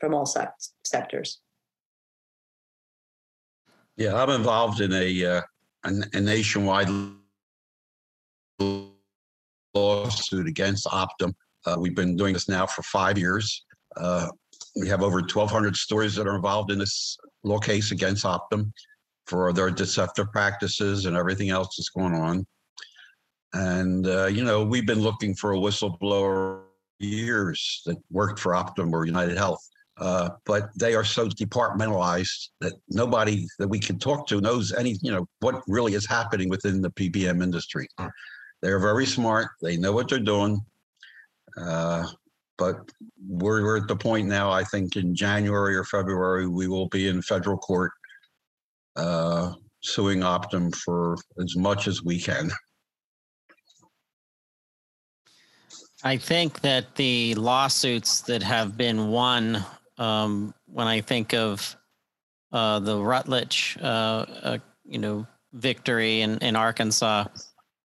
from 0.00 0.14
all 0.14 0.24
sec- 0.24 0.54
sectors. 0.86 1.42
Yeah, 3.96 4.20
I'm 4.20 4.30
involved 4.30 4.80
in 4.80 4.92
a, 4.92 5.24
uh, 5.24 5.42
a, 5.84 5.92
a 6.14 6.20
nationwide 6.20 6.88
lawsuit 9.74 10.46
against 10.46 10.86
Optum. 10.86 11.32
Uh, 11.66 11.76
we've 11.78 11.94
been 11.94 12.16
doing 12.16 12.32
this 12.32 12.48
now 12.48 12.66
for 12.66 12.82
five 12.82 13.16
years. 13.16 13.64
Uh, 13.96 14.28
we 14.76 14.88
have 14.88 15.02
over 15.02 15.18
1,200 15.18 15.76
stories 15.76 16.14
that 16.16 16.26
are 16.26 16.34
involved 16.34 16.72
in 16.72 16.78
this 16.78 17.16
law 17.44 17.58
case 17.58 17.92
against 17.92 18.24
Optum 18.24 18.72
for 19.26 19.52
their 19.52 19.70
deceptive 19.70 20.30
practices 20.32 21.06
and 21.06 21.16
everything 21.16 21.50
else 21.50 21.76
that's 21.76 21.90
going 21.90 22.14
on. 22.14 22.46
And, 23.52 24.06
uh, 24.06 24.26
you 24.26 24.42
know, 24.42 24.64
we've 24.64 24.86
been 24.86 25.00
looking 25.00 25.34
for 25.34 25.52
a 25.52 25.56
whistleblower 25.56 26.62
years 26.98 27.82
that 27.86 27.96
worked 28.10 28.40
for 28.40 28.52
Optum 28.52 28.92
or 28.92 29.06
United 29.06 29.36
Health. 29.36 29.64
Uh, 29.96 30.30
but 30.44 30.70
they 30.76 30.94
are 30.94 31.04
so 31.04 31.28
departmentalized 31.28 32.48
that 32.60 32.72
nobody 32.88 33.46
that 33.58 33.68
we 33.68 33.78
can 33.78 33.98
talk 33.98 34.26
to 34.26 34.40
knows 34.40 34.72
any, 34.72 34.96
you 35.02 35.12
know, 35.12 35.26
what 35.40 35.62
really 35.68 35.94
is 35.94 36.04
happening 36.04 36.48
within 36.48 36.80
the 36.82 36.90
PBM 36.90 37.42
industry. 37.42 37.86
They're 38.60 38.80
very 38.80 39.06
smart. 39.06 39.50
They 39.62 39.76
know 39.76 39.92
what 39.92 40.08
they're 40.08 40.18
doing. 40.18 40.60
Uh, 41.56 42.08
but 42.58 42.76
we're, 43.28 43.62
we're 43.62 43.76
at 43.76 43.88
the 43.88 43.96
point 43.96 44.28
now, 44.28 44.50
I 44.50 44.64
think 44.64 44.96
in 44.96 45.14
January 45.14 45.76
or 45.76 45.84
February, 45.84 46.48
we 46.48 46.66
will 46.66 46.88
be 46.88 47.08
in 47.08 47.22
federal 47.22 47.58
court 47.58 47.92
uh, 48.96 49.52
suing 49.82 50.20
Optum 50.20 50.74
for 50.74 51.16
as 51.40 51.56
much 51.56 51.88
as 51.88 52.02
we 52.02 52.18
can. 52.18 52.50
I 56.02 56.16
think 56.16 56.60
that 56.60 56.96
the 56.96 57.34
lawsuits 57.36 58.20
that 58.22 58.42
have 58.42 58.76
been 58.76 59.08
won, 59.08 59.64
um, 59.98 60.54
when 60.66 60.86
I 60.86 61.00
think 61.00 61.34
of 61.34 61.76
uh, 62.52 62.80
the 62.80 62.98
Rutledge, 62.98 63.76
uh, 63.80 64.26
uh, 64.42 64.58
you 64.84 64.98
know, 64.98 65.26
victory 65.52 66.20
in, 66.20 66.38
in 66.38 66.56
Arkansas, 66.56 67.26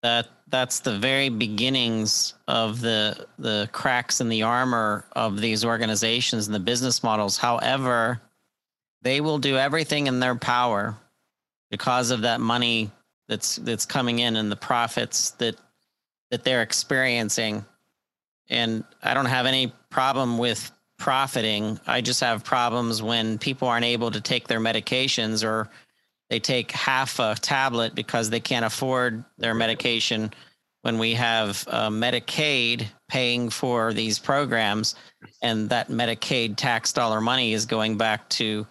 that 0.04 0.28
that's 0.48 0.80
the 0.80 0.98
very 0.98 1.30
beginnings 1.30 2.34
of 2.48 2.82
the 2.82 3.28
the 3.38 3.70
cracks 3.72 4.20
in 4.20 4.30
the 4.30 4.44
armor 4.44 5.06
of 5.14 5.40
these 5.40 5.64
organizations 5.64 6.48
and 6.48 6.56
the 6.56 6.60
business 6.60 7.04
models. 7.04 7.38
However, 7.38 8.20
they 9.02 9.22
will 9.22 9.38
do 9.38 9.58
everything 9.58 10.08
in 10.08 10.20
their 10.20 10.36
power 10.36 10.96
because 11.70 12.12
of 12.12 12.22
that 12.22 12.42
money 12.42 12.92
that's 13.28 13.58
that's 13.58 13.86
coming 13.86 14.20
in 14.20 14.36
and 14.36 14.52
the 14.52 14.56
profits 14.56 15.32
that 15.32 15.56
that 16.32 16.44
they're 16.44 16.64
experiencing 16.64 17.64
and 18.52 18.84
I 19.02 19.14
don't 19.14 19.26
have 19.26 19.46
any 19.46 19.74
problem 19.90 20.38
with 20.38 20.72
profiting. 21.02 21.80
I 21.88 22.00
just 22.02 22.22
have 22.22 22.44
problems 22.44 23.02
when 23.02 23.40
people 23.40 23.68
aren't 23.68 23.86
able 23.86 24.12
to 24.12 24.22
take 24.22 24.48
their 24.48 24.60
medications 24.60 25.44
or 25.44 25.70
they 26.30 26.40
take 26.40 26.72
half 26.72 27.20
a 27.20 27.36
tablet 27.36 27.96
because 27.96 28.30
they 28.30 28.40
can't 28.40 28.64
afford 28.64 29.26
their 29.38 29.56
medication 29.56 30.32
when 30.84 31.00
we 31.00 31.16
have 31.16 31.66
uh, 31.68 31.90
Medicaid 31.90 32.86
paying 33.10 33.50
for 33.50 33.94
these 33.94 34.20
programs 34.20 34.96
and 35.42 35.70
that 35.70 35.90
Medicaid 35.90 36.56
tax 36.56 36.94
dollar 36.94 37.20
money 37.20 37.54
is 37.54 37.66
going 37.66 37.98
back 37.98 38.30
to 38.30 38.66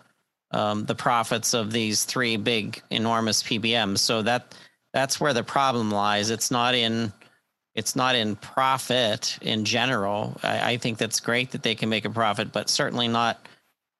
um, 0.52 0.84
the 0.84 0.94
profits 0.94 1.52
of 1.52 1.72
these 1.72 2.04
three 2.04 2.36
big 2.36 2.80
enormous 2.90 3.42
PBMs. 3.42 3.98
So 3.98 4.22
that 4.22 4.54
that's 4.92 5.20
where 5.20 5.34
the 5.34 5.44
problem 5.44 5.90
lies. 5.90 6.30
It's 6.30 6.50
not 6.50 6.74
in 6.74 7.12
it's 7.74 7.94
not 7.94 8.14
in 8.14 8.36
profit 8.36 9.38
in 9.42 9.64
general. 9.64 10.38
I, 10.42 10.72
I, 10.72 10.76
think 10.76 10.98
that's 10.98 11.20
great 11.20 11.52
that 11.52 11.62
they 11.62 11.74
can 11.74 11.88
make 11.88 12.04
a 12.04 12.10
profit, 12.10 12.52
but 12.52 12.68
certainly 12.68 13.08
not 13.08 13.46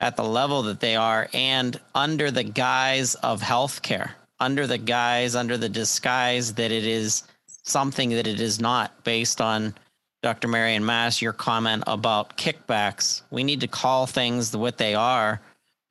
at 0.01 0.17
the 0.17 0.25
level 0.25 0.63
that 0.63 0.81
they 0.81 0.97
are 0.97 1.29
and 1.33 1.79
under 1.95 2.31
the 2.31 2.43
guise 2.43 3.15
of 3.17 3.41
healthcare, 3.41 4.11
under 4.41 4.67
the 4.67 4.79
guise, 4.79 5.37
under 5.37 5.57
the 5.57 5.69
disguise 5.69 6.55
that 6.55 6.73
it 6.73 6.85
is 6.85 7.25
something 7.63 8.11
that 8.11 8.27
it 8.27 8.41
is 8.41 8.61
not 8.61 9.05
based 9.05 9.41
on 9.41 9.75
Dr. 10.23 10.49
Marion 10.49 10.85
Mass, 10.85 11.23
your 11.23 11.33
comment 11.33 11.85
about 11.87 12.37
kickbacks. 12.37 13.23
We 13.31 13.45
need 13.45 13.61
to 13.61 13.69
call 13.69 14.07
things 14.07 14.55
what 14.55 14.79
they 14.79 14.95
are. 14.95 15.41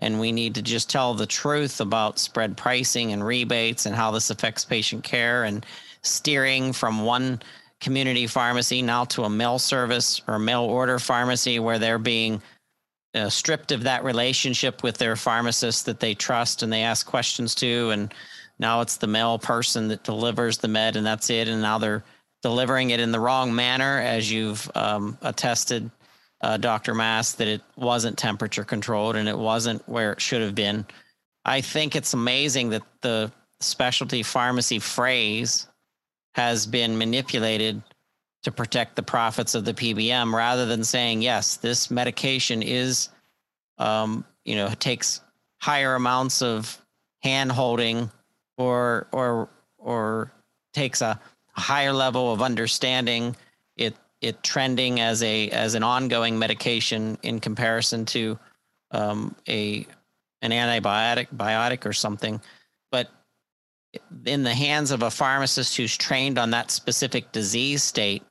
And 0.01 0.19
we 0.19 0.31
need 0.31 0.55
to 0.55 0.61
just 0.61 0.89
tell 0.89 1.13
the 1.13 1.25
truth 1.25 1.81
about 1.81 2.19
spread 2.19 2.55
pricing 2.55 3.11
and 3.11 3.25
rebates 3.25 3.85
and 3.85 3.95
how 3.95 4.11
this 4.11 4.29
affects 4.29 4.63
patient 4.63 5.03
care 5.03 5.43
and 5.43 5.65
steering 6.03 6.71
from 6.71 7.03
one 7.03 7.41
community 7.79 8.27
pharmacy 8.27 8.81
now 8.81 9.05
to 9.05 9.23
a 9.23 9.29
mail 9.29 9.57
service 9.57 10.21
or 10.27 10.37
mail 10.37 10.63
order 10.63 10.99
pharmacy 10.99 11.59
where 11.59 11.79
they're 11.79 11.97
being 11.97 12.41
uh, 13.15 13.29
stripped 13.29 13.71
of 13.71 13.83
that 13.83 14.03
relationship 14.03 14.83
with 14.83 14.97
their 14.97 15.15
pharmacist 15.15 15.85
that 15.85 15.99
they 15.99 16.13
trust 16.13 16.61
and 16.61 16.71
they 16.71 16.83
ask 16.83 17.07
questions 17.07 17.55
to 17.55 17.89
and 17.89 18.13
now 18.59 18.81
it's 18.81 18.97
the 18.97 19.07
mail 19.07 19.39
person 19.39 19.87
that 19.87 20.03
delivers 20.03 20.57
the 20.57 20.67
med 20.67 20.95
and 20.95 21.05
that's 21.05 21.29
it 21.29 21.47
and 21.47 21.61
now 21.61 21.77
they're 21.77 22.03
delivering 22.43 22.91
it 22.91 22.99
in 22.99 23.11
the 23.11 23.19
wrong 23.19 23.53
manner 23.53 23.99
as 23.99 24.31
you've 24.31 24.69
um, 24.75 25.17
attested 25.21 25.89
uh, 26.41 26.57
dr 26.57 26.93
mass 26.93 27.33
that 27.33 27.47
it 27.47 27.61
wasn't 27.75 28.17
temperature 28.17 28.63
controlled 28.63 29.15
and 29.15 29.27
it 29.27 29.37
wasn't 29.37 29.87
where 29.89 30.13
it 30.13 30.21
should 30.21 30.41
have 30.41 30.55
been. 30.55 30.85
I 31.45 31.61
think 31.61 31.95
it's 31.95 32.13
amazing 32.13 32.69
that 32.69 32.83
the 33.01 33.31
specialty 33.59 34.23
pharmacy 34.23 34.79
phrase 34.79 35.67
has 36.33 36.65
been 36.65 36.97
manipulated 36.97 37.81
to 38.43 38.51
protect 38.51 38.95
the 38.95 39.03
profits 39.03 39.55
of 39.55 39.65
the 39.65 39.73
PBM 39.73 40.33
rather 40.33 40.65
than 40.65 40.83
saying, 40.83 41.21
yes, 41.21 41.57
this 41.57 41.91
medication 41.91 42.61
is, 42.61 43.09
um, 43.77 44.23
you 44.45 44.55
know, 44.55 44.69
takes 44.79 45.21
higher 45.57 45.95
amounts 45.95 46.41
of 46.41 46.79
hand 47.21 47.51
holding 47.51 48.09
or, 48.57 49.07
or, 49.11 49.49
or 49.77 50.31
takes 50.73 51.01
a 51.01 51.19
higher 51.51 51.91
level 51.91 52.31
of 52.31 52.41
understanding 52.41 53.35
it, 53.75 53.95
it 54.21 54.41
trending 54.41 55.01
as 55.01 55.21
a, 55.23 55.49
as 55.49 55.75
an 55.75 55.83
ongoing 55.83 56.39
medication 56.39 57.17
in 57.23 57.39
comparison 57.39 58.05
to, 58.05 58.39
um, 58.91 59.35
a, 59.49 59.85
an 60.41 60.51
antibiotic, 60.51 61.27
biotic 61.35 61.85
or 61.85 61.91
something. 61.91 62.39
In 64.25 64.43
the 64.43 64.53
hands 64.53 64.91
of 64.91 65.01
a 65.01 65.11
pharmacist 65.11 65.75
who's 65.77 65.97
trained 65.97 66.37
on 66.37 66.51
that 66.51 66.71
specific 66.71 67.31
disease 67.31 67.83
state, 67.83 68.23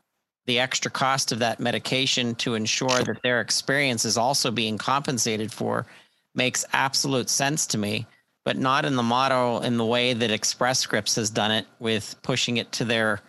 the 0.47 0.61
extra 0.61 0.91
cost 0.91 1.33
of 1.33 1.41
that 1.41 1.61
medication 1.61 2.35
to 2.37 2.55
ensure 2.55 2.89
that 2.89 3.23
their 3.23 3.41
experience 3.41 4.05
is 4.05 4.17
also 4.17 4.51
being 4.51 4.79
compensated 4.79 5.53
for 5.53 5.87
makes 6.35 6.65
absolute 6.73 7.29
sense 7.29 7.67
to 7.67 7.79
me, 7.79 8.07
but 8.45 8.57
not 8.57 8.85
in 8.85 8.97
the 8.97 9.03
model 9.03 9.61
in 9.61 9.77
the 9.77 9.85
way 9.85 10.15
that 10.15 10.31
Express 10.31 10.79
Scripts 10.79 11.17
has 11.17 11.29
done 11.29 11.51
it 11.51 11.67
with 11.81 12.15
pushing 12.23 12.57
it 12.57 12.73
to 12.73 12.85
their 12.85 13.21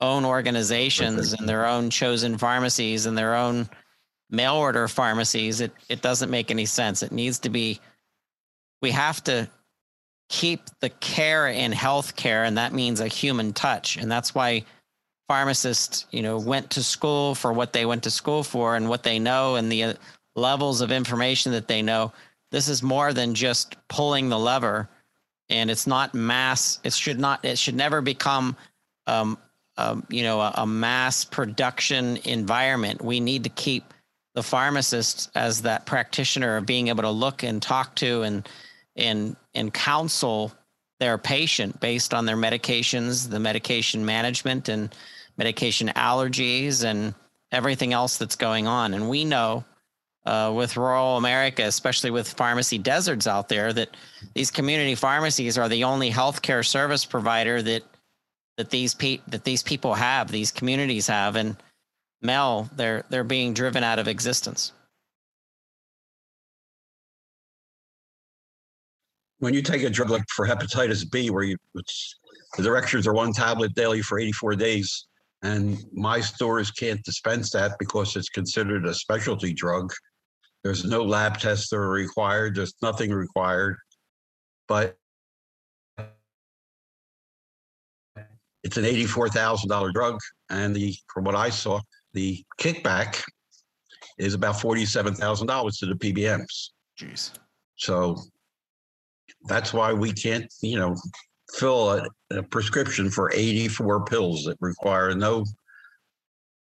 own 0.00 0.24
organizations 0.24 1.32
and 1.32 1.48
their 1.48 1.66
own 1.66 1.88
chosen 1.88 2.36
pharmacies 2.36 3.06
and 3.06 3.16
their 3.16 3.34
own 3.34 3.68
mail 4.30 4.54
order 4.54 4.86
pharmacies. 4.88 5.60
It 5.60 5.72
it 5.88 6.02
doesn't 6.02 6.30
make 6.30 6.50
any 6.50 6.66
sense. 6.66 7.02
It 7.02 7.12
needs 7.12 7.38
to 7.40 7.48
be 7.48 7.80
we 8.82 8.90
have 8.90 9.22
to 9.24 9.48
keep 10.32 10.62
the 10.80 10.88
care 10.88 11.46
in 11.48 11.72
healthcare, 11.72 12.46
and 12.46 12.56
that 12.56 12.72
means 12.72 13.00
a 13.00 13.06
human 13.06 13.52
touch. 13.52 13.98
And 13.98 14.10
that's 14.10 14.34
why 14.34 14.64
pharmacists, 15.28 16.06
you 16.10 16.22
know, 16.22 16.38
went 16.38 16.70
to 16.70 16.82
school 16.82 17.34
for 17.34 17.52
what 17.52 17.74
they 17.74 17.84
went 17.84 18.02
to 18.04 18.10
school 18.10 18.42
for 18.42 18.74
and 18.74 18.88
what 18.88 19.02
they 19.02 19.18
know 19.18 19.56
and 19.56 19.70
the 19.70 19.84
uh, 19.84 19.94
levels 20.34 20.80
of 20.80 20.90
information 20.90 21.52
that 21.52 21.68
they 21.68 21.82
know. 21.82 22.12
This 22.50 22.66
is 22.66 22.82
more 22.82 23.12
than 23.12 23.34
just 23.34 23.76
pulling 23.88 24.30
the 24.30 24.38
lever, 24.38 24.88
and 25.50 25.70
it's 25.70 25.86
not 25.86 26.14
mass. 26.14 26.80
It 26.82 26.94
should 26.94 27.20
not. 27.20 27.44
It 27.44 27.58
should 27.58 27.76
never 27.76 28.00
become, 28.00 28.56
um, 29.06 29.36
um, 29.76 30.06
you 30.08 30.22
know, 30.22 30.40
a, 30.40 30.52
a 30.56 30.66
mass 30.66 31.26
production 31.26 32.16
environment. 32.24 33.02
We 33.02 33.20
need 33.20 33.44
to 33.44 33.50
keep 33.50 33.92
the 34.34 34.42
pharmacist 34.42 35.30
as 35.34 35.60
that 35.62 35.84
practitioner 35.84 36.56
of 36.56 36.64
being 36.64 36.88
able 36.88 37.02
to 37.02 37.10
look 37.10 37.42
and 37.42 37.60
talk 37.60 37.94
to 37.96 38.22
and 38.22 38.48
and 38.96 39.36
and 39.54 39.72
counsel 39.72 40.52
their 41.00 41.18
patient 41.18 41.80
based 41.80 42.14
on 42.14 42.26
their 42.26 42.36
medications, 42.36 43.28
the 43.28 43.40
medication 43.40 44.04
management 44.04 44.68
and 44.68 44.94
medication 45.36 45.88
allergies 45.88 46.84
and 46.84 47.14
everything 47.50 47.92
else 47.92 48.18
that's 48.18 48.36
going 48.36 48.66
on. 48.66 48.94
And 48.94 49.08
we 49.08 49.24
know 49.24 49.64
uh, 50.24 50.52
with 50.54 50.76
rural 50.76 51.16
America, 51.16 51.64
especially 51.64 52.10
with 52.10 52.32
pharmacy 52.32 52.78
deserts 52.78 53.26
out 53.26 53.48
there, 53.48 53.72
that 53.72 53.96
these 54.34 54.50
community 54.50 54.94
pharmacies 54.94 55.58
are 55.58 55.68
the 55.68 55.84
only 55.84 56.10
healthcare 56.10 56.64
service 56.64 57.04
provider 57.04 57.60
that 57.62 57.82
that 58.56 58.70
these 58.70 58.94
pe- 58.94 59.20
that 59.28 59.44
these 59.44 59.62
people 59.62 59.94
have, 59.94 60.30
these 60.30 60.52
communities 60.52 61.06
have, 61.06 61.36
and 61.36 61.56
Mel, 62.20 62.70
they're 62.76 63.04
they're 63.08 63.24
being 63.24 63.54
driven 63.54 63.82
out 63.82 63.98
of 63.98 64.08
existence. 64.08 64.72
When 69.42 69.52
you 69.52 69.60
take 69.60 69.82
a 69.82 69.90
drug 69.90 70.08
like 70.08 70.22
for 70.28 70.46
hepatitis 70.46 71.10
B, 71.10 71.28
where 71.28 71.42
you 71.42 71.56
it's, 71.74 72.14
the 72.56 72.62
directions 72.62 73.08
are 73.08 73.12
one 73.12 73.32
tablet 73.32 73.74
daily 73.74 74.00
for 74.00 74.20
84 74.20 74.54
days, 74.54 75.08
and 75.42 75.84
my 75.92 76.20
stores 76.20 76.70
can't 76.70 77.02
dispense 77.02 77.50
that 77.50 77.72
because 77.80 78.14
it's 78.14 78.28
considered 78.28 78.86
a 78.86 78.94
specialty 78.94 79.52
drug. 79.52 79.92
There's 80.62 80.84
no 80.84 81.02
lab 81.02 81.38
tests 81.38 81.70
that 81.70 81.76
are 81.78 81.90
required. 81.90 82.54
There's 82.54 82.74
nothing 82.82 83.10
required, 83.10 83.78
but 84.68 84.96
it's 88.62 88.76
an 88.76 88.84
eighty-four 88.84 89.28
thousand 89.28 89.68
dollar 89.68 89.90
drug, 89.90 90.20
and 90.50 90.72
the 90.72 90.94
from 91.12 91.24
what 91.24 91.34
I 91.34 91.50
saw, 91.50 91.80
the 92.12 92.44
kickback 92.60 93.20
is 94.20 94.34
about 94.34 94.60
forty-seven 94.60 95.16
thousand 95.16 95.48
dollars 95.48 95.78
to 95.78 95.86
the 95.86 95.94
PBMs. 95.94 96.68
Jeez. 96.96 97.32
So 97.74 98.22
that's 99.46 99.72
why 99.72 99.92
we 99.92 100.12
can't, 100.12 100.52
you 100.60 100.78
know, 100.78 100.96
fill 101.54 101.90
a, 101.90 102.06
a 102.30 102.42
prescription 102.42 103.10
for 103.10 103.32
84 103.32 104.04
pills 104.04 104.44
that 104.44 104.56
require 104.60 105.14
no, 105.14 105.44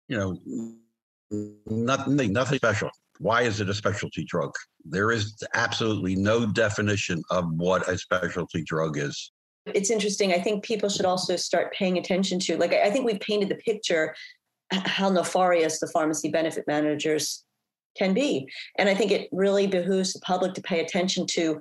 you 0.07 0.17
know, 0.17 1.57
nothing, 1.65 2.34
nothing 2.34 2.57
special. 2.57 2.89
Why 3.19 3.41
is 3.41 3.59
it 3.59 3.69
a 3.69 3.73
specialty 3.73 4.23
drug? 4.23 4.53
There 4.86 5.11
is 5.11 5.36
absolutely 5.55 6.15
no 6.15 6.45
definition 6.45 7.23
of 7.32 7.51
what 7.53 7.88
a 7.89 7.97
specialty 7.97 8.63
drug 8.63 8.97
is. 8.97 9.32
It's 9.65 9.89
interesting. 9.89 10.32
I 10.32 10.39
think 10.39 10.63
people 10.63 10.88
should 10.88 11.05
also 11.05 11.36
start 11.36 11.73
paying 11.73 11.97
attention 11.97 12.39
to, 12.41 12.57
like, 12.57 12.73
I 12.73 12.89
think 12.89 13.05
we've 13.05 13.19
painted 13.19 13.49
the 13.49 13.55
picture 13.55 14.15
how 14.71 15.09
nefarious 15.09 15.80
the 15.80 15.88
pharmacy 15.88 16.30
benefit 16.30 16.65
managers 16.67 17.43
can 17.97 18.13
be. 18.13 18.47
And 18.78 18.88
I 18.88 18.95
think 18.95 19.11
it 19.11 19.30
really 19.32 19.67
behooves 19.67 20.13
the 20.13 20.19
public 20.19 20.53
to 20.53 20.61
pay 20.61 20.82
attention 20.82 21.25
to 21.28 21.59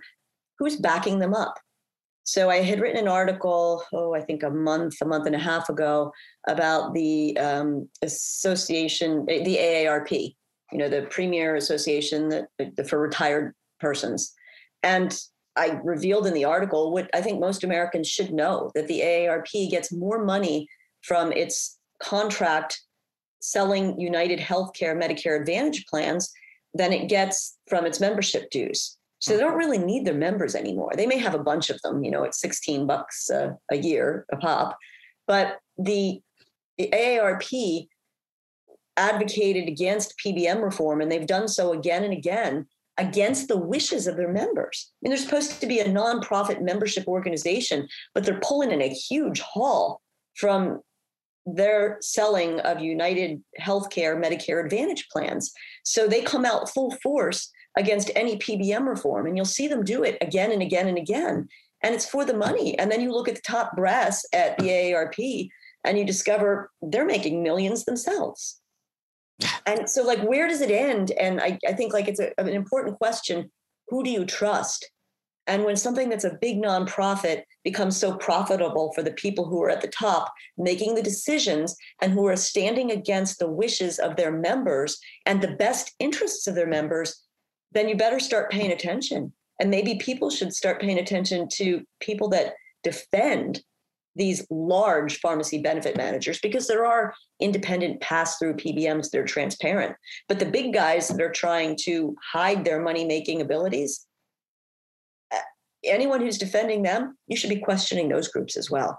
who's 0.58 0.76
backing 0.76 1.18
them 1.18 1.34
up. 1.34 1.58
So 2.24 2.50
I 2.50 2.56
had 2.56 2.80
written 2.80 3.00
an 3.00 3.08
article, 3.08 3.84
oh, 3.92 4.14
I 4.14 4.20
think 4.20 4.42
a 4.42 4.50
month, 4.50 4.94
a 5.00 5.04
month 5.04 5.26
and 5.26 5.34
a 5.36 5.38
half 5.38 5.68
ago, 5.68 6.12
about 6.48 6.92
the 6.92 7.38
um, 7.38 7.88
association, 8.02 9.24
the 9.26 9.56
AARP, 9.56 10.34
you 10.72 10.78
know, 10.78 10.88
the 10.88 11.02
premier 11.02 11.54
association 11.54 12.28
that, 12.30 12.88
for 12.88 12.98
retired 12.98 13.54
persons. 13.78 14.34
And 14.82 15.16
I 15.54 15.80
revealed 15.84 16.26
in 16.26 16.34
the 16.34 16.44
article 16.44 16.92
what 16.92 17.08
I 17.14 17.20
think 17.20 17.38
most 17.38 17.62
Americans 17.62 18.08
should 18.08 18.32
know 18.32 18.72
that 18.74 18.88
the 18.88 19.00
AARP 19.00 19.70
gets 19.70 19.92
more 19.92 20.24
money 20.24 20.68
from 21.02 21.32
its 21.32 21.78
contract 22.02 22.82
selling 23.40 23.98
United 24.00 24.40
Healthcare 24.40 25.00
Medicare 25.00 25.40
Advantage 25.40 25.86
plans 25.86 26.32
than 26.74 26.92
it 26.92 27.08
gets 27.08 27.56
from 27.68 27.86
its 27.86 28.00
membership 28.00 28.50
dues. 28.50 28.98
So 29.18 29.32
they 29.32 29.40
don't 29.40 29.56
really 29.56 29.78
need 29.78 30.04
their 30.04 30.14
members 30.14 30.54
anymore. 30.54 30.92
They 30.94 31.06
may 31.06 31.18
have 31.18 31.34
a 31.34 31.42
bunch 31.42 31.70
of 31.70 31.80
them, 31.82 32.04
you 32.04 32.10
know, 32.10 32.24
at 32.24 32.34
16 32.34 32.86
bucks 32.86 33.30
a, 33.30 33.56
a 33.70 33.76
year 33.76 34.26
a 34.30 34.36
pop, 34.36 34.76
but 35.26 35.58
the, 35.78 36.20
the 36.78 36.90
AARP 36.92 37.88
advocated 38.96 39.68
against 39.68 40.14
PBM 40.24 40.62
reform, 40.62 41.00
and 41.00 41.10
they've 41.10 41.26
done 41.26 41.48
so 41.48 41.72
again 41.72 42.04
and 42.04 42.12
again 42.12 42.66
against 42.98 43.48
the 43.48 43.58
wishes 43.58 44.06
of 44.06 44.16
their 44.16 44.32
members. 44.32 44.90
I 44.90 44.96
mean, 45.02 45.10
they're 45.10 45.24
supposed 45.24 45.60
to 45.60 45.66
be 45.66 45.80
a 45.80 45.88
nonprofit 45.88 46.62
membership 46.62 47.06
organization, 47.06 47.88
but 48.14 48.24
they're 48.24 48.40
pulling 48.40 48.70
in 48.70 48.80
a 48.80 48.88
huge 48.88 49.40
haul 49.40 50.00
from 50.34 50.80
their 51.44 51.98
selling 52.00 52.58
of 52.60 52.80
United 52.80 53.42
Healthcare 53.60 54.20
Medicare 54.20 54.64
Advantage 54.64 55.08
plans. 55.10 55.52
So 55.84 56.08
they 56.08 56.22
come 56.22 56.44
out 56.44 56.70
full 56.70 56.90
force 57.02 57.50
against 57.76 58.10
any 58.16 58.38
PBM 58.38 58.86
reform. 58.86 59.26
And 59.26 59.36
you'll 59.36 59.44
see 59.44 59.68
them 59.68 59.84
do 59.84 60.02
it 60.02 60.18
again 60.20 60.50
and 60.50 60.62
again 60.62 60.88
and 60.88 60.98
again. 60.98 61.48
And 61.82 61.94
it's 61.94 62.08
for 62.08 62.24
the 62.24 62.36
money. 62.36 62.78
And 62.78 62.90
then 62.90 63.00
you 63.00 63.12
look 63.12 63.28
at 63.28 63.36
the 63.36 63.42
top 63.42 63.76
brass 63.76 64.24
at 64.32 64.58
the 64.58 64.68
AARP 64.68 65.48
and 65.84 65.98
you 65.98 66.04
discover 66.04 66.70
they're 66.82 67.06
making 67.06 67.42
millions 67.42 67.84
themselves. 67.84 68.60
And 69.66 69.90
so, 69.90 70.04
like, 70.04 70.22
where 70.22 70.46
does 70.46 70.60
it 70.60 70.70
end? 70.70 71.10
And 71.10 71.40
I, 71.40 71.58
I 71.66 71.72
think, 71.72 71.92
like, 71.92 72.06
it's 72.06 72.20
a, 72.20 72.32
an 72.38 72.48
important 72.48 72.98
question 72.98 73.50
who 73.88 74.04
do 74.04 74.10
you 74.10 74.24
trust? 74.24 74.88
And 75.46 75.64
when 75.64 75.76
something 75.76 76.08
that's 76.08 76.24
a 76.24 76.38
big 76.40 76.62
nonprofit 76.62 77.42
becomes 77.62 77.96
so 77.96 78.16
profitable 78.16 78.92
for 78.94 79.02
the 79.02 79.12
people 79.12 79.44
who 79.44 79.62
are 79.62 79.70
at 79.70 79.80
the 79.80 79.88
top 79.88 80.32
making 80.56 80.94
the 80.94 81.02
decisions 81.02 81.76
and 82.00 82.12
who 82.12 82.26
are 82.26 82.36
standing 82.36 82.90
against 82.90 83.38
the 83.38 83.48
wishes 83.48 83.98
of 83.98 84.16
their 84.16 84.32
members 84.32 84.98
and 85.24 85.40
the 85.40 85.56
best 85.56 85.92
interests 85.98 86.46
of 86.46 86.54
their 86.54 86.66
members, 86.66 87.25
then 87.76 87.88
you 87.88 87.96
better 87.96 88.20
start 88.20 88.50
paying 88.50 88.72
attention. 88.72 89.32
And 89.60 89.70
maybe 89.70 89.96
people 89.96 90.30
should 90.30 90.54
start 90.54 90.80
paying 90.80 90.98
attention 90.98 91.48
to 91.54 91.82
people 92.00 92.28
that 92.30 92.54
defend 92.82 93.62
these 94.16 94.46
large 94.50 95.20
pharmacy 95.20 95.58
benefit 95.58 95.96
managers 95.96 96.38
because 96.40 96.66
there 96.66 96.86
are 96.86 97.12
independent 97.40 98.00
pass 98.00 98.38
through 98.38 98.54
PBMs 98.54 99.10
that 99.10 99.18
are 99.18 99.24
transparent. 99.24 99.94
But 100.26 100.38
the 100.38 100.46
big 100.46 100.72
guys 100.72 101.08
that 101.08 101.20
are 101.20 101.30
trying 101.32 101.76
to 101.82 102.16
hide 102.32 102.64
their 102.64 102.80
money 102.80 103.04
making 103.04 103.42
abilities, 103.42 104.06
uh, 105.34 105.38
anyone 105.84 106.22
who's 106.22 106.38
defending 106.38 106.82
them, 106.82 107.18
you 107.26 107.36
should 107.36 107.50
be 107.50 107.60
questioning 107.60 108.08
those 108.08 108.28
groups 108.28 108.56
as 108.56 108.70
well. 108.70 108.98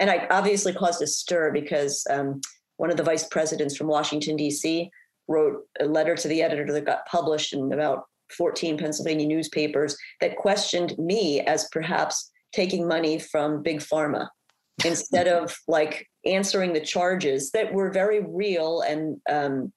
And 0.00 0.10
I 0.10 0.26
obviously 0.30 0.72
caused 0.72 1.00
a 1.00 1.06
stir 1.06 1.52
because 1.52 2.04
um, 2.10 2.40
one 2.76 2.90
of 2.90 2.96
the 2.96 3.04
vice 3.04 3.26
presidents 3.28 3.76
from 3.76 3.86
Washington, 3.86 4.36
D.C., 4.36 4.90
wrote 5.28 5.62
a 5.80 5.84
letter 5.84 6.16
to 6.16 6.28
the 6.28 6.42
editor 6.42 6.72
that 6.72 6.84
got 6.84 7.06
published 7.06 7.52
in 7.52 7.72
about 7.72 8.04
14 8.36 8.78
Pennsylvania 8.78 9.26
newspapers 9.26 9.96
that 10.20 10.36
questioned 10.36 10.96
me 10.98 11.40
as 11.40 11.68
perhaps 11.70 12.30
taking 12.52 12.86
money 12.86 13.18
from 13.18 13.62
big 13.62 13.78
pharma 13.80 14.28
instead 14.84 15.28
of 15.28 15.56
like 15.66 16.06
answering 16.26 16.72
the 16.72 16.80
charges 16.80 17.50
that 17.52 17.72
were 17.72 17.90
very 17.90 18.20
real 18.20 18.82
and 18.82 19.20
um, 19.28 19.72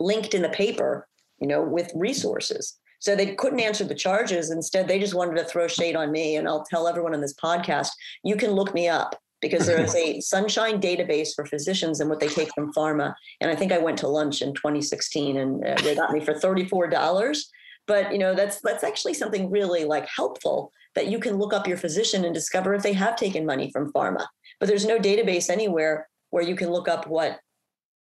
linked 0.00 0.34
in 0.34 0.42
the 0.42 0.48
paper, 0.50 1.06
you 1.40 1.46
know, 1.46 1.62
with 1.62 1.90
resources. 1.94 2.78
So 3.00 3.16
they 3.16 3.34
couldn't 3.34 3.60
answer 3.60 3.84
the 3.84 3.96
charges. 3.96 4.50
Instead, 4.52 4.86
they 4.86 5.00
just 5.00 5.14
wanted 5.14 5.36
to 5.36 5.44
throw 5.44 5.66
shade 5.66 5.96
on 5.96 6.12
me. 6.12 6.36
And 6.36 6.46
I'll 6.46 6.64
tell 6.64 6.86
everyone 6.86 7.14
on 7.14 7.20
this 7.20 7.34
podcast, 7.34 7.88
you 8.22 8.36
can 8.36 8.52
look 8.52 8.72
me 8.74 8.88
up 8.88 9.20
because 9.42 9.66
there 9.66 9.82
is 9.82 9.94
a 9.96 10.20
sunshine 10.20 10.80
database 10.80 11.34
for 11.34 11.44
physicians 11.44 12.00
and 12.00 12.08
what 12.08 12.20
they 12.20 12.28
take 12.28 12.54
from 12.54 12.72
pharma. 12.72 13.12
And 13.40 13.50
I 13.50 13.54
think 13.54 13.72
I 13.72 13.78
went 13.78 13.98
to 13.98 14.08
lunch 14.08 14.40
in 14.40 14.54
2016 14.54 15.36
and 15.36 15.66
uh, 15.66 15.74
they 15.82 15.94
got 15.94 16.12
me 16.12 16.20
for 16.20 16.32
$34. 16.32 17.42
But 17.88 18.12
you 18.12 18.18
know 18.18 18.32
that's 18.32 18.60
that's 18.60 18.84
actually 18.84 19.14
something 19.14 19.50
really 19.50 19.84
like 19.84 20.06
helpful 20.06 20.70
that 20.94 21.08
you 21.08 21.18
can 21.18 21.36
look 21.36 21.52
up 21.52 21.66
your 21.66 21.76
physician 21.76 22.24
and 22.24 22.32
discover 22.32 22.74
if 22.74 22.82
they 22.84 22.92
have 22.92 23.16
taken 23.16 23.44
money 23.44 23.72
from 23.72 23.92
pharma. 23.92 24.24
But 24.60 24.68
there's 24.68 24.86
no 24.86 24.98
database 24.98 25.50
anywhere 25.50 26.08
where 26.30 26.44
you 26.44 26.54
can 26.54 26.70
look 26.70 26.88
up 26.88 27.08
what 27.08 27.40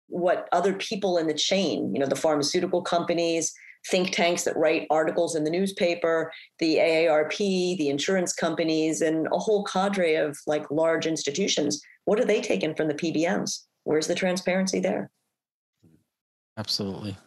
what 0.07 0.47
other 0.51 0.73
people 0.73 1.17
in 1.17 1.27
the 1.27 1.33
chain, 1.33 1.93
you 1.93 1.99
know, 1.99 2.05
the 2.05 2.15
pharmaceutical 2.15 2.81
companies, 2.81 3.53
think 3.89 4.11
tanks 4.11 4.43
that 4.43 4.57
write 4.57 4.87
articles 4.89 5.35
in 5.35 5.43
the 5.43 5.49
newspaper, 5.49 6.31
the 6.59 6.77
AARP, 6.77 7.37
the 7.77 7.89
insurance 7.89 8.33
companies, 8.33 9.01
and 9.01 9.27
a 9.31 9.37
whole 9.37 9.63
cadre 9.63 10.15
of 10.15 10.37
like 10.47 10.69
large 10.71 11.05
institutions. 11.05 11.81
What 12.05 12.19
are 12.19 12.25
they 12.25 12.41
taking 12.41 12.75
from 12.75 12.87
the 12.87 12.93
PBMs? 12.93 13.63
Where's 13.83 14.07
the 14.07 14.15
transparency 14.15 14.79
there? 14.79 15.09
Absolutely. 16.57 17.17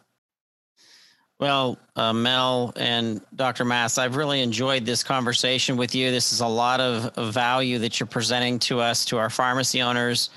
Well, 1.39 1.77
uh, 1.95 2.13
Mel 2.13 2.73
and 2.77 3.21
Dr. 3.35 3.63
Mass, 3.63 3.99
I've 3.99 4.15
really 4.15 4.41
enjoyed 4.41 4.85
this 4.85 5.03
conversation 5.03 5.77
with 5.77 5.93
you. 5.93 6.09
This 6.09 6.33
is 6.33 6.39
a 6.39 6.47
lot 6.47 6.79
of 6.79 7.13
value 7.31 7.77
that 7.79 7.99
you're 7.99 8.07
presenting 8.07 8.57
to 8.59 8.79
us, 8.79 9.05
to 9.05 9.19
our 9.19 9.29
pharmacy 9.29 9.83
owners, 9.83 10.31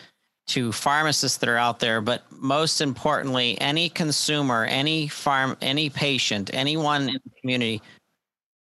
to 0.51 0.73
pharmacists 0.73 1.39
that 1.39 1.49
are 1.49 1.57
out 1.57 1.81
there, 1.81 2.01
but 2.01 2.23
most 2.31 2.81
importantly, 2.81 3.61
any 3.61 3.89
consumer, 3.89 4.65
any 4.65 5.09
farm, 5.09 5.57
any 5.61 5.91
patient, 5.91 6.51
anyone 6.53 7.09
in 7.09 7.21
the 7.25 7.41
community 7.41 7.83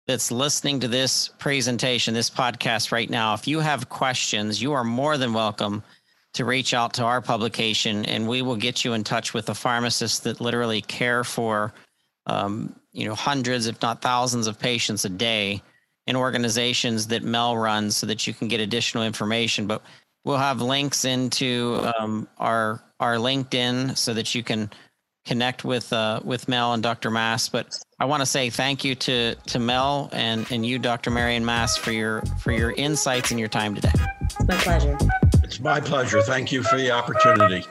that's 0.06 0.30
listening 0.30 0.80
to 0.80 0.88
this 0.88 1.28
presentation, 1.38 2.14
this 2.14 2.30
podcast 2.30 2.92
right 2.92 3.10
now, 3.10 3.34
if 3.34 3.46
you 3.46 3.60
have 3.60 3.88
questions, 3.88 4.60
you 4.60 4.72
are 4.72 4.84
more 4.84 5.18
than 5.18 5.32
welcome 5.32 5.82
to 6.34 6.44
reach 6.44 6.74
out 6.74 6.94
to 6.94 7.04
our 7.04 7.20
publication 7.20 8.04
and 8.04 8.28
we 8.28 8.42
will 8.42 8.56
get 8.56 8.84
you 8.84 8.92
in 8.92 9.02
touch 9.02 9.34
with 9.34 9.46
the 9.46 9.54
pharmacists 9.54 10.20
that 10.20 10.40
literally 10.40 10.80
care 10.82 11.24
for 11.24 11.72
um, 12.26 12.74
you 12.92 13.08
know 13.08 13.14
hundreds 13.14 13.66
if 13.66 13.80
not 13.80 14.02
thousands 14.02 14.46
of 14.46 14.58
patients 14.58 15.04
a 15.04 15.08
day 15.08 15.62
in 16.08 16.16
organizations 16.16 17.06
that 17.06 17.22
mel 17.22 17.56
runs 17.56 17.96
so 17.96 18.06
that 18.06 18.26
you 18.26 18.32
can 18.32 18.48
get 18.48 18.60
additional 18.60 19.04
information. 19.04 19.66
But 19.66 19.82
We'll 20.24 20.36
have 20.36 20.60
links 20.60 21.04
into 21.04 21.80
um, 21.98 22.28
our 22.38 22.82
our 23.00 23.16
LinkedIn 23.16 23.96
so 23.96 24.14
that 24.14 24.34
you 24.34 24.42
can 24.42 24.70
connect 25.24 25.64
with 25.64 25.92
uh, 25.92 26.20
with 26.24 26.48
Mel 26.48 26.72
and 26.72 26.82
Dr. 26.82 27.10
Mass. 27.10 27.48
But 27.48 27.78
I 28.00 28.06
want 28.06 28.20
to 28.22 28.26
say 28.26 28.50
thank 28.50 28.84
you 28.84 28.94
to 28.96 29.34
to 29.34 29.58
Mel 29.58 30.08
and 30.12 30.50
and 30.50 30.64
you, 30.66 30.78
Dr. 30.78 31.10
Marion 31.10 31.44
Mass, 31.44 31.76
for 31.76 31.92
your 31.92 32.22
for 32.40 32.52
your 32.52 32.72
insights 32.72 33.30
and 33.30 33.38
your 33.38 33.48
time 33.48 33.74
today. 33.74 33.92
It's 34.22 34.46
my 34.46 34.56
pleasure. 34.56 34.98
It's 35.42 35.60
my 35.60 35.80
pleasure. 35.80 36.22
Thank 36.22 36.52
you 36.52 36.62
for 36.62 36.76
the 36.76 36.90
opportunity. 36.90 37.64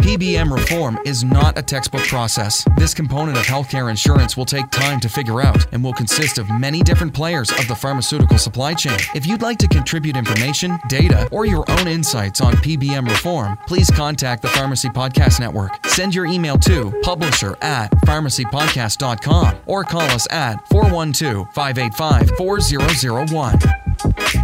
PBM 0.00 0.52
reform 0.52 0.98
is 1.04 1.24
not 1.24 1.58
a 1.58 1.62
textbook 1.62 2.02
process. 2.02 2.64
This 2.76 2.94
component 2.94 3.38
of 3.38 3.44
healthcare 3.44 3.90
insurance 3.90 4.36
will 4.36 4.44
take 4.44 4.70
time 4.70 5.00
to 5.00 5.08
figure 5.08 5.40
out 5.40 5.66
and 5.72 5.82
will 5.82 5.92
consist 5.92 6.38
of 6.38 6.48
many 6.50 6.82
different 6.82 7.14
players 7.14 7.50
of 7.50 7.66
the 7.68 7.74
pharmaceutical 7.74 8.38
supply 8.38 8.74
chain. 8.74 8.98
If 9.14 9.26
you'd 9.26 9.42
like 9.42 9.58
to 9.58 9.68
contribute 9.68 10.16
information, 10.16 10.78
data, 10.88 11.28
or 11.32 11.46
your 11.46 11.68
own 11.70 11.88
insights 11.88 12.40
on 12.40 12.54
PBM 12.54 13.08
reform, 13.08 13.58
please 13.66 13.90
contact 13.90 14.42
the 14.42 14.48
Pharmacy 14.48 14.88
Podcast 14.88 15.40
Network. 15.40 15.84
Send 15.86 16.14
your 16.14 16.26
email 16.26 16.58
to 16.58 16.92
publisher 17.02 17.56
at 17.62 17.90
pharmacypodcast.com 18.06 19.56
or 19.66 19.84
call 19.84 20.02
us 20.02 20.26
at 20.30 20.66
412 20.68 21.46
585 21.54 22.36
4001. 22.36 24.43